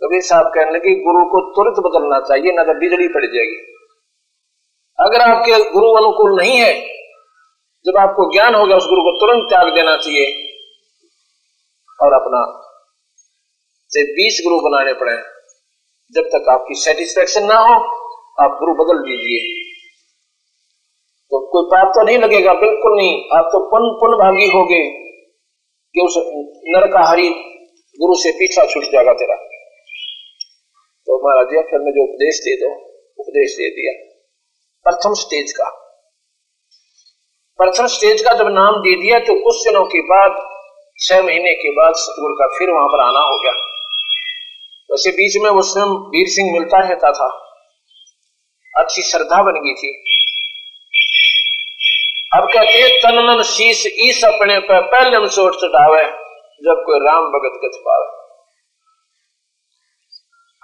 कबीर 0.02 0.20
साहब 0.20 0.46
कहने 0.46 0.70
लगे, 0.70 0.94
गुरु 0.94 1.24
को 1.24 1.50
तुरंत 1.50 1.76
बदलना 1.78 2.20
चाहिए 2.20 2.52
ना 2.52 2.62
तो 2.62 2.80
बिजली 2.80 3.08
पड़ 3.08 3.26
जाएगी। 3.26 3.76
अगर 5.00 5.20
आपके 5.20 5.70
गुरु 5.70 5.92
अनुकूल 5.92 6.40
नहीं 6.40 6.56
है, 6.56 6.88
जब 7.86 7.96
आपको 7.98 8.32
ज्ञान 8.32 8.54
हो 8.54 8.66
गया, 8.66 8.76
उस 8.76 8.86
गुरु 8.86 9.02
को 9.02 9.26
तुरंत 9.26 9.48
त्याग 9.48 9.74
देना 9.74 9.96
चाहिए। 9.96 10.52
और 12.02 12.12
अपना 12.12 12.62
से 13.88 14.02
बीस 14.02 14.42
गुरु 14.46 14.60
बनाने 14.60 14.92
पड़े। 14.92 15.16
जब 16.12 16.22
तक 16.22 16.48
आपकी 16.48 16.74
सेटिस्फेक्शन 16.74 17.44
ना 17.44 17.54
हो, 17.54 17.74
आप 18.42 18.50
गुरु 18.50 18.84
बदल 18.84 18.98
दीजिए। 18.98 19.64
तो 21.30 21.46
कोई 21.46 21.62
पाप 21.62 21.92
तो 21.94 22.02
नहीं 22.02 22.18
लगेगा, 22.18 22.52
बिल्कुल 22.52 22.96
नहीं। 22.96 23.28
आप 23.38 23.44
तो 23.52 23.58
पुन 23.58 23.90
पुन 23.90 24.18
भागी 24.18 24.46
हो 24.46 24.64
गए 24.64 25.02
नरकाहारी 26.68 27.28
गुरु 28.00 28.14
से 28.14 28.30
पीछा 28.30 28.66
छूट 28.66 28.82
जाएगा 28.82 29.12
तेरा। 29.12 29.45
तो 31.08 31.16
महाराज 31.26 31.46
जी 31.46 31.62
फिर 31.62 31.80
जो 31.90 32.04
उपदेश 32.04 32.38
दे 32.38 32.54
दो, 32.56 32.70
उपदेश 33.18 33.52
दे 33.52 33.68
दिया। 33.70 33.92
प्रथम 34.86 35.14
स्टेज 35.14 35.52
का। 35.52 35.68
प्रथम 37.58 37.86
स्टेज 37.86 38.22
का 38.22 38.32
जब 38.32 38.48
नाम 38.48 38.74
दे 38.76 38.94
दिया 38.96 39.18
तो 39.18 39.34
कुछ 39.44 39.56
दिनों 39.64 39.84
के 39.84 40.00
बाद, 40.00 40.36
छह 41.00 41.22
महीने 41.22 41.54
के 41.54 41.70
बाद 41.70 41.94
सतगुरु 41.94 42.34
का 42.34 42.46
फिर 42.58 42.70
वहाँ 42.70 42.88
पर 42.88 43.00
आना 43.00 43.20
हो 43.20 43.38
गया। 43.42 43.52
वैसे 44.90 45.10
बीच 45.10 45.36
में 45.36 45.50
वो 45.50 45.62
स्वयं 45.62 45.86
वीर 45.86 46.28
सिंह 46.28 46.52
मिलता 46.52 46.78
रहता 46.78 47.12
था। 47.12 47.28
अच्छी 48.74 49.02
श्रद्धा 49.02 49.42
बन 49.42 49.52
गई 49.52 49.74
थी। 49.74 49.92
अब 52.36 52.48
कहते 52.52 53.00
तन 53.00 53.24
मन 53.24 53.42
शीश 53.42 53.86
ईस 53.98 54.24
अपने 54.24 54.58
पर 54.58 54.80
पहले 54.86 55.28
चोट 55.28 55.54
चढ़ावे 55.54 56.04
जब 56.62 56.82
कोई 56.86 56.98
राम 56.98 57.24
भगत 57.24 57.60
गत 57.64 57.80
पावे। 57.80 58.15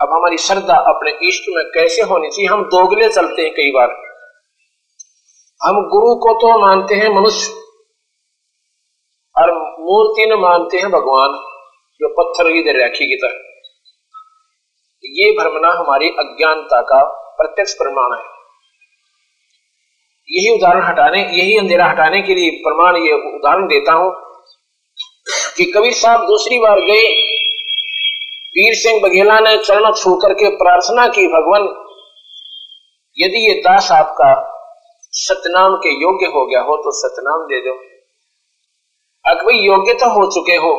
अब 0.02 0.12
हमारी 0.12 0.38
श्रद्धा 0.38 0.74
अपने 0.74 1.10
इष्ट 1.28 1.44
में 1.48 1.64
कैसे 1.64 2.02
होनी 2.02 2.28
चाहिए? 2.28 2.48
हम 2.48 2.62
दोगले 2.64 3.08
चलते 3.08 3.42
हैं 3.42 3.52
कई 3.52 3.70
बार। 3.70 3.90
हम 5.60 5.76
गुरु 5.88 6.14
को 6.14 6.32
तो 6.34 6.58
मानते 6.60 6.94
हैं 6.94 7.08
मनुष्य, 7.08 7.52
और 9.36 9.52
मूर्ति 9.80 10.26
ने 10.26 10.36
मानते 10.36 10.78
हैं 10.78 10.90
भगवान, 10.90 11.36
जो 12.00 12.08
पत्थर 12.08 12.52
की 12.52 12.62
दर 12.62 12.84
रखी 12.84 13.06
की 13.06 13.16
तरह। 13.16 13.48
ये 15.04 15.30
भ्रमना 15.38 15.68
हमारी 15.68 16.08
अज्ञानता 16.18 16.80
का 16.82 17.02
प्रत्यक्ष 17.38 17.74
प्रमाण 17.74 18.16
है। 18.18 18.24
यही 20.28 20.54
उदाहरण 20.56 20.82
हटाने, 20.82 21.22
यही 21.22 21.56
अंधेरा 21.58 21.86
हटाने 21.86 22.22
के 22.22 22.34
लिए 22.34 22.50
प्रमाण 22.50 22.96
ये 22.96 23.12
उदाहरण 23.36 23.66
देता 23.66 23.92
हूँ 23.92 24.10
कि 25.56 25.64
कबीर 25.64 25.92
साहब 25.92 26.20
दूसरी 26.20 26.58
बार 26.58 26.80
गए 26.80 27.06
वीर 28.54 28.74
सिंह 28.74 29.00
बघेला 29.02 29.38
ने 29.40 29.56
चरण 29.58 29.92
छू 29.92 30.14
करके 30.16 30.48
प्रार्थना 30.56 31.06
की, 31.08 31.26
भगवान, 31.28 31.62
यदि 33.16 33.46
ये 33.48 33.54
दास 33.60 33.90
आपका 33.92 34.32
सतनाम 35.12 35.76
के 35.76 35.92
योग्य 36.02 36.26
हो 36.26 36.44
गया 36.46 36.60
हो 36.60 36.76
तो 36.76 36.90
सतनाम 36.98 37.44
दे 37.46 37.60
दो। 37.60 37.74
अगर 39.24 39.54
योग्य 39.54 39.94
तो 39.94 40.10
हो 40.10 40.26
चुके 40.30 40.56
हो, 40.56 40.72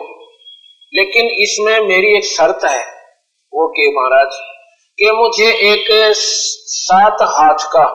लेकिन 0.93 1.30
इसमें 1.43 1.88
मेरी 1.88 2.15
एक 2.17 2.26
शर्त 2.26 2.65
है, 2.65 2.84
वो 3.53 3.67
के 3.69 3.89
महाराज, 3.91 4.38
कि 4.99 5.11
मुझे 5.11 5.51
एक 5.71 5.86
सात 6.15 7.21
हाथ 7.30 7.65
का, 7.67 7.86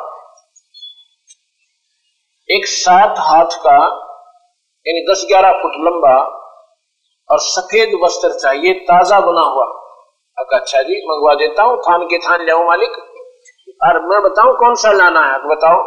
एक 2.48 2.66
सात 2.66 3.14
हाथ 3.18 3.56
का, 3.58 3.78
यानी 4.86 5.00
दस 5.10 5.24
ग्यारह 5.28 5.52
फुट 5.52 5.72
लंबा 5.80 6.16
और 7.30 7.38
सफ़ेद 7.38 8.00
वस्त्र 8.04 8.28
चाहिए, 8.38 8.72
ताज़ा 8.72 9.20
बना 9.20 9.40
हुआ। 9.40 9.64
अच्छा 10.54 10.82
जी, 10.82 10.94
मंगवा 11.06 11.34
देता 11.34 11.62
हूँ, 11.62 11.76
थान 11.78 12.04
के 12.04 12.18
थान 12.18 12.42
ले 12.42 12.52
मालिक। 12.52 12.90
और 13.84 14.00
मैं 14.06 14.22
बताऊँ 14.22 14.54
कौन 14.56 14.74
सा 14.74 14.92
लाना 14.92 15.20
है 15.20 15.38
बताओ। 15.48 15.80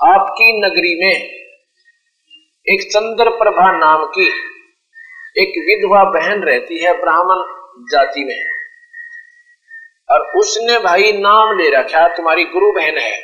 आपकी 0.00 0.60
नगरी 0.66 0.94
में 1.00 1.14
एक 2.66 2.82
चंद्र 2.92 3.30
प्रभा 3.30 3.70
नाम 3.72 4.04
की 4.04 4.26
एक 5.42 5.52
विधवा 5.58 6.04
बहन 6.04 6.42
रहती 6.42 6.84
है 6.84 6.92
ब्राह्मण 7.00 7.42
जाति 7.92 8.24
में। 8.24 8.52
और 10.10 10.38
उसने 10.38 10.78
भाई 10.78 11.12
नाम 11.12 11.58
ले 11.58 11.68
रखा, 11.70 12.08
तुम्हारी 12.08 12.44
गुरु 12.44 12.72
बहन 12.72 12.98
है। 12.98 13.20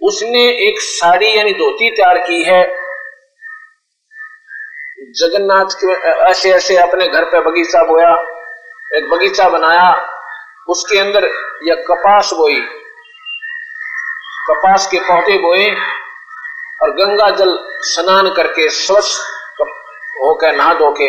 उसने 0.00 0.68
एक 0.68 0.80
साड़ी 0.80 1.36
यानी 1.38 1.52
धोती 1.52 1.90
तैयार 1.90 2.18
की 2.18 2.42
है 2.42 2.87
जगन्नाथ 5.16 5.64
के 5.64 5.92
ऐसे 6.30 6.50
ऐसे 6.52 6.76
अपने 6.76 7.06
घर 7.08 7.24
पे 7.24 7.40
बगीचा 7.40 7.82
बोया, 7.84 8.12
एक 8.96 9.08
बगीचा 9.10 9.48
बनाया, 9.48 10.06
उसके 10.68 10.98
अंदर 10.98 11.24
यह 11.62 11.74
कपास 11.74 12.30
बोई, 12.34 12.60
कपास 14.50 14.86
के 14.86 14.98
पौधे 14.98 15.38
बोए, 15.38 15.70
और 16.82 16.90
गंगा 16.90 17.30
जल 17.30 17.58
स्नान 17.82 18.34
करके 18.34 18.68
स्वच्छ 18.68 19.06
होकर 20.24 20.56
नहा 20.56 20.74
धो 20.74 20.90
के, 20.90 21.08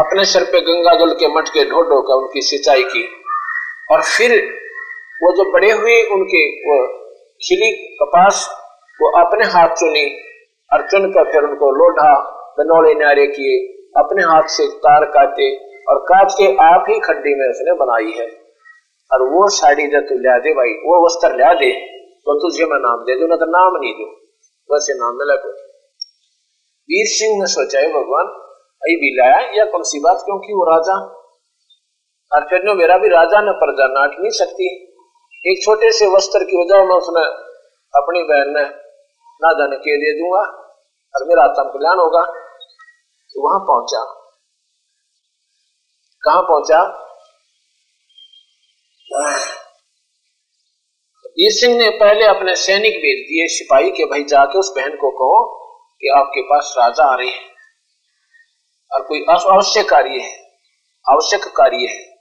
अपने 0.00 0.24
सर 0.24 0.44
पे 0.44 0.60
गंगा 0.60 0.94
जल 0.94 1.12
के 1.12 1.28
मटके 1.28 1.64
ढो 1.64 1.82
ढो 1.82 2.02
कर 2.02 2.14
उनकी 2.14 2.42
सिंचाई 2.42 2.82
की। 2.82 3.22
और 3.90 4.02
फिर 4.02 4.32
वो 5.22 5.32
जो 5.32 5.52
बड़े 5.52 5.70
हुए 5.70 6.02
उनके, 6.02 6.46
वो 6.60 6.86
खिली 7.42 7.96
कपास, 7.96 8.48
वो 9.00 9.26
अपने 9.26 9.44
हाथ 9.44 9.68
चुनी 9.68 10.06
और 10.72 10.82
चुन 10.82 11.10
कर 11.10 11.32
फिर 11.32 11.42
उनको 11.42 11.70
लोढ़ा 11.70 12.35
बनौले 12.58 12.94
नारे 12.94 13.26
किए, 13.26 13.82
अपने 14.02 14.22
हाथ 14.22 14.42
से 14.42 14.66
तार 14.66 15.04
काटे 15.04 15.56
और 15.84 15.98
काट 15.98 16.30
के 16.30 16.56
आप 16.56 16.84
ही 16.88 17.00
खड्डी 17.00 17.34
में 17.34 17.50
उसने 17.50 17.72
बनाई 17.72 18.10
है। 18.10 18.46
और 19.12 19.22
वो 19.22 19.48
साड़ी 19.48 19.86
जब 19.86 20.00
तू 20.00 20.18
लिया 20.18 20.38
दे 20.38 20.54
भाई, 20.54 20.68
वो 20.68 21.06
वस्त्र 21.06 21.36
लिया 21.36 21.54
दे। 21.54 21.96
तो 22.18 22.38
तुझे 22.38 22.64
मैं 22.64 22.78
नाम 22.78 23.04
दे 23.04 23.20
दू, 23.20 23.26
ना 23.26 23.36
तो 23.36 23.44
नाम 23.44 23.82
नहीं 23.82 23.92
दू। 23.92 24.04
वैसे 24.74 24.94
नाम 24.94 25.14
मिला 25.14 25.34
को 25.34 25.48
वीर 26.88 27.06
सिंह 27.06 27.38
ने 27.38 27.46
सोचा, 27.46 27.78
है 27.78 27.88
भगवान, 27.88 28.26
अभी 28.76 28.96
भी 28.96 29.16
लाया 29.16 29.58
या 29.58 29.64
कौन 29.64 29.82
सी 29.82 29.98
बात, 29.98 30.16
क्योंकि 30.16 30.52
वो 30.52 30.64
राजा? 30.64 30.96
और 32.32 32.44
फिर 32.44 32.74
मेरा 32.74 32.98
भी 32.98 33.08
राजा 33.08 33.40
ने 33.40 33.52
प्रजा 33.52 33.86
नाट 33.86 34.20
नहीं 34.20 34.30
सकती। 34.30 34.92
एक 35.52 35.64
छोटे 35.64 35.92
से 35.92 36.06
वस्त्र 36.06 36.44
की 36.44 36.60
वजह 36.60 36.84
में 36.84 36.94
उसने 36.94 37.24
अपनी 37.94 38.22
बहन 38.22 38.54
ने 38.56 38.62
ना 39.42 39.52
धन 39.52 39.76
के 39.76 39.96
दे 39.96 40.20
दूँगा 40.20 40.40
और 41.14 41.24
मेरा 41.24 41.42
आत्म 41.42 41.62
कल्याण 41.62 41.96
होगा। 41.96 42.45
तो 43.36 43.48
वहाँ 43.48 43.60
पहुँचा। 43.60 44.04
कहा 46.24 46.40
पहुँचा? 46.40 47.02
वीर 51.24 51.52
सिंह 51.52 51.78
ने 51.78 51.90
पहले 51.90 52.24
अपने 52.24 52.56
सैनिक 52.56 52.92
भेज 52.92 53.26
दिए 53.26 53.46
सिपाही 53.48 53.90
के 53.90 54.04
भाई 54.04 54.24
जाके 54.24 54.58
उस 54.58 54.72
बहन 54.76 54.90
को 54.90 55.10
कहो 55.10 55.66
कि 56.00 56.08
आपके 56.08 56.42
पास 56.42 56.74
राजा 56.78 57.12
आ 57.12 57.16
रहे 57.16 57.28
हैं 57.28 57.50
और 58.92 59.02
कोई 59.02 59.24
आवश्यक 59.30 59.88
कार्य 59.88 60.18
है, 60.18 60.42
आवश्यक 61.10 61.44
कार्य 61.44 61.76
है। 61.76 62.16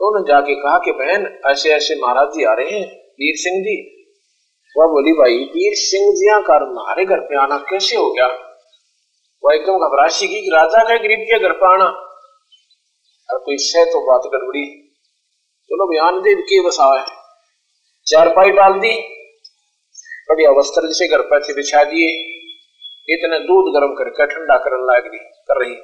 तो 0.00 0.08
उन्होंने 0.08 0.28
जाके 0.28 0.54
कहा 0.54 0.78
कि 0.78 0.92
बहन, 0.92 1.40
ऐसे 1.50 1.70
ऐसे 1.70 1.94
महाराज 1.94 2.28
जी 2.28 2.44
आ 2.44 2.52
रहे 2.52 2.70
हैं, 2.70 2.86
वीर 2.96 3.36
सिंह 3.36 3.62
जी। 3.62 4.06
वह 4.76 4.86
बोली, 4.86 5.12
भाई, 5.12 5.36
वीर 5.36 5.72
सिंह 5.76 6.12
जी 6.12 6.44
का 6.46 6.54
हमारे 6.54 7.04
घर 7.04 7.20
पे 7.20 7.42
आना 7.42 7.58
कैसे 7.58 7.96
हो 7.96 8.12
गया? 8.12 8.47
वह 9.44 9.54
एकदम 9.54 9.78
घबराशी 9.78 10.26
की 10.28 10.50
राजा 10.54 10.82
का 10.82 10.96
गरीब 10.96 11.18
के 11.20 11.38
घर 11.38 11.52
पे 11.52 11.74
आना? 11.74 11.84
और 13.30 13.38
कोई 13.38 13.56
सह 13.56 13.84
तो 13.84 14.06
बात 14.06 14.20
गड़बड़ी। 14.26 14.66
चलो 15.64 15.86
बयान 15.86 16.22
दे 16.22 16.42
के 16.42 16.66
बसा 16.66 17.00
है 17.00 17.06
चारपाई 18.06 18.50
डाल 18.50 18.72
दी। 18.72 19.02
बढ़िया 20.28 20.50
वस्त्र 20.50 20.88
जिसे 20.88 21.08
घर 21.08 21.22
पर 21.22 21.42
थे, 21.42 21.54
बिछा 21.54 21.84
दिए। 21.84 22.38
इतने 23.14 23.38
दूध 23.38 23.74
गर्म 23.74 23.94
करके 23.94 24.26
ठंडा 24.26 24.56
करने 24.56 24.96
लग 24.96 25.24
कर 25.24 25.64
रही। 25.64 25.74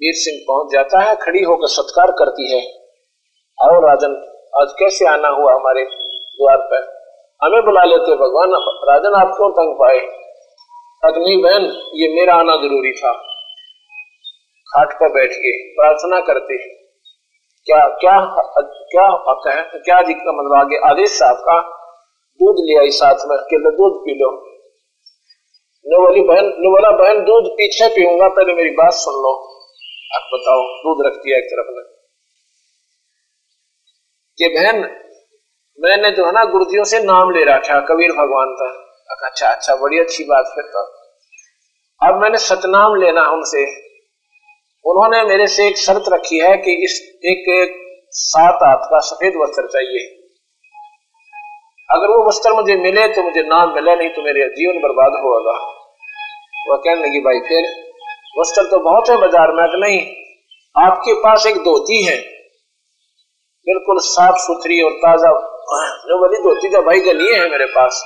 वीर 0.00 0.14
सिंह 0.14 0.44
पहुँच 0.48 0.72
जाता 0.72 1.00
है, 1.00 1.16
खड़ी 1.16 1.42
होकर 1.42 1.66
सत्कार 1.66 2.10
करती 2.10 2.52
है। 2.52 2.72
आओ 3.62 3.80
राजन, 3.80 4.12
आज 4.62 4.68
कैसे 4.78 5.06
आना 5.06 5.28
हुआ 5.28 5.54
हमारे 5.54 5.84
द्वार 5.84 6.56
पर? 6.56 7.00
हमें 7.44 7.64
बुला 7.64 7.84
लेते 7.84 8.14
भगवान। 8.14 8.48
राजन, 8.90 9.20
आप 9.20 9.36
क्यों 9.36 9.50
तंग 9.50 9.74
पाए? 9.74 10.19
अग्नि 11.04 11.36
बहन, 11.36 11.62
ये 11.94 12.08
मेरा 12.08 12.34
आना 12.34 12.56
ज़रूरी 12.56 12.92
था। 12.92 13.12
खाट 14.66 14.92
पर 14.92 15.08
बैठ 15.08 15.30
के 15.32 15.72
प्रार्थना 15.74 16.20
करते 16.20 16.56
क्या 17.66 17.88
क्या 17.88 18.18
क्या 18.24 18.24
हक 18.24 19.40
क्या 19.42 19.62
क्या 19.62 20.02
दिक्कत 20.02 20.24
मतलब 20.26 20.60
आगे, 20.60 20.76
आदेश 20.90 21.10
साहब 21.10 21.36
का 21.36 21.60
दूध 22.34 22.56
ले 22.58 22.78
आई 22.78 22.90
साथ 22.90 23.14
में 23.26 23.38
केवल 23.38 23.70
दूध 23.70 24.00
पी 24.00 24.14
लो। 24.14 24.50
वाली 26.04 26.20
बहन 26.20 26.46
वाला 26.46 26.90
बहन, 26.90 27.24
दूध 27.24 27.52
पीछे 27.52 27.88
पीऊँगा, 27.88 28.28
पहले 28.28 28.54
मेरी 28.54 28.70
बात 28.70 28.92
सुन 28.92 29.14
लो। 29.14 29.60
आप 30.14 30.30
बताओ, 30.34 30.62
दूध 30.62 31.06
रख 31.06 31.12
दिया 31.12 31.38
एक 31.38 31.44
तरफ़ 31.44 31.66
ने। 31.70 32.00
कि 34.38 34.54
बहन, 34.58 34.76
मैंने 35.80 36.10
जो 36.10 36.26
है 36.26 36.32
ना, 36.32 36.44
गुरुजियों 36.44 36.84
से 36.84 37.00
नाम 37.00 37.30
ले 37.30 37.44
रखा, 37.44 37.80
कबीर 37.80 38.12
भगवान 38.12 38.56
का। 38.62 38.89
अच्छा 39.10 39.48
अच्छा 39.48 39.74
बड़ी 39.76 39.98
अच्छी 39.98 40.24
बात 40.24 40.52
फिर 40.54 40.64
तो। 40.72 40.82
अब 42.00 42.20
मैंने 42.22 42.38
सतनाम 42.38 42.94
लेना 42.94 43.22
उनसे। 43.30 43.64
उन्होंने 44.84 45.22
मेरे 45.24 45.46
से 45.46 45.66
एक 45.68 45.78
शर्त 45.78 46.04
रखी 46.08 46.38
है 46.38 46.56
कि 46.56 46.74
इस 46.84 46.94
एक, 47.24 47.48
एक 47.54 47.74
सात 48.12 48.62
हाथ 48.62 48.86
का 48.90 49.00
सफ़ेद 49.00 49.34
वस्त्र 49.42 49.66
चाहिए। 49.66 50.06
अगर 51.88 52.12
वो 52.12 52.26
वस्त्र 52.28 52.52
मुझे 52.52 52.76
मिले 52.76 53.06
तो 53.08 53.22
मुझे 53.22 53.42
नाम 53.42 53.74
मिले 53.74 53.94
नहीं 53.94 54.08
तो 54.08 54.22
मेरे 54.22 54.48
जीवन 54.56 54.80
बर्बाद 54.82 55.18
होगा। 55.22 55.54
वह 56.70 56.76
कहने 56.76 57.00
लगी 57.00 57.20
भाई 57.20 57.40
फिर 57.48 57.68
वस्त्र 58.38 58.64
तो 58.70 58.78
बहुत 58.80 59.10
है 59.10 59.16
बाज़ार 59.16 59.52
में 59.52 59.78
नहीं 59.78 60.00
आपके 60.74 61.14
पास 61.22 61.46
एक 61.46 61.56
धोती 61.58 62.02
है। 62.04 62.16
बिल्कुल 63.66 63.98
साफ़ 64.00 64.36
सुथरी 64.38 64.80
और 64.82 64.92
ताज़ा। 65.00 65.30
जो 66.06 66.18
बड़ी 66.20 66.38
धोती 66.42 66.68
तो 66.68 66.82
भाई 66.82 67.00
गली 67.00 67.32
है 67.34 67.48
मेरे 67.50 67.66
पास। 67.74 68.02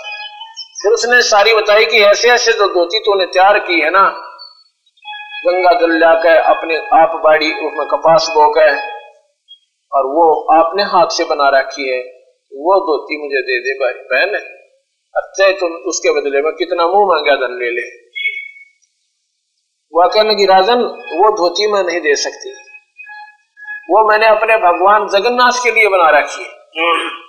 फिर 0.85 0.93
उसने 0.93 1.23
सारी 1.23 1.55
बताई 1.55 1.87
कि 1.87 1.99
ऐसे 1.99 2.31
ऐसे 2.31 2.53
जो 2.53 2.67
धोती 2.67 2.99
तूने 2.99 3.27
तैयार 3.27 3.59
की 3.59 3.81
है 3.81 3.91
ना, 3.91 4.03
गंगा 5.47 5.73
जल 5.81 6.01
जाकर 6.01 6.37
अपने 6.37 6.77
आप 6.77 7.21
बाड़ी 7.25 7.53
उसमें 7.53 7.87
कपास 7.87 8.27
बो 8.31 8.49
गए 8.51 8.75
और 9.93 10.07
वो 10.07 10.27
आपने 10.61 10.83
हाथ 10.83 11.07
से 11.07 11.25
बना 11.25 11.49
रखी 11.49 11.89
है, 11.93 11.99
वो 12.53 12.81
धोती 12.81 13.19
मुझे 13.23 13.43
दे 13.43 13.59
दे 13.61 13.79
भाई 13.79 13.93
बहन। 13.93 14.39
अच्छा 15.15 15.51
तुम 15.53 15.73
उसके 15.73 16.21
बदले 16.21 16.43
में 16.43 16.53
कितना 16.53 16.87
मुँह 16.87 17.07
मांगा 17.09 17.37
धन 17.37 17.59
ले 17.59 17.71
ले। 17.71 17.89
वह 19.93 20.07
कहने 20.07 20.31
लगी, 20.31 20.47
राजन, 20.47 20.85
वो 21.15 21.37
धोती 21.37 21.73
मैं 21.73 21.83
नहीं 21.83 22.01
दे 22.01 22.15
सकती। 22.15 22.51
वो 23.91 24.09
मैंने 24.09 24.27
अपने 24.27 24.57
भगवान 24.57 25.09
जगन्नाथ 25.09 25.65
के 25.65 25.71
लिए 25.71 25.89
बना 25.89 26.11
रखी 26.19 26.43
है। 26.43 27.24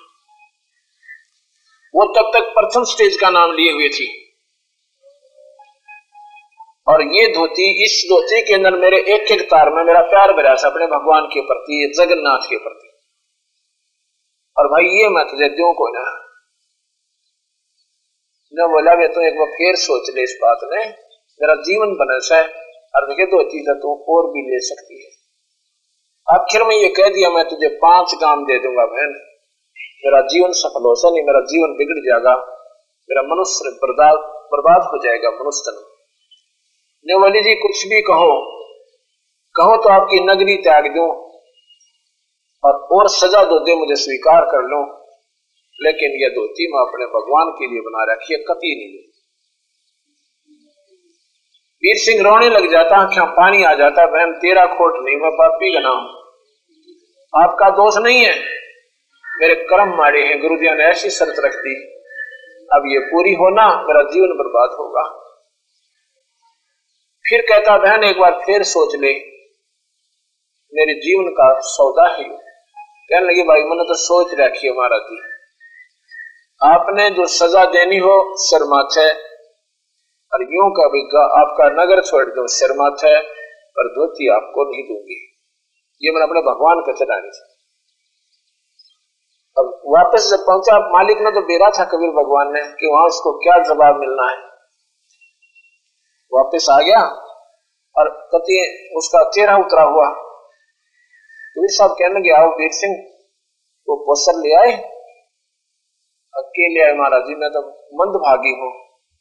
वो 1.95 2.05
तब 2.13 2.31
तक 2.33 2.47
प्रथम 2.53 2.83
स्टेज 2.83 3.17
का 3.17 3.29
नाम 3.29 3.51
लिए 3.51 3.71
हुए 3.71 3.89
थी। 3.89 4.07
और 6.87 7.01
ये 7.13 7.27
धोती 7.27 7.67
इस 7.85 7.93
धोती 8.09 8.41
के 8.41 8.53
अंदर 8.53 8.75
मेरे 8.77 8.97
एक 9.13 9.31
एक 9.31 9.41
तार 9.41 9.69
में 9.69 9.83
मेरा 9.83 10.01
प्यार 10.01 10.33
था 10.33 10.67
अपने 10.69 10.87
भगवान 10.87 11.25
के 11.25 11.41
प्रति 11.41 11.77
जगन्नाथ 11.97 12.49
के 12.49 12.57
प्रति। 12.57 12.91
और 14.57 14.67
भाई 14.67 14.91
ये 14.97 15.09
मैं 15.09 15.23
तुझे 15.25 15.47
दू 15.49 15.71
को 15.73 15.87
ना? 15.89 16.03
न 18.53 18.67
बोला 18.67 18.93
वे 18.93 19.07
तो 19.07 19.21
एक 19.27 19.37
बार 19.37 19.47
फिर 19.51 19.75
सोच 19.75 20.09
ले 20.15 20.23
इस 20.23 20.37
बात 20.41 20.59
ने 20.63 20.83
मेरा 21.39 21.55
जीवन 21.61 21.93
बनस 21.93 22.29
है, 22.33 22.43
और 22.93 23.07
विगत 23.09 23.33
होती 23.33 23.57
है 23.57 23.73
तो 23.75 23.95
और 24.09 24.27
भी 24.27 24.41
ले 24.41 24.59
सकती 24.59 24.99
है। 25.03 25.09
आखिर 26.27 26.63
में 26.63 26.75
ये 26.75 26.89
कह 26.89 27.09
दिया, 27.09 27.29
मैं 27.29 27.43
तुझे 27.49 27.67
पाँच 27.81 28.13
काम 28.13 28.43
दे 28.43 28.59
दूँगा, 28.59 28.85
बहन। 28.85 29.17
मेरा 30.03 30.21
जीवन 30.27 30.51
सफल 30.55 30.83
हो 30.85 30.93
नहीं 31.05 31.23
मेरा 31.25 31.39
जीवन 31.45 31.75
बिगड़ 31.77 31.99
जाएगा, 32.01 32.33
मेरा 33.09 33.21
मनुष्य 33.25 33.71
बर्बाद 33.81 34.17
बर्बाद 34.51 34.89
हो 34.91 34.97
जाएगा, 35.03 35.29
मनुष्य 35.33 35.71
नेवली 37.05 37.41
जी, 37.41 37.55
कुछ 37.57 37.85
भी 37.87 38.01
कहो 38.01 38.33
कहो 39.55 39.75
तो 39.77 39.89
आपकी 39.91 40.19
नगरी 40.25 40.55
त्याग 40.63 40.87
दू, 40.93 41.03
और 42.63 42.73
और 42.91 43.07
सजा 43.11 43.43
दो, 43.45 43.59
दे 43.59 43.75
मुझे 43.75 43.95
स्वीकार 43.95 44.45
कर 44.45 44.63
लो। 44.67 44.79
लेकिन 45.79 46.15
यह 46.21 46.29
धोती 46.29 46.67
मैं 46.73 46.81
अपने 46.81 47.05
भगवान 47.13 47.49
के 47.51 47.67
लिए 47.67 47.81
बना 47.81 48.03
रखी 48.11 48.33
है 48.33 48.39
कति 48.43 48.73
नहीं 48.75 49.03
वीर 51.83 51.97
सिंह 51.97 52.21
रोने 52.23 52.49
लग 52.49 52.69
जाता, 52.71 52.97
आँखों 52.97 53.25
पानी 53.33 53.63
आ 53.63 53.73
जाता, 53.75 54.05
बहन, 54.07 54.31
तेरा 54.39 54.65
खोट 54.67 54.99
नहीं, 54.99 55.15
मैं 55.15 55.31
पापी 55.33 55.71
गना 55.73 55.89
हूँ। 55.89 56.05
आपका 57.33 57.69
दोष 57.77 57.97
नहीं 57.97 58.23
है। 58.25 58.33
मेरे 59.41 59.55
कर्म 59.55 59.97
मारे 59.97 60.23
हैं 60.23 60.41
गुरुदिया 60.41 60.75
ने 60.75 60.83
ऐसी 60.83 61.09
शर्त 61.09 61.35
रख 61.39 61.53
दी। 61.53 61.85
अब 62.73 62.83
ये 62.87 62.99
पूरी 62.99 63.33
होना 63.33 63.81
मेरा 63.81 64.01
जीवन 64.01 64.27
बर्बाद 64.27 64.69
होगा। 64.79 65.03
फिर 67.29 67.41
कहता, 67.41 67.77
बहन, 67.77 68.03
एक 68.03 68.19
बार 68.19 68.31
फिर 68.45 68.63
सोच 68.63 68.95
ले। 68.95 69.13
मेरे 70.73 70.93
जीवन 70.93 71.31
का 71.31 71.59
सौदा 71.59 72.09
है। 72.09 72.29
कहने 73.09 73.25
लगी, 73.25 73.43
भाई, 73.43 73.63
मैंने 73.63 73.83
तो 73.83 73.93
सोच 73.93 74.33
रखी 74.33 74.67
हमारा 74.67 74.97
थी 74.97 75.21
आपने 76.63 77.09
जो 77.09 77.25
सजा 77.25 77.65
देनी 77.65 77.97
हो 77.97 78.35
शर्माचे 78.37 79.11
और 80.33 80.41
यूँ 80.41 80.71
का 80.71 80.87
भी 80.87 81.01
आपका 81.41 81.83
नगर 81.83 82.01
छोड़ 82.01 82.25
दो, 82.25 82.47
शर्मात 82.47 82.97
है। 83.05 83.21
पर 83.77 83.87
धोती 83.87 84.27
आपको 84.27 84.71
नहीं 84.71 84.83
दूँगी। 84.83 85.37
ये 86.03 86.11
मैंने 86.11 86.23
अपने 86.23 86.41
भगवान 86.41 86.79
का 86.79 86.91
चढ़ाने 86.91 87.31
से 87.31 87.54
अब 89.57 89.67
वापस 89.85 90.25
जब 90.31 90.41
पहुँचा 90.47 90.77
मालिक 90.93 91.21
ने 91.21 91.31
तो 91.31 91.41
बेरा 91.41 91.69
था 91.69 91.83
कबीर 91.85 92.09
भगवान 92.09 92.49
ने 92.53 92.61
कि 92.79 92.87
वहाँ 92.87 93.03
उसको 93.05 93.31
क्या 93.43 93.57
जवाब 93.63 93.99
मिलना 93.99 94.25
है। 94.31 94.37
वापस 96.31 96.67
आ 96.71 96.79
गया 96.81 97.03
और 97.95 98.09
कति 98.33 98.57
उसका 98.97 99.21
चेहरा 99.29 99.55
उतरा 99.57 99.83
हुआ। 99.83 100.07
कबीर 101.55 101.69
साहब 101.69 101.91
कहने 101.91 102.19
लगे, 102.19 102.31
आओ 102.31 102.49
वीर 102.49 102.71
सिंह, 102.71 102.95
वो 103.87 103.95
पोस्टर 103.95 104.39
ले 104.39 104.53
आए। 104.55 104.73
अकेले 106.33 106.83
आए 106.83 106.97
महाराज 106.97 107.21
जी, 107.21 107.35
मैं 107.35 107.49
तो 107.49 107.61
मंदभागी 107.93 108.53
हूँ, 108.59 108.71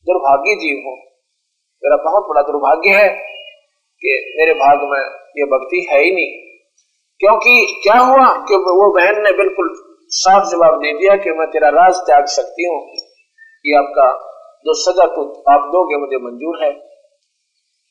दुर्भाग्य 0.07 0.55
जीव 0.57 0.83
हूँ। 0.87 0.97
मेरा 1.83 1.97
बहुत 2.05 2.29
बड़ा 2.29 2.43
दुर्भाग्य 2.43 2.99
है 2.99 3.09
कि 4.03 4.19
मेरे 4.39 4.55
भाग 4.55 4.89
में 4.91 5.01
ये 5.39 5.45
भक्ति 5.47 5.87
है 5.91 6.03
ही 6.03 6.11
नहीं। 6.15 6.33
क्योंकि 7.21 7.81
क्या 7.83 7.99
हुआ 8.03 8.29
कि 8.47 8.55
वो 8.57 8.93
बहन 8.95 9.23
ने 9.23 9.33
बिल्कुल 9.33 9.69
साफ़ 10.17 10.45
जवाब 10.45 10.75
दे 10.77 10.93
दिया 10.93 11.17
कि 11.17 11.31
मैं 11.31 11.49
तेरा 11.49 11.69
राज 11.69 11.95
त्याग 11.97 12.27
सकती 12.27 12.69
हूँ। 12.69 12.83
ये 13.67 13.77
आपका 13.77 14.31
जो 14.67 14.75
सजा 14.75 15.07
तो 15.07 15.43
आप 15.53 15.61
दोगे, 15.69 15.97
मुझे 15.97 16.17
मंजूर 16.17 16.65
है। 16.65 16.71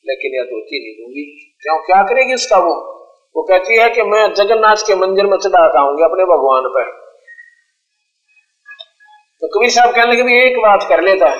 लेकिन 0.05 0.35
यह 0.35 0.43
धोती 0.43 0.79
नहीं 0.79 1.05
दूँगी। 1.05 1.55
क्यों? 1.61 1.77
क्या 1.79 2.03
करेगी 2.03 2.33
उसका 2.33 2.57
वो? 2.57 2.93
वो 3.35 3.43
कहती 3.43 3.77
है 3.77 3.89
कि 3.89 4.03
मैं 4.03 4.33
जगन्नाथ 4.33 4.75
के 4.75 4.95
मंदिर 4.95 5.25
में 5.25 5.37
चढ़ा 5.37 5.79
आऊँगी 5.79 6.03
अपने 6.03 6.23
भगवान 6.23 6.61
पर। 6.61 7.03
तो 9.41 9.47
कबीर 9.47 9.69
साहब 9.69 9.95
कहने 9.95 10.13
लगे 10.13 10.45
एक 10.45 10.57
बात 10.57 10.85
कर 10.89 11.01
लेता 11.01 11.29
है। 11.29 11.37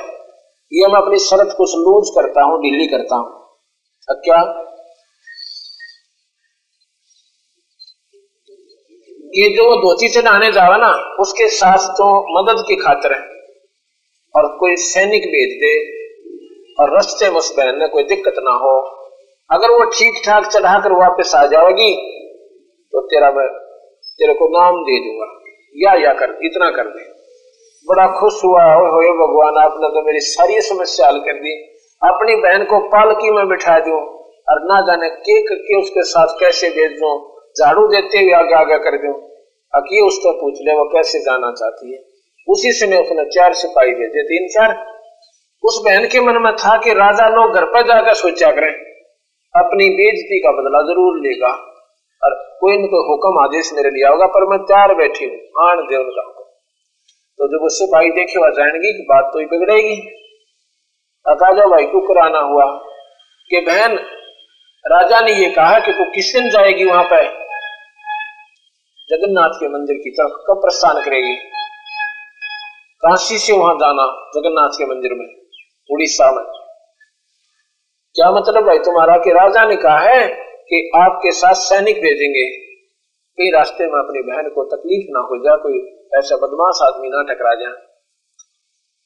ये 0.74 0.88
मैं 0.88 1.02
अपनी 1.02 1.20
शरत 1.20 1.56
कुछ 1.58 1.70
लूज 1.76 2.10
करता 2.10 2.44
हूँ, 2.44 2.60
ढीली 2.62 2.88
करता 2.88 3.16
हूँ। 3.16 3.58
क्या? 4.12 4.44
कि 9.34 9.54
जो 9.58 9.64
वो 9.70 9.76
धोती 9.76 10.10
चढ़ाने 10.10 10.52
जावा 10.52 10.78
ना, 10.78 11.16
उसके 11.20 11.48
साथ 11.48 11.88
तो 11.92 12.08
मदद 12.34 12.64
की 12.68 12.76
खातर 12.76 13.14
है। 13.14 13.22
और 14.36 14.58
कोई 14.58 14.76
सैनिक 14.76 15.24
भेज 15.28 15.56
दे 15.60 15.74
और 16.80 16.98
रस्ते 16.98 17.30
में 17.30 17.38
उस 17.38 17.54
बहन 17.58 17.76
में 17.76 17.90
कोई 17.90 18.04
दिक्कत 18.04 18.36
ना 18.40 18.52
हो। 18.52 18.74
अगर 19.50 19.72
वो 19.72 19.84
ठीक 19.86 20.22
ठाक 20.26 20.46
चढ़ाकर 20.46 20.92
वापस 20.92 21.36
आ 21.36 21.46
जाएगी 21.46 21.92
तो 22.94 23.02
तेरा 23.02 23.32
मैं 23.32 23.48
तेरे 24.20 24.34
को 24.34 24.48
नाम 24.48 24.82
दे 24.82 25.00
दूँगा। 25.00 25.28
या 25.76 25.94
या 26.08 26.14
कर, 26.14 26.40
इतना 26.44 26.70
कर 26.70 26.84
दे। 26.84 27.04
बड़ा 27.88 28.08
खुश 28.08 28.44
हुआ 28.44 28.64
हो 28.74 29.00
भगवान, 29.18 29.64
आपने 29.64 29.88
तो 29.90 30.06
मेरी 30.06 30.20
सारी 30.20 30.62
समस्या 30.62 31.08
हल 31.08 31.20
कर 31.20 31.34
दी। 31.34 31.54
अपनी 32.02 32.36
बहन 32.36 32.64
को 32.64 32.80
पालकी 32.80 33.32
में 33.32 33.48
बिठा 33.48 33.80
दू 33.80 33.96
और 34.50 34.62
ना 34.64 34.82
जाने 34.82 35.10
के 35.10 35.42
करके 35.42 35.82
उसके 35.82 36.04
साथ 36.04 36.28
कैसे 36.40 36.70
भेज 36.70 36.92
दू। 36.92 37.33
झाड़ू 37.56 37.88
देते 37.88 38.20
हुए 38.20 38.34
आगे 38.34 38.56
आगे 38.56 38.78
कर 38.84 38.98
दू 38.98 39.12
अकी 39.74 40.02
उसको 40.08 40.32
पूछ 40.40 40.60
ले, 40.62 40.74
वो 40.74 40.84
कैसे 40.88 41.20
जाना 41.20 41.52
चाहती 41.52 41.94
है? 41.94 42.00
उसी 42.48 42.72
समय 42.74 42.98
उसने 42.98 43.24
चार 43.32 43.54
सिपाही 43.56 43.94
भेजे 43.96 44.24
तीन 44.24 44.48
चार, 44.48 44.74
उस 45.64 45.82
बहन 45.86 46.08
के 46.08 46.22
मन 46.22 46.42
में 46.42 46.52
था 46.56 46.76
कि 46.78 46.94
राजा 46.94 47.28
लोग 47.30 47.56
घर 47.56 47.66
पर 47.74 47.86
जाकर 47.88 48.14
सोचा 48.20 48.50
करें 48.52 48.74
अपनी 49.56 49.90
बेजती 49.92 50.40
का 50.40 50.52
बदला 50.52 50.82
ज़रूर 50.84 51.20
लेगा। 51.20 51.52
और 52.22 52.36
कोई 52.60 52.78
न 52.78 52.88
कोई 52.88 53.06
हुक्म, 53.08 53.40
आदेश 53.44 53.70
मेरे 53.74 53.90
लिया 53.90 54.10
होगा 54.10 54.26
पर 54.28 54.46
मैं 54.50 54.60
तैयार 54.64 54.94
बैठी 54.96 55.26
हूँ। 55.26 55.68
आन 55.68 55.86
दे 55.86 55.98
उनका 55.98 56.24
तो 57.40 57.48
जब 57.48 57.64
उससे 57.66 57.86
भाई 57.86 58.10
देखे, 58.10 58.40
वह 58.40 58.50
जानेगी 58.50 58.92
कि 58.94 59.06
बात 59.10 59.30
तो 59.34 59.40
ही 59.40 59.46
बिगड़ेगी। 59.46 59.96
अकाजा 61.26 61.66
भाई 61.68 61.86
को 61.86 62.02
कराना 62.08 62.40
हुआ 62.42 62.66
कि 63.50 63.60
बहन, 63.62 63.96
राजा 64.86 65.20
ने 65.20 65.34
ये 65.34 65.50
कहा 65.52 65.80
कि 65.80 65.92
तू 65.92 66.06
किस 66.12 66.32
दिन 66.36 66.50
जाएगी 66.50 66.86
वहाँ 66.86 67.04
पर? 67.04 67.24
जगन्नाथ 69.10 69.50
के 69.50 69.68
मंदिर 69.68 69.98
की 69.98 70.12
तरफ़ 70.12 70.32
कब 70.32 70.58
प्रस्थान 70.58 71.04
करेगी? 71.06 71.36
काशी 73.00 73.38
से 73.38 73.54
वहाँ 73.54 73.76
जाना 73.76 74.32
जगन्नाथ 74.36 74.70
के 74.70 74.86
मंदिर 74.86 75.12
में 75.14 75.26
उड़ीसा 75.92 76.32
में 76.32 76.46
क्या 78.16 78.32
मतलब 78.32 78.64
भाई 78.64 78.78
तुम्हारा 78.78 79.18
कि 79.18 79.30
राजा 79.30 79.66
ने 79.66 79.76
कहा 79.76 80.00
है 80.00 80.28
कि 80.44 80.92
आपके 80.96 81.32
साथ 81.32 81.54
सैनिक 81.54 81.96
भेजेंगे? 81.96 82.64
कई 83.38 83.50
रास्ते 83.50 83.84
में 83.84 84.00
अपनी 84.00 84.22
बहन 84.22 84.50
को 84.50 84.64
तकलीफ़ 84.64 85.08
ना 85.10 85.20
हो 85.20 85.38
जाए, 85.38 85.58
कोई 85.58 86.08
ऐसा 86.20 86.36
बदमाश 86.36 86.80
आदमी 86.82 87.08
ना 87.08 87.34
टकरा 87.34 87.54
जाए। 87.54 87.88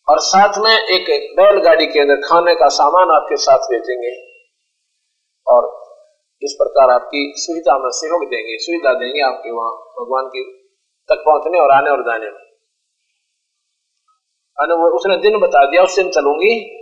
और 0.10 0.20
साथ 0.20 0.54
में 0.58 0.78
एक 0.78 1.32
बैलगाड़ी 1.32 1.86
के 1.86 2.00
अंदर 2.00 2.16
खाने 2.16 2.56
का 2.56 2.68
सामान 2.68 3.10
आपके 3.10 3.36
साथ 3.36 3.58
भेजेंगे। 3.58 4.28
और 5.48 5.87
इस 6.44 6.54
प्रकार 6.54 6.90
आपकी 6.90 7.34
सुविधा 7.38 7.78
में 7.78 7.90
सहयोग 7.90 8.26
देंगे, 8.26 8.58
सुविधा 8.58 8.94
देंगे 8.94 9.22
आपके 9.22 9.52
वहाँ, 9.52 9.72
भगवान 9.72 10.28
की 10.28 10.44
तक 11.10 11.24
पहुँचने 11.26 11.60
और 11.60 11.72
आने 11.72 11.90
और 11.90 12.02
जाने 12.02 12.26
में। 12.26 12.48
उसने 14.90 15.18
दिन 15.18 15.40
बता 15.40 15.66
दिया 15.66 15.84
उस 15.84 15.96
दिन 15.96 16.10
चलूँगी। 16.10 16.78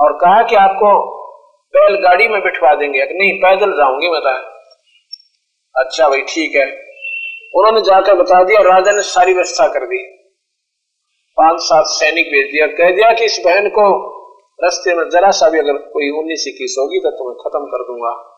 और 0.00 0.12
कहा 0.12 0.42
कि 0.42 0.56
आपको 0.56 1.14
बैलगाड़ी 1.68 2.28
में 2.28 2.42
बिठवा 2.42 2.74
देंगे। 2.74 3.04
नहीं, 3.04 3.38
पैदल 3.38 3.72
जाऊँगी 3.72 4.08
मैं 4.08 4.20
तो। 4.20 4.54
अच्छा 5.80 6.08
भाई, 6.08 6.20
ठीक 6.20 6.56
है। 6.56 6.66
उन्होंने 7.54 7.80
जाकर 7.80 8.14
बता 8.14 8.44
दिया 8.44 8.58
और 8.58 8.66
राजा 8.74 8.92
ने 8.92 9.02
सारी 9.02 9.32
व्यवस्था 9.32 9.68
कर 9.68 9.86
दी। 9.86 10.04
पाँच, 11.36 11.60
सात 11.60 11.84
सैनिक 11.86 12.26
भेज 12.26 12.46
दिया। 12.46 12.66
कह 12.66 12.96
दिया 12.96 13.12
कि 13.12 13.24
इस 13.24 13.42
बहन 13.44 13.68
को 13.68 14.14
रस्ते 14.64 14.94
में 14.94 15.10
जरा 15.10 15.30
सा 15.30 15.50
भी 15.50 15.58
अगर 15.58 15.72
कोई 15.72 16.10
उन्नीस, 16.10 16.44
इक्कीस 16.48 16.76
होगी 16.78 17.00
तो 17.00 17.10
तुम्हें 17.10 17.36
खत्म 17.36 17.66
कर 17.66 17.82
दूँगा। 17.82 18.33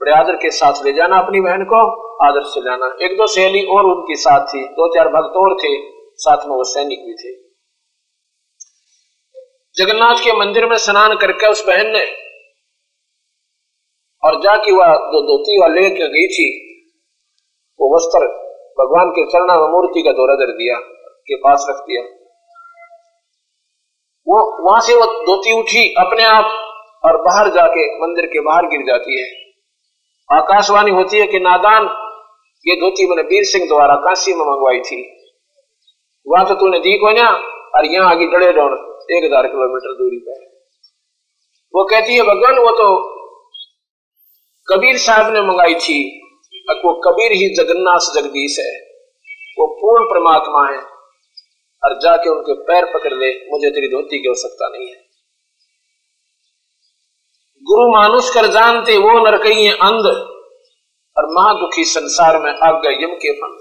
बड़े 0.00 0.12
आदर 0.12 0.36
के 0.36 0.50
साथ 0.50 0.84
ले 0.84 0.92
जाना 0.92 1.18
अपनी 1.18 1.40
बहन 1.40 1.64
को, 1.64 1.80
आदर 2.26 2.42
से 2.42 2.60
जाना। 2.60 2.86
एक 3.02 3.12
दो 3.12 3.26
सहेली 3.26 3.64
और 3.66 3.84
उनके 3.84 4.16
साथ 4.16 4.46
थी, 4.46 4.64
दो 4.68 4.94
चार 4.94 5.08
भक्त 5.08 5.36
और 5.36 5.54
थे, 5.54 5.90
साथ 6.16 6.46
में 6.48 6.56
वो 6.56 6.64
सैनिक 6.64 6.98
भी 6.98 7.14
थे। 7.14 7.32
जगन्नाथ 9.76 10.14
के 10.14 10.32
मंदिर 10.38 10.66
में 10.66 10.76
स्नान 10.76 11.16
करके 11.16 11.46
उस 11.46 11.66
बहन 11.66 11.86
ने, 11.86 12.04
और 14.22 14.40
जाके 14.40 14.72
वह 14.72 14.86
जो 14.86 15.20
धोती 15.22 15.60
वह 15.60 15.68
लेकर 15.68 16.06
गई 16.06 16.26
थी, 16.26 16.48
वो 17.80 17.96
वस्त्र 17.96 18.26
भगवान 18.78 19.10
के 19.10 19.24
चरणा 19.26 19.54
में 19.60 19.68
मूर्ति 19.68 20.02
का 20.02 20.12
दौरा 20.12 20.34
कर 20.34 20.52
दिया, 20.52 20.78
के 21.26 21.36
पास 21.36 21.66
रख 21.70 21.76
दिया। 21.76 22.02
वो, 24.26 24.68
वहाँ 24.68 24.80
से 24.80 24.94
वो 24.94 25.06
धोती 25.26 25.60
उठी 25.60 25.94
अपने 25.94 26.24
आप 26.24 26.44
और 27.04 27.16
बाहर 27.22 27.48
जाके 27.48 27.86
मंदिर 28.02 28.26
के 28.26 28.40
बाहर 28.40 28.66
गिर 28.66 28.86
जाती 28.86 29.20
है। 29.20 29.39
आकाशवाणी 30.30 30.90
होती 30.92 31.18
है 31.18 31.26
कि 31.26 31.38
नादान, 31.40 31.88
ये 32.66 32.74
धोती 32.76 33.08
मैंने 33.08 33.22
वीर 33.24 33.44
सिंह 33.46 33.66
द्वारा 33.68 33.94
काशी 34.00 34.34
में 34.34 34.44
मंगवाई 34.46 34.80
थी। 34.82 35.00
वहाँ 36.26 36.46
तो 36.48 36.54
तूने 36.56 36.78
दी 36.80 36.96
को 36.98 37.10
ना 37.12 37.28
और 37.76 37.86
यहाँ 37.86 38.10
आगे 38.10 38.26
डड़े 38.28 38.52
डोड़ 38.52 38.72
एक 39.10 39.24
हज़ार 39.24 39.46
किलोमीटर 39.48 39.96
दूरी 39.98 40.18
पर 40.20 40.38
वो 41.74 41.84
कहती 41.86 42.14
है, 42.14 42.22
भगवान, 42.24 42.58
वो 42.58 42.70
तो 42.72 42.86
कबीर 44.68 44.96
साहब 45.00 45.32
ने 45.34 45.40
मंगाई 45.42 45.74
थी 45.80 45.98
वो 46.84 46.92
कबीर 47.04 47.32
ही 47.32 47.48
जगन्नाथ 47.54 48.08
जगदीश 48.14 48.58
है। 48.58 48.72
वो 49.58 49.66
पूर्ण 49.76 50.04
परमात्मा 50.04 50.60
है, 50.66 50.80
और 51.82 51.94
जाके 52.00 52.30
उनके 52.30 52.54
पैर 52.64 52.84
पकड़ 52.94 53.12
ले, 53.14 53.30
मुझे 53.50 53.70
तेरी 53.70 53.88
धोती 53.88 54.18
की 54.18 54.28
आवश्यकता 54.28 54.68
नहीं 54.68 54.86
है। 54.88 54.98
गुरु 57.70 57.90
मानुष 57.90 58.34
कर 58.34 58.46
जानते, 58.46 58.96
वो 58.96 59.30
नरकई 59.30 59.68
अंध। 59.68 60.06
और 61.16 61.26
महादुखी 61.26 61.84
संसार 61.84 62.38
में 62.38 62.52
गए, 62.80 63.04
यम 63.04 63.14
के 63.14 63.32
फंद 63.32 63.58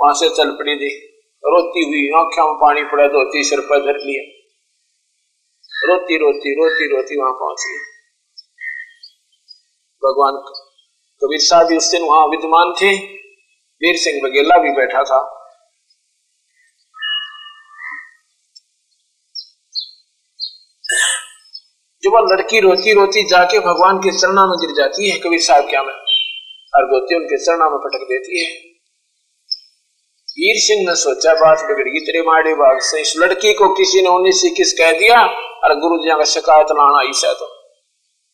वहाँ 0.00 0.14
से 0.14 0.28
चल 0.28 0.50
पड़ी 0.50 0.76
थी। 0.76 1.06
रोती 1.44 1.84
हुई 1.86 2.20
आँखों 2.20 2.46
में 2.46 2.54
पानी 2.54 2.82
पड़ा, 2.82 3.06
धोती, 3.06 3.44
सिर 3.44 3.60
पर 3.60 3.78
धर 3.78 3.98
लिया। 3.98 4.38
रोती 5.84 6.18
रोती 6.18 6.54
रोती 6.54 6.96
रोती 6.96 7.20
वहाँ 7.20 7.32
पहुँची 7.32 7.78
भगवान 10.04 10.32
कबीर 11.22 11.40
साहब 11.40 11.66
भी 11.66 11.76
उस 11.76 11.90
दिन 11.90 12.02
वहाँ 12.02 12.26
विद्यमान 12.26 12.72
थे। 12.72 12.96
वीर 13.82 13.96
सिंह 13.96 14.28
बघेला 14.28 14.58
भी 14.58 14.70
बैठा 14.70 15.02
था। 15.02 15.37
वह 22.20 22.34
लड़की 22.34 22.60
रोती 22.60 22.92
रोती 22.92 23.24
जाके 23.24 23.58
भगवान 23.58 23.98
के 23.98 24.18
चरणा 24.18 24.46
में 24.46 24.58
गिर 24.60 24.76
जाती 24.76 25.10
है, 25.10 25.18
कबीर 25.18 25.40
साहब 25.40 25.68
क्या 25.70 25.82
में? 25.82 25.94
और 26.74 26.84
गोती 26.84 27.14
उनके 27.14 27.36
चरणा 27.36 27.68
में 27.70 27.78
पटक 27.78 28.04
देती 28.04 28.44
है। 28.44 28.68
वीर 30.30 30.60
सिंह 30.60 30.88
ने 30.88 30.96
सोचा, 30.96 31.34
बात 31.34 31.58
बिगड़ 31.58 31.88
गई, 31.88 32.00
तेरे 32.00 32.22
माड़े 32.22 32.54
बाग 32.54 32.78
से, 32.80 33.00
इस 33.00 33.14
लड़की 33.16 33.54
को 33.54 33.68
किसी 33.68 34.02
ने 34.02 34.08
उन्नीस 34.08 34.42
इक्कीस 34.44 34.72
कह 34.72 34.92
दिया? 34.92 35.26
और 35.64 35.78
गुरु 35.80 35.96
जी 35.96 36.08
का 36.08 36.24
शिकायत 36.24 36.66
लाना 36.70 37.08
ऐसा 37.08 37.32
तो। 37.32 37.44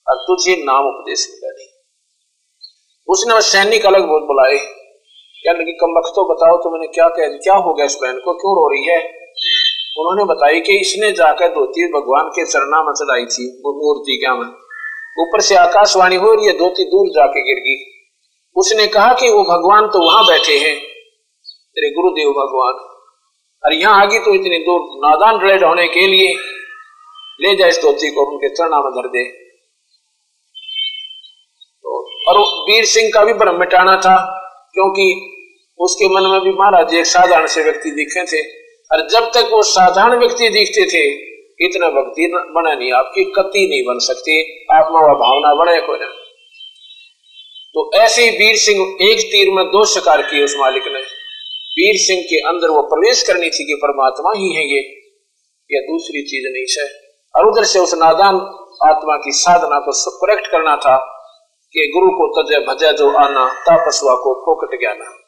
और 0.09 0.17
तुझे 0.17 0.65
नाम 0.65 0.87
उपदेश 0.87 1.29
मिला 1.31 1.53
नहीं। 1.53 1.67
उसने 3.09 3.35
वह 3.35 3.41
सैनिक 3.41 3.87
अलग 3.87 4.01
बोल 4.01 4.21
बुलाए। 4.21 4.59
क्या 5.43 5.53
लगी 5.53 5.73
कम 5.73 5.99
वक्त 5.99 6.13
तो 6.17 6.35
बताओ 6.35 6.57
तो 6.57 6.71
मैंने 6.71 6.87
क्या 6.87 7.09
कह 7.09 7.29
क्या 7.29 7.55
हो 7.55 7.75
गया 7.75 7.87
इस 7.87 7.99
बहन 8.03 8.13
को? 8.13 8.33
क्यों 8.33 8.55
रो 8.55 8.69
रही 8.69 8.85
है? 8.85 9.24
उन्होंने 9.97 10.25
बताई 10.25 10.61
कि 10.61 10.77
इसने 10.81 11.11
जाकर 11.15 11.49
धोती 11.51 11.87
भगवान 11.91 12.29
के 12.31 12.45
चरणा 12.47 12.79
में 12.83 12.93
चढ़ाई 12.95 13.27
थी, 13.27 13.45
वो 13.65 13.73
मूर्ति 13.75 14.17
क्या 14.17 14.35
में 14.35 14.47
ऊपर 15.19 15.41
से 15.41 15.55
आकाशवाणी 15.57 16.17
हो 16.17 16.33
रही 16.33 16.47
है, 16.47 16.53
धोती 16.59 16.85
दूर 16.87 17.11
जाके 17.17 17.43
गिर 17.43 17.61
गई। 17.67 17.77
उसने 18.57 18.87
कहा 18.87 19.13
कि 19.15 19.29
वो 19.31 19.43
भगवान 19.45 19.87
तो 19.89 20.01
वहाँ 20.07 20.25
बैठे 20.27 20.57
हैं। 20.59 20.75
तेरे 21.77 21.91
गुरुदेव 21.91 22.31
भगवान 22.33 22.83
और 23.63 23.73
यहाँ 23.75 24.01
आगे 24.03 24.19
तो 24.19 24.35
इतनी 24.35 24.59
दूर 24.65 24.81
नादान 25.05 25.41
रेड 25.43 25.65
होने 25.65 25.87
के 25.89 26.07
लिए। 26.07 26.35
ले 27.41 27.55
जाए 27.57 27.69
इस 27.69 27.81
धोती 27.83 28.11
को 28.11 28.25
उनके 28.33 28.49
चरणा 28.49 28.81
में 28.81 28.91
धर 28.93 29.09
दे। 29.09 29.25
तो 31.85 31.97
और 32.29 32.41
वीर 32.69 32.85
सिंह 32.87 33.11
का 33.15 33.25
भी 33.25 33.33
भ्रम 33.35 33.59
मिटाना 33.61 33.97
था, 34.01 34.17
क्योंकि 34.75 35.07
उसके 35.81 36.09
मन 36.09 36.31
में 36.31 36.41
भी 36.41 36.51
महाराज 36.51 36.95
एक 36.95 37.07
साधारण 37.07 37.47
से 37.47 37.63
व्यक्ति 37.63 37.91
दिखे 37.93 38.25
थे। 38.27 38.43
और 38.93 39.09
जब 39.09 39.31
तक 39.35 39.49
वो 39.53 39.63
साधारण 39.63 40.19
व्यक्ति 40.19 40.49
दिखते 40.49 40.85
थे, 40.87 41.05
इतना 41.61 41.89
भक्ति 41.91 42.27
बना 42.27 42.75
नहीं, 42.75 42.93
आपकी 42.93 43.25
कति 43.25 43.67
नहीं 43.71 43.83
बन 43.83 43.99
सकती, 43.99 44.67
आत्मा 44.73 45.01
व 45.01 45.15
भावना 45.15 45.55
बने 45.55 45.81
को 45.81 45.97
ना। 45.97 46.07
तो 47.75 47.91
ऐसे 47.95 48.25
ही 48.25 48.31
वीर 48.31 48.57
सिंह, 48.57 48.81
एक 49.03 49.19
तीर 49.19 49.51
में 49.51 49.65
दो 49.67 49.85
शिकार 49.85 50.23
किए 50.23 50.45
उस 50.45 50.57
मालिक 50.59 50.83
ने। 50.87 51.01
वीर 51.77 51.97
सिंह 51.97 52.23
के 52.23 52.37
अंदर 52.37 52.69
वो 52.69 52.83
प्रवेश 52.83 53.23
करनी 53.23 53.51
थी 53.51 53.65
कि 53.67 53.75
परमात्मा 53.75 54.33
ही 54.37 54.53
है 54.53 54.67
ये, 54.75 54.83
या 55.71 55.81
दूसरी 55.81 56.23
चीज़ 56.23 56.53
नहीं 56.53 56.67
है 56.79 56.91
और 57.35 57.47
उधर 57.47 57.65
से 57.65 57.79
उस 57.79 57.95
नादान 57.95 58.35
आत्मा 58.91 59.17
की 59.17 59.33
साधना 59.33 59.79
को 59.79 60.11
करेक्ट 60.27 60.47
करना 60.47 60.77
था 60.77 60.97
कि 61.75 61.91
गुरु 61.95 62.11
को 62.11 62.27
तजय 62.33 62.59
भजय 62.59 62.93
जो 62.93 63.11
आना 63.11 63.49
तापसवा 63.63 64.15
को 64.15 64.35
फोकट 64.41 64.81
ज्ञाना। 64.81 65.24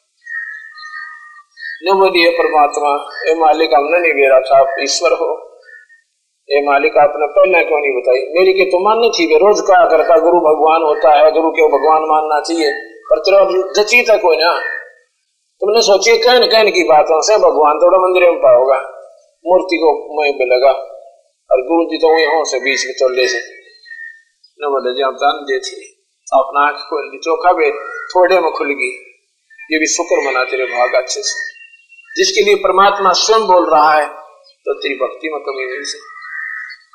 जो 1.83 1.93
बोलिए 1.93 2.31
परमात्मा 2.31 3.09
ए 3.31 3.35
मालिक, 3.35 3.73
हमने 3.73 3.99
नहीं 3.99 4.13
मेरा 4.13 4.39
था, 4.39 4.59
आप 4.59 4.75
ईश्वर 4.81 5.11
हो। 5.11 5.59
ए 6.51 6.61
मालिक, 6.65 6.97
आपने 6.97 7.27
पहले 7.27 7.63
क्यों 7.63 7.79
नहीं 7.79 7.91
बताई? 7.91 8.15
मेरी 8.15 8.53
के 8.53 8.65
तो 8.65 8.89
माननी 8.89 9.09
थी 9.09 9.35
रोज 9.35 9.59
कहा 9.59 9.85
करता, 9.85 10.19
गुरु 10.19 10.39
भगवान 10.39 10.81
होता 10.81 11.09
है, 11.17 11.31
गुरु 11.31 11.51
के 11.51 11.67
भगवान 11.67 12.01
मानना 12.01 12.39
चाहिए? 12.39 12.71
पर 13.09 13.19
तेरा 13.19 13.45
जची 13.81 14.01
तक 14.01 14.21
हो 14.23 14.33
ना? 14.33 14.59
तुमने 15.61 15.81
सोची 15.81 16.17
कहन 16.17 16.47
कहन 16.47 16.69
की 16.71 16.83
बातों 16.83 17.21
से 17.21 17.37
भगवान 17.37 17.77
थोड़ा 17.77 17.97
मंदिर 17.97 18.23
में 18.23 18.39
पाओगा। 18.39 18.77
मूर्ति 19.47 19.77
को 19.77 20.21
मैं 20.21 20.57
लगा 20.57 20.71
और 21.51 21.61
गुरु 21.61 21.83
जी 21.83 21.97
तो 21.97 22.13
वही 22.13 22.45
से 22.45 22.59
बीच 22.59 22.85
में 22.85 22.93
चल 22.93 23.27
से 23.27 23.39
न 24.61 24.69
बोले, 24.69 24.93
जी, 24.93 25.01
आप 25.01 25.13
दान 25.13 25.43
दे 25.43 25.59
थी। 25.59 25.93
अपना 26.33 26.67
आँख 26.67 26.75
खोल 26.75 27.09
दी 27.09 27.17
चौखा 27.17 27.51
भी 27.51 27.71
थोड़े 28.15 28.39
में 28.39 28.51
खुल 28.51 28.67
गई। 28.67 28.91
ये 29.71 29.79
भी 29.79 29.85
शुक्र 29.85 30.27
मना 30.27 30.43
तेरे 30.43 30.65
भाग 30.65 30.93
अच्छे 30.93 31.21
से। 31.23 31.46
जिसके 32.17 32.43
लिए 32.45 32.55
परमात्मा 32.61 33.11
स्वयं 33.17 33.47
बोल 33.47 33.69
रहा 33.71 33.93
है 33.93 34.05
तो 34.65 34.73
तेरी 34.73 34.95
भक्ति 34.97 35.29
में 35.33 35.39
कमी 35.41 35.65
नहीं 35.65 35.83
से 35.85 35.99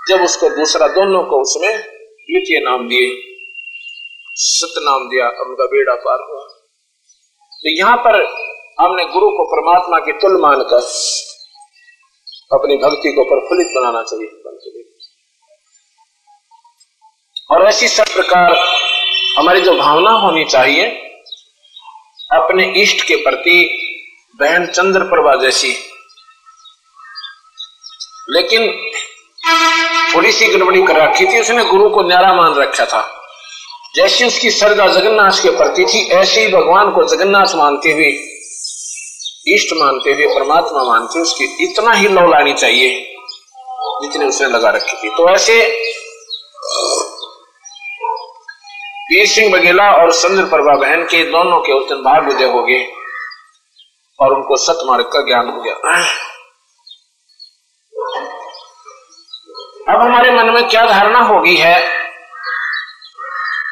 जब 0.09 0.23
उसको 0.25 0.49
दूसरा 0.51 0.87
दोनों 0.95 1.23
को 1.25 1.41
उसमें 1.41 1.73
द्वितीय 1.79 2.59
नाम 2.61 2.87
दिए, 2.89 3.11
सत 4.37 4.75
नाम 4.85 5.09
दिया 5.09 5.29
उनका 5.43 5.67
बेड़ा 5.67 5.95
पार 6.05 6.25
हुआ। 6.29 6.43
तो 7.53 7.77
यहाँ 7.79 7.97
पर 7.97 8.19
हमने 8.81 9.05
गुरु 9.13 9.29
को 9.31 9.45
परमात्मा 9.47 9.99
के 9.99 10.13
तुल 10.21 10.41
मानकर 10.41 10.89
अपनी 12.51 12.77
भक्ति 12.77 13.13
को 13.13 13.25
प्रफुल्लित 13.25 13.69
बनाना 13.77 14.03
चाहिए। 14.03 14.31
और 17.51 17.67
ऐसी 17.67 17.89
सब 17.89 18.13
प्रकार 18.15 18.57
हमारी 19.39 19.61
जो 19.61 19.73
भावना 19.77 20.11
होनी 20.19 20.45
चाहिए, 20.47 20.85
अपने 22.33 22.65
इष्ट 22.83 23.07
के 23.09 23.17
प्रति 23.25 23.57
बहन 24.37 24.67
चंद्र 24.67 25.01
प्रभा 25.01 25.43
जैसी। 25.43 25.77
लेकिन 28.31 28.91
थोड़ी 30.17 30.33
सी 30.33 30.47
गड़बड़ी 30.47 30.83
कर 30.83 30.97
रखी 30.97 31.27
थी, 31.27 31.41
उसने 31.41 31.65
गुरु 31.65 31.91
को 31.91 32.03
न्यारा 32.03 32.35
मान 32.35 32.55
रखा 32.55 32.87
था। 32.87 33.23
जैसी 33.97 34.25
उसकी 34.25 34.51
श्रद्धा 34.51 34.87
जगन्नाथ 34.87 35.43
के 35.43 35.51
प्रति 35.51 35.85
थी, 35.85 36.09
ऐसे 36.09 36.41
ही 36.41 36.53
भगवान 36.53 36.91
को 36.91 37.17
जगन्नाथ 37.17 37.55
मानते 37.55 37.93
हुए, 37.93 38.09
इष्ट 39.55 39.73
मानते 39.77 40.13
हुए, 40.13 40.27
परमात्मा 40.27 40.83
मानते 40.83 41.19
हुए 41.19 41.23
उसकी 41.23 41.45
इतना 41.45 41.93
ही 41.93 42.09
लौ 42.09 42.27
लानी 42.27 42.55
चाहिए, 42.55 43.15
जितने 44.03 44.25
उसने 44.25 44.49
लगा 44.49 44.71
रखी 44.71 44.93
थी। 44.93 45.09
तो 45.09 45.31
ऐसे, 45.31 45.67
वीर 49.03 49.27
सिंह 49.27 49.53
बघेला 49.53 49.93
और 49.93 50.13
संजय 50.13 50.45
प्रभा 50.45 50.77
बहन 50.77 51.05
के 51.05 51.25
दोनों 51.25 51.61
के 51.61 51.73
उस 51.73 51.89
दिन 51.89 51.99
भाग 51.99 52.29
उदय 52.29 52.45
हो 52.45 52.63
गए। 52.63 53.02
और 54.23 54.35
उनको 54.35 54.57
सतमार्ग 54.65 55.05
का 55.13 55.21
ज्ञान 55.27 55.49
हो 55.49 55.61
गया। 55.63 55.75
अब 59.89 60.01
हमारे 60.01 60.31
मन 60.33 60.51
में 60.55 60.69
क्या 60.69 60.85
धारणा 60.87 61.21
होगी 61.25 61.57
है 61.57 61.81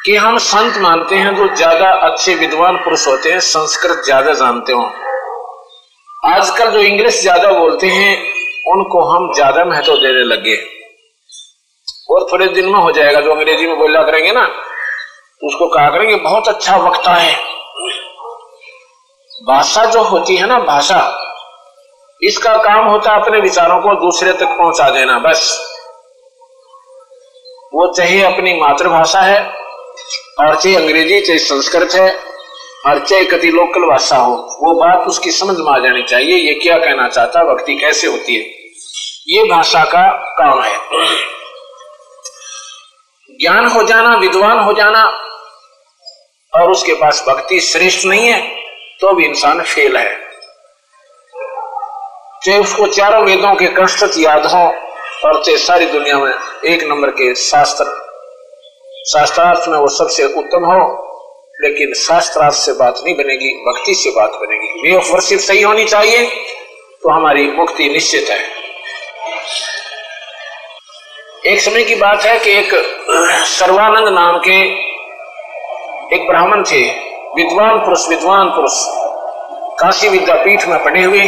कि 0.05 0.15
हम 0.17 0.39
संत 0.41 0.77
मानते 0.79 1.17
हैं, 1.17 1.35
जो 1.37 1.47
ज़्यादा 1.57 1.91
अच्छे 2.03 2.35
विद्वान 2.37 2.77
पुरुष 2.77 3.07
होते 3.09 3.33
हैं, 3.33 3.41
संस्कृत 3.41 4.03
ज़्यादा 4.05 4.33
जानते 4.35 4.73
हो। 4.73 4.85
आजकल 6.27 6.71
जो 6.71 6.79
इंग्लिश 6.81 7.21
ज़्यादा 7.21 7.53
बोलते 7.53 7.87
हैं, 7.89 8.17
उनको 8.69 9.03
हम 9.05 9.33
ज़्यादा 9.35 9.65
महत्व 9.65 9.95
देने 9.97 10.25
लगे 10.27 10.57
और 12.11 12.27
थोड़े 12.33 12.47
दिन 12.49 12.67
में 12.67 12.79
हो 12.79 12.91
जाएगा, 12.93 13.21
जो 13.21 13.31
अंग्रेज़ी 13.31 13.67
में 13.67 13.79
बोला 13.79 14.03
करेंगे 14.03 14.33
ना 14.33 14.45
उसको 15.43 15.69
कहा 15.69 15.91
करेंगे, 15.91 16.17
बहुत 16.19 16.49
अच्छा 16.49 16.77
वक्ता 16.79 17.13
है। 17.13 17.35
भाषा 19.47 19.85
जो 19.85 20.03
होती 20.03 20.37
है 20.37 20.47
ना, 20.47 20.59
भाषा, 20.59 21.27
इसका 22.23 22.57
काम 22.57 22.87
होता 22.87 23.13
है 23.13 23.23
अपने 23.23 23.41
विचारों 23.41 23.81
को 23.81 23.95
दूसरे 23.95 24.33
तक 24.33 24.47
पहुँचा 24.47 24.91
देना, 24.91 25.19
बस। 25.19 25.71
वो 27.75 27.95
चाहे 27.95 28.23
अपनी 28.23 28.55
मातृभाषा 28.55 29.21
है, 29.21 29.51
और 30.41 30.61
चाहे 30.61 30.77
अंग्रेज़ी, 30.77 31.21
चाहे 31.21 31.39
संस्कृत 31.39 31.91
है, 31.95 32.25
और 32.87 33.07
चाहे 33.07 33.25
कति 33.25 33.47
लोकल 33.47 33.81
भाषा 33.81 34.17
हो, 34.17 34.35
वो 34.35 34.75
बात 34.75 35.09
उसकी 35.09 35.31
समझ 35.31 35.57
में 35.59 35.73
आ 35.73 35.79
जानी 35.79 36.03
चाहिए, 36.03 36.37
ये 36.37 36.55
क्या 36.55 36.79
कहना 36.79 37.09
चाहता, 37.09 37.45
भक्ति 37.45 37.75
कैसे 37.75 38.07
होती 38.07 38.35
है? 38.35 38.43
ये 39.29 39.45
भाषा 39.45 39.85
का 39.85 40.13
काम 40.13 40.63
है। 40.63 40.77
ज्ञान 43.41 43.67
हो 43.67 43.83
जाना, 43.83 44.17
विद्वान 44.17 44.59
हो 44.59 44.73
जाना, 44.73 45.05
और 46.55 46.71
उसके 46.71 46.95
पास 46.95 47.25
भक्ति 47.29 47.61
श्रेष्ठ 47.61 48.07
नहीं 48.07 48.27
है 48.27 48.60
तो 49.01 49.13
भी 49.15 49.25
इंसान 49.25 49.61
फेल 49.63 49.97
है। 49.97 50.11
चाहे 52.45 52.59
उसको 52.59 52.87
चारों 52.87 53.23
वेदों 53.25 53.55
के 53.55 53.67
कष्ट 53.79 54.19
याद 54.19 54.47
हो 54.47 54.65
और 55.25 55.43
चाहे 55.45 55.57
सारी 55.59 55.87
दुनिया 55.87 56.19
में 56.19 56.33
एक 56.65 56.83
नंबर 56.83 57.11
के 57.11 57.35
शास्त्र। 57.35 57.85
शास्त्रार्थ 59.07 59.69
में 59.69 59.79
वो 59.79 59.89
सबसे 59.89 60.25
उत्तम 60.35 60.65
हो, 60.65 60.81
लेकिन 61.61 61.93
शास्त्रार्थ 61.95 62.55
से 62.55 62.73
बात 62.73 63.01
नहीं 63.05 63.15
बनेगी, 63.15 63.51
भक्ति 63.67 63.95
से 63.95 64.11
बात 64.11 64.31
बनेगी। 64.35 64.69
वे 64.83 64.97
ऑफ़ 64.97 65.13
वर्शिप 65.13 65.41
सही 65.41 65.63
होनी 65.63 65.85
चाहिए 65.85 66.25
तो 67.03 67.11
हमारी 67.11 67.47
मुक्ति 67.51 67.89
निश्चित 67.89 68.31
है। 68.31 68.39
एक 71.45 71.61
समय 71.61 71.85
की 71.85 71.95
बात 71.95 72.23
है 72.23 72.39
कि 72.39 72.51
एक 72.51 72.75
सर्वानंद 73.49 74.09
नाम 74.09 74.39
के 74.39 74.61
एक 76.17 76.27
ब्राह्मण 76.27 76.63
थे। 76.63 77.10
विद्वान 77.37 77.79
पुरुष 77.79 78.09
विद्वान 78.09 78.47
पुरुष, 78.47 78.73
काशी 79.81 80.09
विद्यापीठ 80.09 80.69
में 80.69 80.85
पढ़े 80.85 81.05
हुए, 81.05 81.23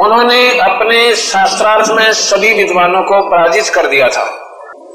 उन्होंने 0.00 0.58
अपने 0.58 1.14
शास्त्रार्थ 1.14 1.90
में 1.90 2.12
सभी 2.12 2.54
विद्वानों 2.54 3.02
को 3.02 3.30
पराजित 3.30 3.68
कर 3.74 3.86
दिया 3.86 4.08
था। 4.08 4.22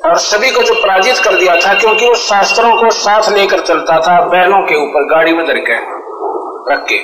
और 0.05 0.17
सभी 0.17 0.51
को 0.51 0.61
जो 0.63 0.73
पराजित 0.73 1.17
कर 1.17 1.33
दिया 1.33 1.55
था, 1.55 1.73
क्योंकि 1.73 2.07
वो 2.07 2.15
शास्त्रों 2.15 2.81
को 2.81 2.89
साथ 2.89 3.29
लेकर 3.29 3.59
चलता 3.59 3.99
था, 3.99 4.21
बैलों 4.21 4.61
के 4.61 4.75
ऊपर, 4.75 5.15
गाड़ी 5.15 5.33
में 5.33 5.47
धर 5.47 5.53
के, 5.53 5.75
रख 6.73 6.85
के। 6.89 6.99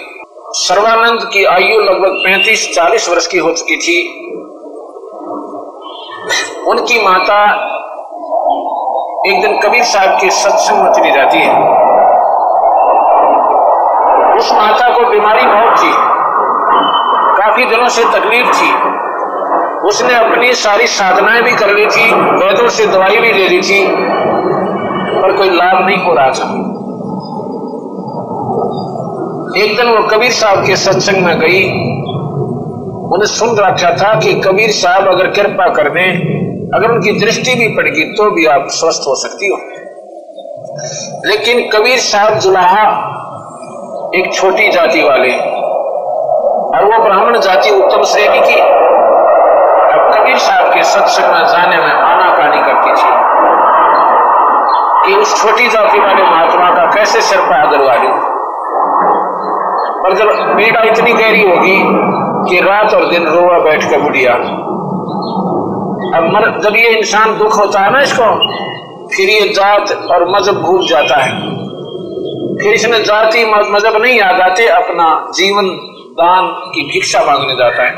सर्वानंद 0.51 1.29
की 1.33 1.45
आयु 1.45 1.79
लगभग 1.79 2.23
35-40 2.25 3.09
वर्ष 3.09 3.27
की 3.27 3.37
हो 3.37 3.51
चुकी 3.51 3.77
थी। 3.77 4.25
उनकी 6.67 7.01
माता 7.01 7.71
एक 9.27 9.41
दिन 9.41 9.59
कबीर 9.59 9.83
साहब 9.83 10.21
के 10.21 10.29
सत्संग 10.29 10.83
में 10.83 10.93
चली 10.93 11.11
जाती 11.11 11.37
है। 11.37 11.94
उस 14.37 14.51
माता 14.51 14.89
को 14.89 15.09
बीमारी 15.09 15.45
बहुत 15.45 15.79
थी। 15.79 15.91
काफ़ी 17.37 17.65
दिनों 17.65 17.89
से 17.89 18.03
तकलीफ़ 18.03 18.47
थी। 18.47 18.71
उसने 19.87 20.13
अपनी 20.15 20.53
सारी 20.53 20.87
साधनाएँ 20.87 21.41
भी 21.41 21.51
कर 21.51 21.73
ली 21.75 21.85
थी 21.85 22.11
वैद्यों 22.13 22.69
से 22.69 22.85
दवाई 22.85 23.17
भी 23.17 23.31
ले 23.33 23.47
ली 23.47 23.61
थी, 23.61 23.85
पर 25.21 25.37
कोई 25.37 25.49
लाभ 25.49 25.85
नहीं 25.85 25.97
हो 25.97 26.13
रहा 26.13 26.29
था। 26.29 26.47
एक 29.61 29.77
दिन 29.77 29.87
वो 29.87 30.07
कबीर 30.07 30.31
साहब 30.31 30.65
के 30.65 30.75
सत्संग 30.75 31.25
में 31.25 31.39
गई। 31.39 31.63
उन्हें 33.13 33.27
सुन 33.27 33.57
रखा 33.57 33.91
था 33.91 34.19
कि 34.19 34.33
कबीर 34.33 34.71
साहब 34.71 35.07
अगर 35.07 35.27
कृपा 35.27 35.67
कर 35.69 35.89
दें, 35.89 36.11
अगर 36.73 36.91
उनकी 36.91 37.19
दृष्टि 37.19 37.55
भी 37.55 37.67
पड़ेगी 37.67 38.03
तो 38.13 38.31
भी 38.31 38.45
आप 38.45 38.67
स्वस्थ 38.69 39.07
हो 39.07 39.15
सकती 39.15 39.47
हो। 39.47 39.57
लेकिन 41.25 41.69
कबीर 41.69 41.97
साहब 41.97 42.33
जुलाहा 42.33 43.14
एक 44.15 44.33
छोटी 44.33 44.67
जाति 44.71 45.01
वाले। 45.01 45.31
और 46.75 46.83
वो 46.85 47.03
ब्राह्मण 47.03 47.39
जाति 47.39 47.69
उत्तम 47.69 48.03
श्रेणी 48.03 48.39
की 48.39 48.55
कबीर 50.15 50.37
साहब 50.37 50.73
के 50.73 50.83
सत्संग 50.83 51.33
में 51.33 51.47
जाने 51.47 51.77
में 51.77 51.93
आनाकानी 51.93 52.57
करती 52.57 52.91
थी 52.91 53.09
कि 55.05 55.19
उस 55.21 55.41
छोटी 55.41 55.67
जाति 55.67 55.99
वाले 55.99 56.23
महात्मा 56.23 56.69
का 56.75 56.85
कैसे 56.85 57.21
सिर 57.21 57.39
पर 57.39 57.53
आदर 57.53 57.81
वाली 57.81 58.07
पर 60.03 60.15
जब 60.15 60.27
पीड़ा 60.57 60.81
इतनी 60.81 61.13
गहरी 61.13 61.41
होगी 61.49 61.77
कि 62.49 62.61
रात 62.61 62.93
और 62.93 63.05
दिन 63.05 63.27
रोआ 63.27 63.59
बैठ 63.59 63.83
कर 63.83 63.99
बुढ़िया। 63.99 64.33
अब 66.17 66.23
मर, 66.33 66.59
जब 66.59 66.75
ये 66.75 66.89
इंसान 66.89 67.37
दुख 67.37 67.57
होता 67.59 67.79
है 67.79 67.91
ना 67.91 68.01
इसको, 68.01 68.25
फिर 69.15 69.29
ये 69.29 69.49
जात 69.49 69.91
और 70.11 70.29
मज़हब 70.29 70.55
भूल 70.55 70.85
जाता 70.87 71.21
है। 71.21 71.64
इसने 72.63 72.99
जाति 72.99 73.45
मज़हब 73.45 74.01
नहीं 74.01 74.19
याद 74.19 74.41
आते 74.41 74.67
अपना 74.67 75.31
जीवन 75.31 75.67
दान 76.11 76.47
की 76.47 76.81
भिक्षा 76.81 77.23
मांगने 77.23 77.53
जाता 77.53 77.83
है। 77.83 77.91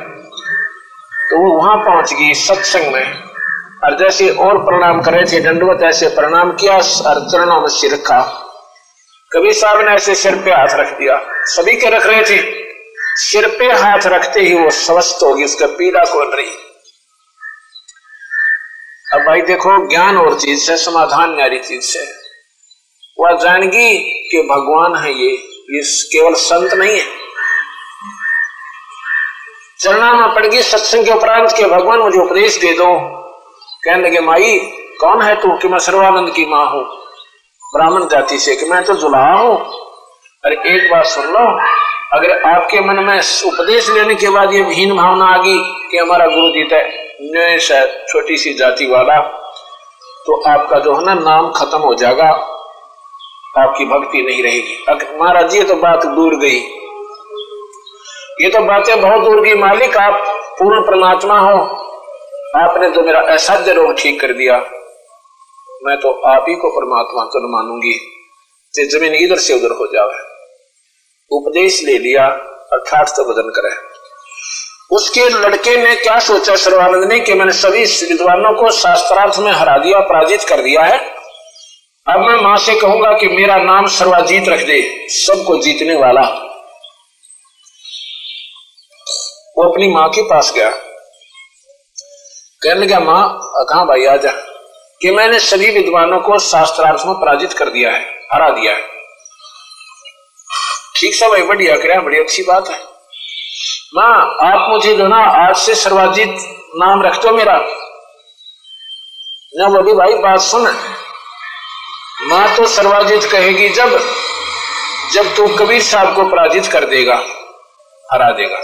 तो 1.29 1.37
वो 1.37 1.61
वहाँ 1.61 1.77
पहुँच 1.77 2.13
गई 2.13 2.33
सत्संग 2.33 2.93
में। 2.93 3.23
और 3.83 3.97
जैसे 3.97 4.29
और 4.29 4.57
प्रणाम 4.57 5.01
कर 5.01 5.31
थे, 5.31 5.39
दंडवत 5.39 5.83
ऐसे 5.83 6.07
प्रणाम 6.07 6.51
किया, 6.51 6.73
और 6.73 7.31
चरणों 7.31 7.61
में 7.61 7.67
सिर 7.67 7.93
रखा। 7.93 8.21
कबीर 9.33 9.53
साहब 9.53 9.81
ने 9.81 9.91
ऐसे 9.91 10.15
सिर 10.15 10.35
पे 10.35 10.51
हाथ 10.51 10.67
रख 10.71 10.97
दिया। 10.97 11.21
सभी 11.43 11.75
के 11.75 11.89
रख 11.89 12.05
रहे 12.05 12.21
थे। 12.21 12.67
सिर 13.15 13.47
पे 13.59 13.65
हाथ 13.65 13.99
रखते 14.05 14.39
ही 14.39 14.53
वो 14.53 14.69
स्वस्थ 14.69 15.19
होगी 15.23 15.43
उसका 15.43 15.67
पीड़ा 15.67 16.03
को 16.03 16.35
रही? 16.35 16.49
अब 19.13 19.19
भाई 19.19 19.41
देखो, 19.41 19.89
ज्ञान 19.89 20.17
और 20.17 20.39
चीज़ 20.39 20.59
से, 20.59 20.77
समाधान 20.77 21.35
न्यारी 21.35 21.59
चीज़ 21.59 21.81
से। 21.81 22.26
वह 23.19 23.37
जानगी 23.37 23.97
कि 24.31 24.41
भगवान 24.41 24.95
है 24.95 25.11
ये 25.11 25.31
ये 25.71 25.81
केवल 26.11 26.33
संत 26.33 26.73
नहीं 26.73 26.99
है। 26.99 27.05
चरणा 29.79 30.13
में 30.13 30.35
पड़ 30.35 30.45
गई 30.45 30.61
सत्संग 30.61 31.05
के 31.05 31.11
उपरांत 31.11 31.51
के 31.51 31.65
भगवान 31.65 31.99
मुझे 31.99 32.19
उपदेश 32.19 32.57
दे 32.57 32.73
दो। 32.73 32.99
कहने 33.83 34.07
लगे, 34.07 34.19
माई, 34.19 34.59
कौन 34.99 35.21
है 35.21 35.35
तू 35.35 35.57
कि 35.57 35.67
मैं 35.67 35.79
सर्वानंद 35.79 36.29
की 36.29 36.45
माँ 36.45 36.65
हूँ? 36.67 36.83
ब्राह्मण 37.75 38.07
जाति 38.07 38.39
से 38.39 38.55
कि 38.55 38.65
मैं 38.65 38.83
तो 38.83 38.93
जुलाहा 38.93 39.33
हूँ? 39.33 39.57
अरे, 40.45 40.55
एक 40.55 40.91
बात 40.91 41.05
सुन 41.05 41.25
लो, 41.25 41.59
अगर 42.13 42.55
आपके 42.55 42.79
मन 42.79 43.03
में 43.03 43.21
उपदेश 43.45 43.89
लेने 43.89 44.15
के 44.15 44.29
बाद 44.29 44.53
ये 44.53 44.63
हीन 44.63 44.95
भावना 44.95 45.25
आ 45.25 45.37
गई 45.37 45.59
कि 45.91 45.97
हमारा 45.97 46.25
गुरु 46.25 46.49
जी 46.49 46.69
है 47.59 48.05
छोटी 48.07 48.37
सी 48.37 48.53
जाति 48.53 48.85
वाला 48.85 49.19
तो 50.25 50.41
आपका 50.49 50.79
जो 50.79 50.95
है 50.95 51.05
ना, 51.05 51.13
नाम 51.13 51.51
खत्म 51.51 51.77
हो 51.77 51.95
जाएगा। 51.95 52.53
आपकी 53.57 53.85
भक्ति 53.85 54.21
नहीं 54.21 54.43
रहेगी। 54.43 55.17
महाराज 55.21 55.49
जी 55.51 55.63
तो 55.63 55.75
बात 55.75 56.05
दूर 56.05 56.35
गई। 56.35 56.59
ये 58.41 58.49
तो 58.49 58.59
बातें 58.59 59.01
बहुत 59.01 59.23
दूर 59.23 59.45
की 59.45 59.53
मालिक, 59.53 59.97
आप 59.97 60.23
पूर्ण 60.59 60.81
परमात्मा 60.81 61.39
हो। 61.39 61.57
आपने 62.55 62.89
तो 62.89 63.01
मेरा 63.01 63.19
असाध्य 63.19 63.73
रोग 63.73 63.97
ठीक 63.97 64.19
कर 64.21 64.33
दिया। 64.33 64.57
मैं 65.85 65.97
तो 65.97 66.11
आप 66.27 66.45
ही 66.49 66.55
को 66.55 66.69
परमात्मा 66.69 67.23
तो 67.23 67.47
मानूँगी 67.47 67.99
ज़मीन 68.73 69.13
इधर 69.13 69.37
से 69.37 69.53
उधर 69.53 69.71
हो 69.71 69.85
जावे। 69.93 70.17
उपदेश 71.31 71.83
ले 71.83 71.97
लिया, 71.97 72.25
अर्थात 72.73 73.09
तो 73.09 73.23
बदन 73.23 73.49
करे। 73.49 73.69
उसके 74.95 75.29
लड़के 75.29 75.77
ने 75.77 75.95
क्या 75.95 76.19
सोचा, 76.19 76.55
सर्वानंद 76.55 77.03
ने, 77.03 77.19
कि 77.19 77.33
मैंने 77.33 77.51
सभी 77.51 77.83
विद्वानों 78.09 78.53
को 78.53 78.71
शास्त्रार्थ 78.71 79.39
में 79.39 79.51
हरा 79.51 79.77
दिया, 79.77 79.99
पराजित 79.99 80.43
कर 80.43 80.61
दिया 80.61 80.81
है? 80.81 81.16
अब 82.09 82.19
मैं 82.19 82.35
माँ 82.35 82.57
से 82.57 82.79
कहूँगा 82.79 83.17
कि 83.19 83.27
मेरा 83.27 83.57
नाम 83.57 83.85
सर्वाजीत 83.85 84.49
रख 84.49 84.59
दे, 84.59 85.07
सबको 85.09 85.57
जीतने 85.57 85.95
वाला। 85.95 86.21
वो 89.57 89.71
अपनी 89.71 89.87
माँ 89.87 90.09
के 90.09 90.21
पास 90.21 90.53
गया। 90.55 90.71
कहने 92.63 92.85
लगा, 92.85 92.99
माँ, 92.99 93.39
कहा 93.43 93.85
भाई, 93.85 94.05
आ 94.05 94.15
जा। 94.15 94.31
कि 95.01 95.11
मैंने 95.11 95.39
सभी 95.39 95.71
विद्वानों 95.71 96.19
को 96.19 96.39
शास्त्रार्थ 96.39 97.05
में 97.05 97.15
पराजित 97.15 97.53
कर 97.53 97.69
दिया 97.69 97.91
है, 97.91 98.01
हरा 98.33 98.49
दिया 98.49 98.73
है। 98.73 98.81
ठीक 100.95 101.15
सा 101.15 101.27
भाई 101.27 101.41
बढ़िया 101.41 101.75
कर, 101.75 102.01
बड़ी 102.01 102.19
अच्छी 102.19 102.43
बात 102.43 102.67
है। 102.67 102.83
माँ, 103.95 104.37
आप 104.53 104.69
मुझे 104.69 104.95
जो 104.95 105.07
ना, 105.07 105.49
आज 105.49 105.57
से 105.57 105.75
सर्वाजीत 105.75 106.37
नाम 106.75 107.01
रख 107.01 107.21
दो 107.21 107.31
मेरा। 107.31 107.57
ना 109.55 109.69
बोली 109.69 109.93
भाई, 109.93 110.13
बात 110.13 110.39
सुन। 110.39 110.96
माँ 112.27 112.55
तो 112.55 112.65
सर्वाजित 112.67 113.23
कहेगी, 113.23 113.69
जब 113.69 113.99
जब 115.13 115.35
तू 115.35 115.47
कबीर 115.57 115.81
साहब 115.81 116.15
को 116.15 116.23
पराजित 116.29 116.65
कर 116.65 116.85
देगा, 116.85 117.15
हरा 118.05 118.29
देगा। 118.31 118.57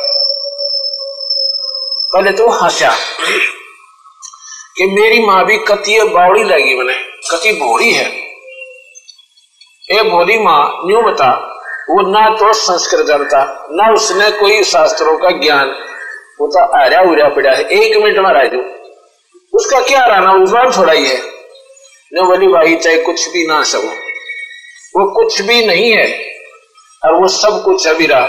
पहले 2.13 2.31
तो 2.31 2.49
हंसा 2.53 2.89
कि 4.77 4.85
मेरी 4.91 5.25
माँ 5.25 5.43
भी 5.45 5.57
कति 5.57 5.99
बावड़ी 6.03 6.43
लगी 6.43 6.75
मैंने, 6.75 6.93
कति 7.31 7.53
भोड़ी 7.53 7.91
है। 7.93 8.05
ए 9.91 10.03
भोली 10.03 10.37
माँ, 10.39 10.61
न्यू 10.85 11.01
बता, 11.01 11.31
वो 11.89 12.01
ना 12.11 12.29
तो 12.29 12.53
संस्कृत 12.53 13.05
जानता, 13.05 13.43
ना 13.71 13.91
उसने 13.93 14.31
कोई 14.31 14.63
शास्त्रों 14.63 15.17
का 15.17 15.29
ज्ञान, 15.39 15.75
वो 16.39 16.47
तो 16.47 16.65
आर्या 16.79 17.01
उर्या 17.01 17.29
पड़ा 17.29 17.51
है। 17.51 17.63
एक 17.63 17.97
मिनट 18.03 18.17
में 18.17 18.33
राजू 18.33 18.61
उसका 19.53 19.79
क्या 19.79 20.05
रहना 20.05 20.31
उजवान 20.33 20.71
थोड़ा 20.77 20.93
ही 20.93 21.07
है। 21.07 21.32
न 22.13 22.25
बोली 22.27 22.47
भाई, 22.47 22.75
चाहे 22.75 22.97
कुछ 23.01 23.27
भी 23.29 23.45
ना 23.47 23.61
सब 23.63 23.83
वो 24.93 25.05
कुछ 25.13 25.41
भी 25.41 25.65
नहीं 25.67 25.91
है, 25.91 26.07
और 27.01 27.13
वो 27.21 27.27
सब 27.29 27.61
कुछ 27.65 27.87
अभी 27.87 28.05
रहा। 28.07 28.27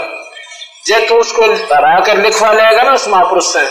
जब 0.87 1.07
तो 1.09 1.19
उसको 1.19 1.45
हरा 1.73 1.99
कर 2.05 2.17
लिखवा 2.17 2.51
लेगा 2.53 2.83
ना 2.83 2.93
उस 2.93 3.07
महापुरुष 3.07 3.45
से 3.47 3.65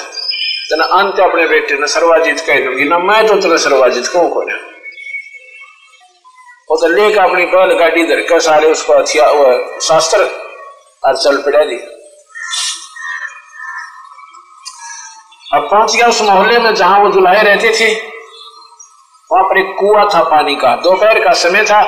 तो 0.68 0.76
ना 0.76 0.84
अंत 0.98 1.20
अपने 1.20 1.46
बेटे 1.46 1.74
ने 1.74 1.86
सर्वाजित 1.88 2.40
कह 2.40 2.60
दूँगी, 2.64 2.84
ना 2.84 2.98
मैं 3.00 3.26
तो 3.26 3.40
तेरा 3.40 3.56
सर्वाजित 3.58 4.06
कहूँ 4.06 4.30
को 4.30 4.40
वो 6.70 6.76
तो 6.76 6.88
लेकर 6.88 7.20
अपनी 7.20 7.44
बैल 7.46 7.72
गाड़ी 7.78 8.04
धर 8.06 8.20
के 8.22 8.40
सारे 8.40 8.70
उसको 8.70 8.98
हथिया 8.98 9.24
शास्त्र 9.82 10.24
और 11.02 11.16
चल 11.16 11.42
पड़ा 11.42 11.64
दी। 11.64 11.76
अब 15.54 15.68
पहुँच 15.70 15.96
गया 15.96 16.06
उस 16.08 16.22
मोहल्ले 16.22 16.58
में 16.58 16.74
जहाँ 16.74 16.98
वो 17.00 17.08
दुलाए 17.12 17.42
रहते 17.42 17.70
थे। 17.80 17.94
वहाँ 19.34 19.44
पर 19.44 19.58
एक 19.58 19.76
कुआ 19.78 20.04
था 20.04 20.22
पानी 20.22 20.54
का, 20.54 20.76
दोपहर 20.76 21.24
का 21.24 21.32
समय 21.32 21.64
था। 21.64 21.82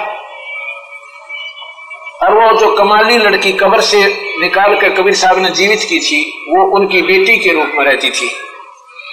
और 2.23 2.35
वो 2.35 2.59
जो 2.59 2.77
कमाली 2.77 3.19
लड़की 3.19 3.53
कबर 3.53 3.81
से 3.81 3.99
निकाल 4.41 4.81
कर 4.81 4.89
कबीर 4.89 5.15
साहब 5.15 5.39
ने 5.39 5.51
जीवित 5.51 5.79
की 5.79 6.01
थी, 6.01 6.47
वो 6.49 6.77
उनकी 6.77 7.03
बेटी 7.03 7.37
के 7.37 7.53
रूप 7.53 7.67
में 7.67 7.85
रहती 7.85 8.11
थी 8.11 8.37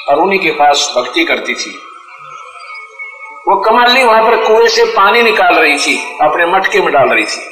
और 0.09 0.19
उन्हीं 0.19 0.39
के 0.39 0.51
पास 0.51 0.93
भक्ति 0.97 1.25
करती 1.25 1.55
थी। 1.55 1.79
वो 3.47 3.55
कमाली 3.61 4.03
वहाँ 4.03 4.23
पर 4.23 4.43
कुएँ 4.43 4.67
से 4.67 4.85
पानी 4.85 5.21
निकाल 5.21 5.55
रही 5.55 5.77
थी, 5.77 6.17
अपने 6.21 6.45
मटके 6.45 6.81
में 6.81 6.93
डाल 6.93 7.09
रही 7.09 7.25
थी। 7.25 7.49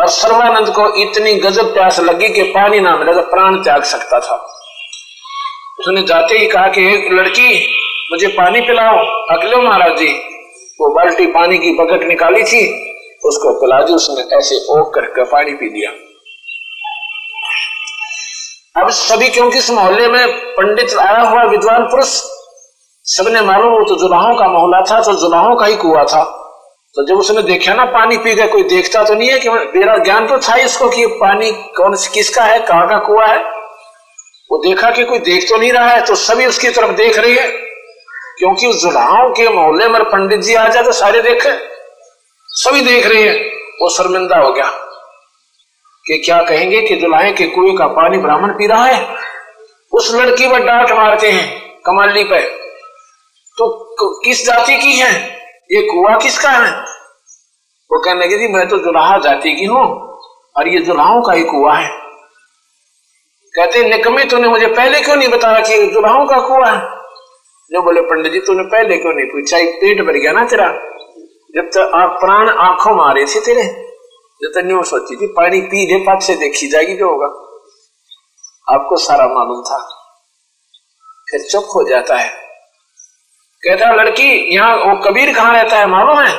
और 0.00 0.06
सर्वानंद 0.06 0.68
को 0.68 1.02
इतनी 1.02 1.34
गजब 1.34 1.74
प्यास 1.74 2.00
लगी 2.00 2.28
कि 2.28 2.42
पानी 2.42 2.80
ना 2.80 2.96
मिला 2.96 3.12
तो 3.12 3.20
प्राण 3.20 3.56
त्याग 3.56 3.82
सकता 3.82 4.20
था। 4.20 4.55
उसने 5.86 6.02
जाते 6.02 6.38
ही 6.38 6.46
कहा 6.46 6.68
कि 6.68 6.84
एक 6.84 7.12
लड़की, 7.12 7.50
मुझे 8.10 8.28
पानी 8.28 8.60
पिलाओ। 8.60 8.96
अगले 9.30 9.56
महाराज 9.58 9.98
जी। 9.98 10.08
वो 10.80 10.88
बाल्टी 10.94 11.26
पानी 11.26 11.58
की 11.58 11.72
बकट 11.72 12.02
निकाली 12.04 12.42
थी, 12.42 12.62
उसको 13.24 13.52
पिला 13.60 13.78
दी 13.80 13.92
उसने 13.92 14.24
ऐसे 14.36 14.56
ओक 14.72 14.92
करके 14.94 15.24
पानी 15.24 15.52
पी 15.52 15.68
लिया। 15.70 15.90
अब 18.76 18.90
सभी 18.92 19.28
क्योंकि 19.28 19.58
इस 19.58 19.70
मोहल्ले 19.70 20.08
में 20.08 20.26
पंडित 20.54 20.96
आया 20.98 21.20
हुआ 21.20 21.42
विद्वान 21.44 21.82
पुरुष, 21.84 22.08
सबने 23.06 23.40
मालूम 23.42 23.72
वो 23.72 23.84
तो 23.84 23.96
जुलाहों 23.96 24.34
का 24.36 24.48
मोहल्ला 24.48 24.80
था 24.90 25.00
तो 25.02 25.14
जुलाहों 25.20 25.56
का 25.56 25.66
ही 25.66 25.76
कुआ 25.76 26.04
था। 26.04 26.24
तो 26.94 27.06
जब 27.06 27.18
उसने 27.18 27.42
देखा 27.44 27.74
ना, 27.74 27.84
पानी 27.84 28.16
पी 28.16 28.34
गया 28.34 28.46
कोई 28.46 28.62
देखता 28.68 29.04
तो 29.04 29.14
नहीं 29.14 29.28
है 29.30 29.38
कि 29.38 29.50
मेरा 29.78 29.96
ज्ञान 29.98 30.26
तो 30.26 30.38
था 30.38 30.56
इसको 30.60 30.88
कि 30.88 31.06
पानी 31.20 31.50
कौन, 31.76 31.96
किसका 32.14 32.44
है, 32.44 32.58
कहाँ 32.60 32.88
का 32.88 32.98
कुआ 33.06 33.26
है। 33.26 33.54
वो 34.50 34.58
देखा 34.58 34.90
कि 34.90 35.04
कोई 35.04 35.18
देख 35.18 35.48
तो 35.48 35.56
नहीं 35.56 35.72
रहा 35.72 35.88
है 35.88 36.04
तो 36.06 36.14
सभी 36.14 36.46
उसकी 36.46 36.70
तरफ़ 36.70 36.90
देख 36.96 37.18
रही 37.18 37.36
है। 37.36 37.46
क्योंकि 38.38 38.66
उस 38.66 38.82
जुलाहों 38.82 39.28
के 39.30 39.48
मोहल्ले 39.48 39.88
में 39.88 40.02
पंडित 40.04 40.40
जी 40.40 40.54
आ 40.54 40.66
जाए 40.68 40.82
तो 40.82 40.92
सारे 40.92 41.22
देखे, 41.22 41.52
सभी 42.48 42.80
देख 42.80 43.06
रहे 43.06 43.22
हैं। 43.22 43.34
वो 43.80 43.88
शर्मिंदा 43.88 44.38
हो 44.38 44.52
गया 44.52 44.68
कि 46.04 46.18
क्या 46.18 46.42
कहेंगे 46.42 46.80
कि 46.82 46.96
दुल्हे 46.96 47.32
के 47.32 47.46
कुएँ 47.46 47.76
का 47.76 47.86
पानी 47.92 48.18
ब्राह्मण 48.18 48.52
पी 48.52 48.66
रहा 48.66 48.84
है? 48.84 49.16
उस 49.92 50.14
लड़की 50.14 50.48
पर 50.48 50.64
डांट 50.64 50.90
मारते 50.90 51.30
हैं, 51.30 51.80
कमाली 51.80 52.24
पे। 52.24 52.40
तो 53.58 54.20
किस 54.24 54.44
जाति 54.46 54.76
की 54.76 54.92
है? 54.92 55.12
ये 55.72 55.82
कुआ 55.82 56.16
किसका 56.16 56.50
है? 56.50 56.70
वो 57.90 57.98
कहने 58.00 58.24
लगे, 58.24 58.38
जी, 58.38 58.48
मैं 58.48 58.68
तो 58.68 58.78
दुल्हा 58.78 59.18
जाति 59.18 59.54
की 59.54 59.64
हूँ 59.64 59.84
और 60.56 60.68
ये 60.68 60.78
दुल्हाओं 60.78 61.22
का 61.22 61.32
ही 61.32 61.42
कुआ 61.44 61.74
है। 61.74 62.05
कहते, 63.58 63.88
निकमे 63.88 64.24
तूने 64.24 64.48
मुझे 64.48 64.66
पहले 64.66 65.00
क्यों 65.00 65.16
नहीं 65.16 65.28
बताया 65.28 65.60
कि 65.60 65.86
दुल्हाओं 65.86 66.26
का 66.26 66.40
कुआ 66.40 66.70
है? 66.70 66.80
जो 67.72 67.82
बोले, 67.82 68.00
पंडित 68.00 68.32
जी, 68.32 68.38
तूने 68.38 68.62
पहले 68.62 68.96
क्यों 68.96 69.12
नहीं 69.12 69.26
पूछा? 69.26 69.58
एक 69.58 69.76
पेट 69.76 70.06
भर 70.06 70.12
गया 70.12 70.32
ना 70.32 70.44
तेरा। 70.44 70.66
जब 71.54 71.70
तक 71.74 71.90
आप 71.94 72.10
प्राण 72.20 72.48
आँखों 72.48 72.96
में 72.96 73.04
आ 73.04 73.12
रहे 73.12 73.24
थे 73.24 73.40
तेरे 73.40 73.62
जो 74.44 74.82
सोची 74.82 75.16
थी, 75.16 75.26
पानी 75.26 75.60
पी 75.60 75.92
ले 75.92 75.98
पाक 75.98 76.22
से 76.22 76.34
देखी 76.34 76.68
जाएगी 76.68 76.96
जो 76.96 77.10
होगा। 77.10 77.26
आपको 78.74 78.96
सारा 78.96 79.26
मालूम 79.26 79.62
था। 79.62 79.88
फिर 81.30 81.40
चुप 81.40 81.64
हो 81.74 81.88
जाता 81.88 82.16
है। 82.16 82.28
कहता, 83.62 83.92
लड़की, 83.92 84.54
यहाँ 84.54 84.76
वो 84.76 85.10
कबीर 85.10 85.34
कहाँ 85.34 85.62
रहता 85.62 85.76
है, 85.76 85.86
मालूम 85.86 86.20
है? 86.20 86.38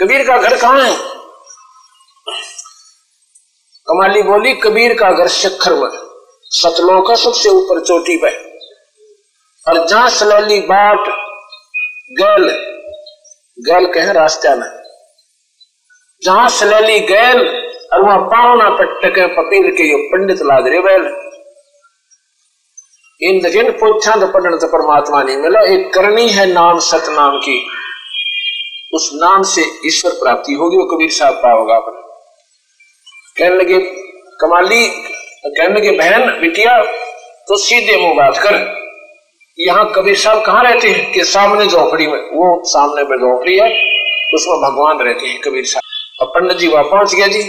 कबीर 0.00 0.26
का 0.26 0.38
घर 0.38 0.56
कहाँ 0.56 0.80
है? 0.80 0.96
कमाली 3.86 4.22
बोली, 4.22 4.54
कबीर 4.54 4.98
का 4.98 5.10
घर 5.10 5.28
शक्खर 5.28 5.74
में 5.74 6.13
सतलों 6.54 7.00
का 7.02 7.14
सबसे 7.14 7.48
ऊपर 7.50 7.80
चोटी 7.80 8.16
पे 8.16 8.30
और 9.66 9.86
जहाँ 9.88 10.08
सलैली 10.10 10.60
बाट, 10.62 11.08
गैल 12.12 12.48
गैल 13.58 13.86
कहे 13.94 14.12
रास्ता 14.12 14.54
में 14.56 14.68
जहाँ 16.22 16.48
सलैली 16.50 16.98
गैल, 17.06 17.40
और 17.92 18.02
वहाँ 18.02 18.20
पावना 18.26 18.68
पट्टक 18.76 19.18
पपील 19.36 19.70
के 19.76 19.90
यो 19.90 19.98
पंडित 20.08 20.42
लाद 20.42 20.68
रे 20.68 20.80
बैल। 20.80 21.04
इन 23.20 23.50
जिन 23.50 23.70
पोछा 23.72 24.14
तो 24.16 24.26
पढ़ने 24.28 24.56
तो 24.56 24.66
परमात्मा 24.68 25.22
नहीं 25.22 25.36
मिला। 25.36 25.60
एक 25.72 25.92
करनी 25.94 26.28
है 26.28 26.46
नाम 26.46 26.78
सतनाम 26.82 27.38
की। 27.38 27.58
उस 28.92 29.10
नाम 29.14 29.42
से 29.44 29.62
ईश्वर 29.86 30.12
प्राप्ति 30.12 30.52
होगी, 30.52 30.76
वो 30.76 30.84
कबीर 30.86 31.10
साहब 31.10 31.34
पाओगा 31.44 31.76
अपने 31.76 32.02
कहने 33.36 33.56
लगे, 33.56 33.78
कमाली 34.40 34.86
कहने 35.46 35.80
की 35.80 35.90
बहन, 35.90 36.40
बिटिया 36.40 36.82
तो 37.48 37.56
सीधे 37.56 37.96
मुँह 37.96 38.14
बात 38.14 38.38
कर। 38.38 38.84
यहाँ 39.60 39.92
कबीर 39.92 40.16
साहब 40.16 40.44
कहाँ 40.44 40.64
रहते 40.64 40.88
हैं? 40.88 41.12
कि 41.12 41.24
सामने 41.24 41.66
झोपड़ी 41.66 42.06
में। 42.06 42.18
वो 42.18 42.62
सामने 42.64 43.04
पे 43.04 43.16
झोपड़ी 43.16 43.56
है, 43.56 43.68
उसमें 44.34 44.60
भगवान 44.60 44.98
रहते 44.98 45.26
हैं, 45.26 45.40
कबीर 45.40 45.64
साहब। 45.64 45.82
अब 46.22 46.28
पंडित 46.28 46.56
जी 46.56 46.68
वहाँ 46.68 46.84
पहुँच 46.84 47.14
गया 47.14 47.26
जी। 47.26 47.42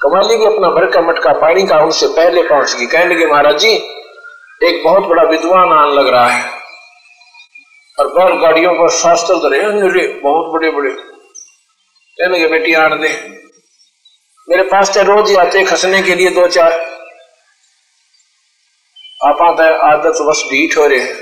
कमाली 0.00 0.36
भी 0.36 0.44
अपना 0.44 0.68
भर 0.68 0.90
का 0.90 1.00
मटका 1.00 1.32
पानी 1.32 1.66
का 1.66 1.78
उनसे 1.78 2.06
पहले 2.06 2.42
पहुँच 2.42 2.74
गई। 2.74 2.86
कहने 2.86 3.14
लगे, 3.14 3.26
महाराज 3.26 3.58
जी, 3.58 3.72
एक 4.64 4.82
बहुत 4.84 5.04
बड़ा 5.04 5.22
विद्वान 5.22 5.72
आन 5.72 5.90
लग 5.90 6.08
रहा 6.08 6.30
है। 6.30 6.50
और 7.98 8.06
बैल 8.08 8.40
गाड़ियों 8.40 8.74
पर 8.74 8.90
शास्त्र 8.90 9.34
धरे 9.34 10.20
बहुत 10.24 10.52
बड़े 10.52 10.70
बड़े 10.70 10.90
कहने 10.90 12.38
लगे, 12.38 12.48
बेटी 12.48 12.74
आन 12.74 13.00
दे। 13.00 13.41
मेरे 14.48 14.62
पास 14.62 14.94
तो 14.94 15.02
रोज 15.04 15.30
ही 15.30 15.36
आते 15.36 15.64
खसने 15.64 16.02
के 16.02 16.14
लिए 16.14 16.30
दो 16.30 16.46
चार। 16.48 16.72
आप 19.20 19.42
आदत 19.42 20.22
बस 20.22 20.42
ढीठ 20.50 20.76
हो 20.78 20.86
रहे 20.86 21.00
हैं। 21.00 21.14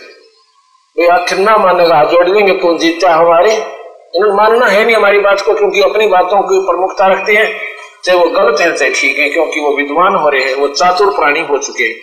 भाई 0.97 1.07
आखिर 1.09 1.39
ना 1.39 1.57
मानेगा? 1.57 1.97
हाथ 1.97 2.07
जोड़ 2.07 2.29
देंगे 2.29 2.55
कौन 2.55 2.79
जीतता 2.79 3.15
हमारे। 3.15 3.53
इन्होंने 3.53 4.35
मानना 4.37 4.67
है 4.67 4.85
नहीं 4.85 4.97
हमारी 4.97 5.19
बात 5.21 5.41
को, 5.41 5.55
क्योंकि 5.55 5.83
अपनी 5.83 6.07
बातों 6.07 6.41
की 6.43 6.61
प्रमुखता 6.67 7.07
रखते 7.07 7.37
हैं। 7.37 7.49
चाहे 8.05 8.19
वो 8.19 8.29
गलत 8.31 8.61
है, 8.61 8.73
चाहे 8.77 8.91
ठीक 8.91 9.19
है, 9.19 9.29
क्योंकि 9.29 9.61
वो 9.61 9.77
विद्वान 9.77 10.15
हो 10.15 10.29
रहे 10.29 10.45
हैं, 10.45 10.55
वो 10.55 10.69
चातुर 10.69 11.15
प्राणी 11.17 11.41
हो 11.41 11.59
चुके 11.59 11.85
हैं। 11.85 11.99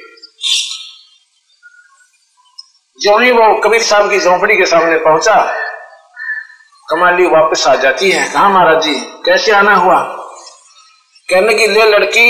जो 2.97 3.18
ही 3.18 3.32
वो 3.32 3.53
कबीर 3.61 3.82
साहब 3.82 4.09
की 4.11 4.20
झोंपड़ी 4.20 4.55
के 4.57 4.65
सामने 4.65 4.97
पहुँचा, 4.99 5.36
कमाली 6.89 7.26
वापस 7.26 7.68
आ 7.68 7.76
जाती 7.76 8.11
है। 8.11 8.28
कहा 8.34 8.47
महाराज 8.49 8.84
जी, 8.84 8.95
कैसे 9.26 9.51
आना 9.51 9.76
हुआ? 9.76 9.99
कहने 11.30 11.53
की 11.53 11.67
ले 11.67 11.86
लड़की, 11.86 12.30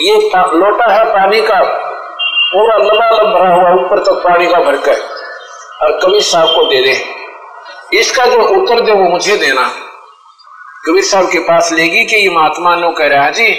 ये 0.00 0.14
लोटा 0.54 0.92
है 0.92 1.04
पानी 1.04 1.40
का, 1.40 1.60
पूरा 2.50 2.76
लबालब 2.76 3.32
भरा 3.34 3.54
हुआ, 3.54 3.70
ऊपर 3.74 3.98
तक 3.98 4.20
पानी 4.24 4.46
का 4.46 4.58
भरकर, 4.60 5.00
और 5.82 5.98
कबीर 6.02 6.22
साहब 6.22 6.48
को 6.48 6.64
दे 6.64 6.80
दे। 6.82 7.98
इसका 7.98 8.26
जो 8.26 8.38
उत्तर 8.40 8.80
दे, 8.80 8.92
वो 8.92 9.08
मुझे 9.08 9.36
देना। 9.36 9.66
कबीर 10.86 11.04
साहब 11.04 11.26
के 11.26 11.38
पास 11.38 11.72
लेगी 11.72 12.04
कि 12.04 12.16
ये 12.16 12.30
महात्मा 12.30 12.76
नो 12.76 12.90
कह 12.90 13.06
रहा 13.06 13.30
जी, 13.30 13.50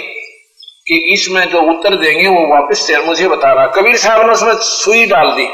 कि 0.86 1.14
इसमें 1.14 1.48
जो 1.48 1.60
उत्तर 1.60 1.94
देंगे, 1.94 2.28
वो 2.28 2.46
वापस 2.54 2.86
से 2.86 2.98
मुझे 2.98 3.28
बता 3.28 3.52
रहा 3.52 3.66
कबीर 3.66 3.96
साहब 3.96 4.26
ने 4.26 4.32
उसमें 4.32 4.54
सुई 4.54 5.06
डाल 5.06 5.30
दी। 5.30 5.48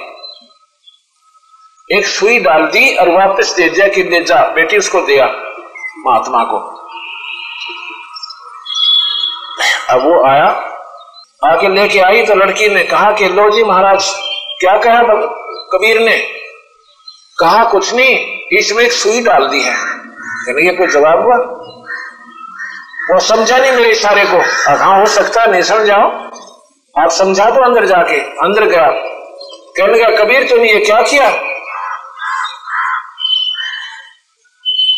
एक 1.89 2.07
सुई 2.07 2.39
डाल 2.39 2.67
दी 2.67 2.97
और 2.97 3.09
वापस 3.09 3.55
दे 3.57 3.69
दिया 3.69 3.89
कि 3.89 4.03
ले 4.03 4.23
जा, 4.23 4.43
बेटी 4.55 4.79
उसको 4.79 5.01
दिया 5.01 5.27
महात्मा 6.07 6.45
को। 6.45 6.82
अब 9.93 10.05
वो 10.05 10.23
आया, 10.27 10.47
आके 11.43 11.69
लेके 11.69 11.99
आई 12.01 12.27
तो 12.27 12.35
लड़की 12.35 12.69
ने 12.69 12.83
कहा 12.85 13.11
कि 13.13 13.29
लो 13.29 13.49
जी 13.51 13.65
महाराज, 13.65 14.11
क्या 14.61 14.77
कहा 14.79 15.03
कबीर 15.73 16.01
ने? 16.01 16.17
कहा, 17.39 17.65
कुछ 17.65 17.93
नहीं, 17.95 18.17
इसमें 18.59 18.85
एक 18.85 18.93
सुई 18.93 19.21
डाल 19.23 19.47
दी 19.47 19.63
है। 19.63 19.75
कहने 19.75 20.67
ये 20.67 20.75
कोई 20.77 20.87
जवाब 20.87 21.23
हुआ? 21.23 21.37
वो 23.11 23.19
समझा 23.21 23.57
नहीं 23.59 23.73
मेरे 23.73 23.91
इशारे 23.91 24.25
को। 24.25 24.41
हाँ 24.83 24.99
हो 25.01 25.07
सकता 25.07 25.45
नहीं 25.47 25.63
समझाओ 25.63 26.11
आप 26.95 27.11
समझा 27.11 27.51
दो 27.51 27.63
अंदर 27.65 27.87
जाके, 27.87 28.19
अंदर 28.45 28.65
गया। 28.65 28.87
कहने 29.77 29.99
लगा, 29.99 30.25
कबीर 30.25 30.49
तुमने 30.49 30.73
ये 30.73 30.81
क्या 30.85 31.01
किया? 31.03 31.29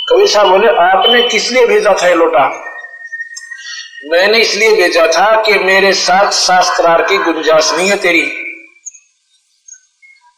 कबीर 0.09 0.29
साहब 0.29 0.49
बोले, 0.49 0.69
आपने 0.83 1.23
किस 1.23 1.51
लिए 1.53 1.67
भेजा 1.67 1.95
था 2.03 2.09
ये 2.09 2.15
लोटा? 2.15 2.47
मैंने 4.05 4.39
इसलिए 4.39 4.71
भेजा 4.77 5.07
था 5.09 5.27
कि 5.43 5.53
मेरे 5.61 5.93
साथ 5.99 6.31
शास्त्रार 6.33 7.03
की 7.03 7.17
गुंजाइश 7.19 7.73
नहीं 7.73 7.89
है 7.89 7.97
तेरी। 7.97 8.25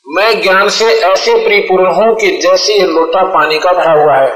मैं 0.07 0.41
ज्ञान 0.43 0.69
से 0.69 0.87
ऐसे 1.05 1.35
परिपूर्ण 1.39 1.95
हूँ 1.95 2.15
कि 2.17 2.31
जैसे 2.43 2.75
ये 2.75 2.87
लोटा 2.89 3.23
पानी 3.33 3.59
का 3.59 3.73
भरा 3.73 3.93
हुआ 3.93 4.17
है, 4.17 4.31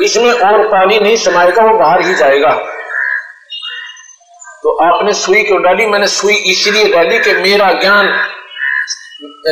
इसमें 0.00 0.32
और 0.32 0.66
पानी 0.68 0.98
नहीं 1.00 1.16
समाएगा 1.18 1.62
वो 1.62 1.78
बाहर 1.78 2.06
ही 2.06 2.14
जाएगा। 2.14 2.54
तो 4.62 4.76
आपने 4.84 5.12
सुई 5.14 5.42
क्यों 5.42 5.62
डाली? 5.62 5.86
मैंने 5.86 6.06
सुई 6.08 6.34
इसलिए 6.50 6.88
डाली 6.88 7.18
कि 7.18 7.32
मेरा 7.40 7.72
ज्ञान 7.74 8.06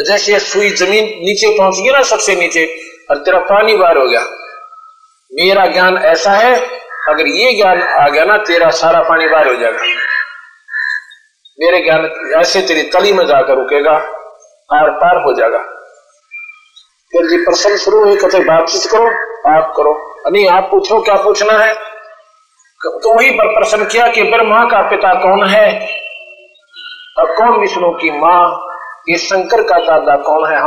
जैसे 0.06 0.38
सुई 0.40 0.70
ज़मीन 0.72 1.04
नीचे 1.20 1.56
पहुँच 1.58 1.74
गई 1.76 1.92
ना 1.92 2.02
सबसे 2.06 2.34
नीचे, 2.36 2.66
और 3.10 3.16
तेरा 3.18 3.38
पानी 3.46 3.76
बाहर 3.76 3.96
हो 3.96 4.08
गया। 4.08 4.20
मेरा 5.32 5.66
ज्ञान 5.68 5.96
ऐसा 6.06 6.30
है 6.32 6.79
अगर 7.10 7.26
ये 7.26 7.52
ज्ञान 7.52 7.82
आ 7.82 8.08
गया 8.08 8.24
ना, 8.24 8.36
तेरा 8.36 8.70
सारा 8.70 9.00
पानी 9.00 9.28
बाहर 9.28 9.48
हो 9.48 9.54
जाएगा। 9.54 9.78
मेरे 11.60 11.80
ज्ञान 11.80 12.30
ऐसे 12.40 12.60
तेरी 12.60 12.82
तली 12.82 13.12
में 13.12 13.26
जाकर 13.26 13.54
रुकेगा 13.54 13.92
आर 14.72 14.90
पार 14.90 15.22
हो 15.22 15.34
जाएगा। 15.34 15.58
फिर 17.12 17.26
जी 17.30 17.36
प्रश्न 17.36 17.76
शुरू 17.76 18.04
हुई 18.04 18.16
कहते 18.16 18.38
बातचीत 18.38 18.90
करो, 18.90 19.06
आप 19.56 19.74
करो। 19.76 20.14
नहीं, 20.30 20.48
आप 20.48 20.68
पूछो, 20.70 21.00
क्या 21.00 21.14
पूछना 21.14 21.52
है? 21.52 21.74
तो 22.80 23.18
वही 23.18 23.30
पर 23.30 23.46
प्रश्न 23.46 23.84
किया 23.84 24.08
कि 24.08 24.22
ब्रह्मा 24.22 24.64
का 24.64 24.82
पिता 24.90 25.14
कौन 25.14 25.48
है? 25.48 25.86
और 27.18 27.36
कौन 27.36 27.60
विष्णु 27.60 27.90
की 27.90 28.10
माँ? 28.10 28.66
ये 29.08 29.18
शंकर 29.18 29.62
का 29.62 29.78
दादा 29.78 30.16
कौन 30.16 30.52
है? 30.52 30.66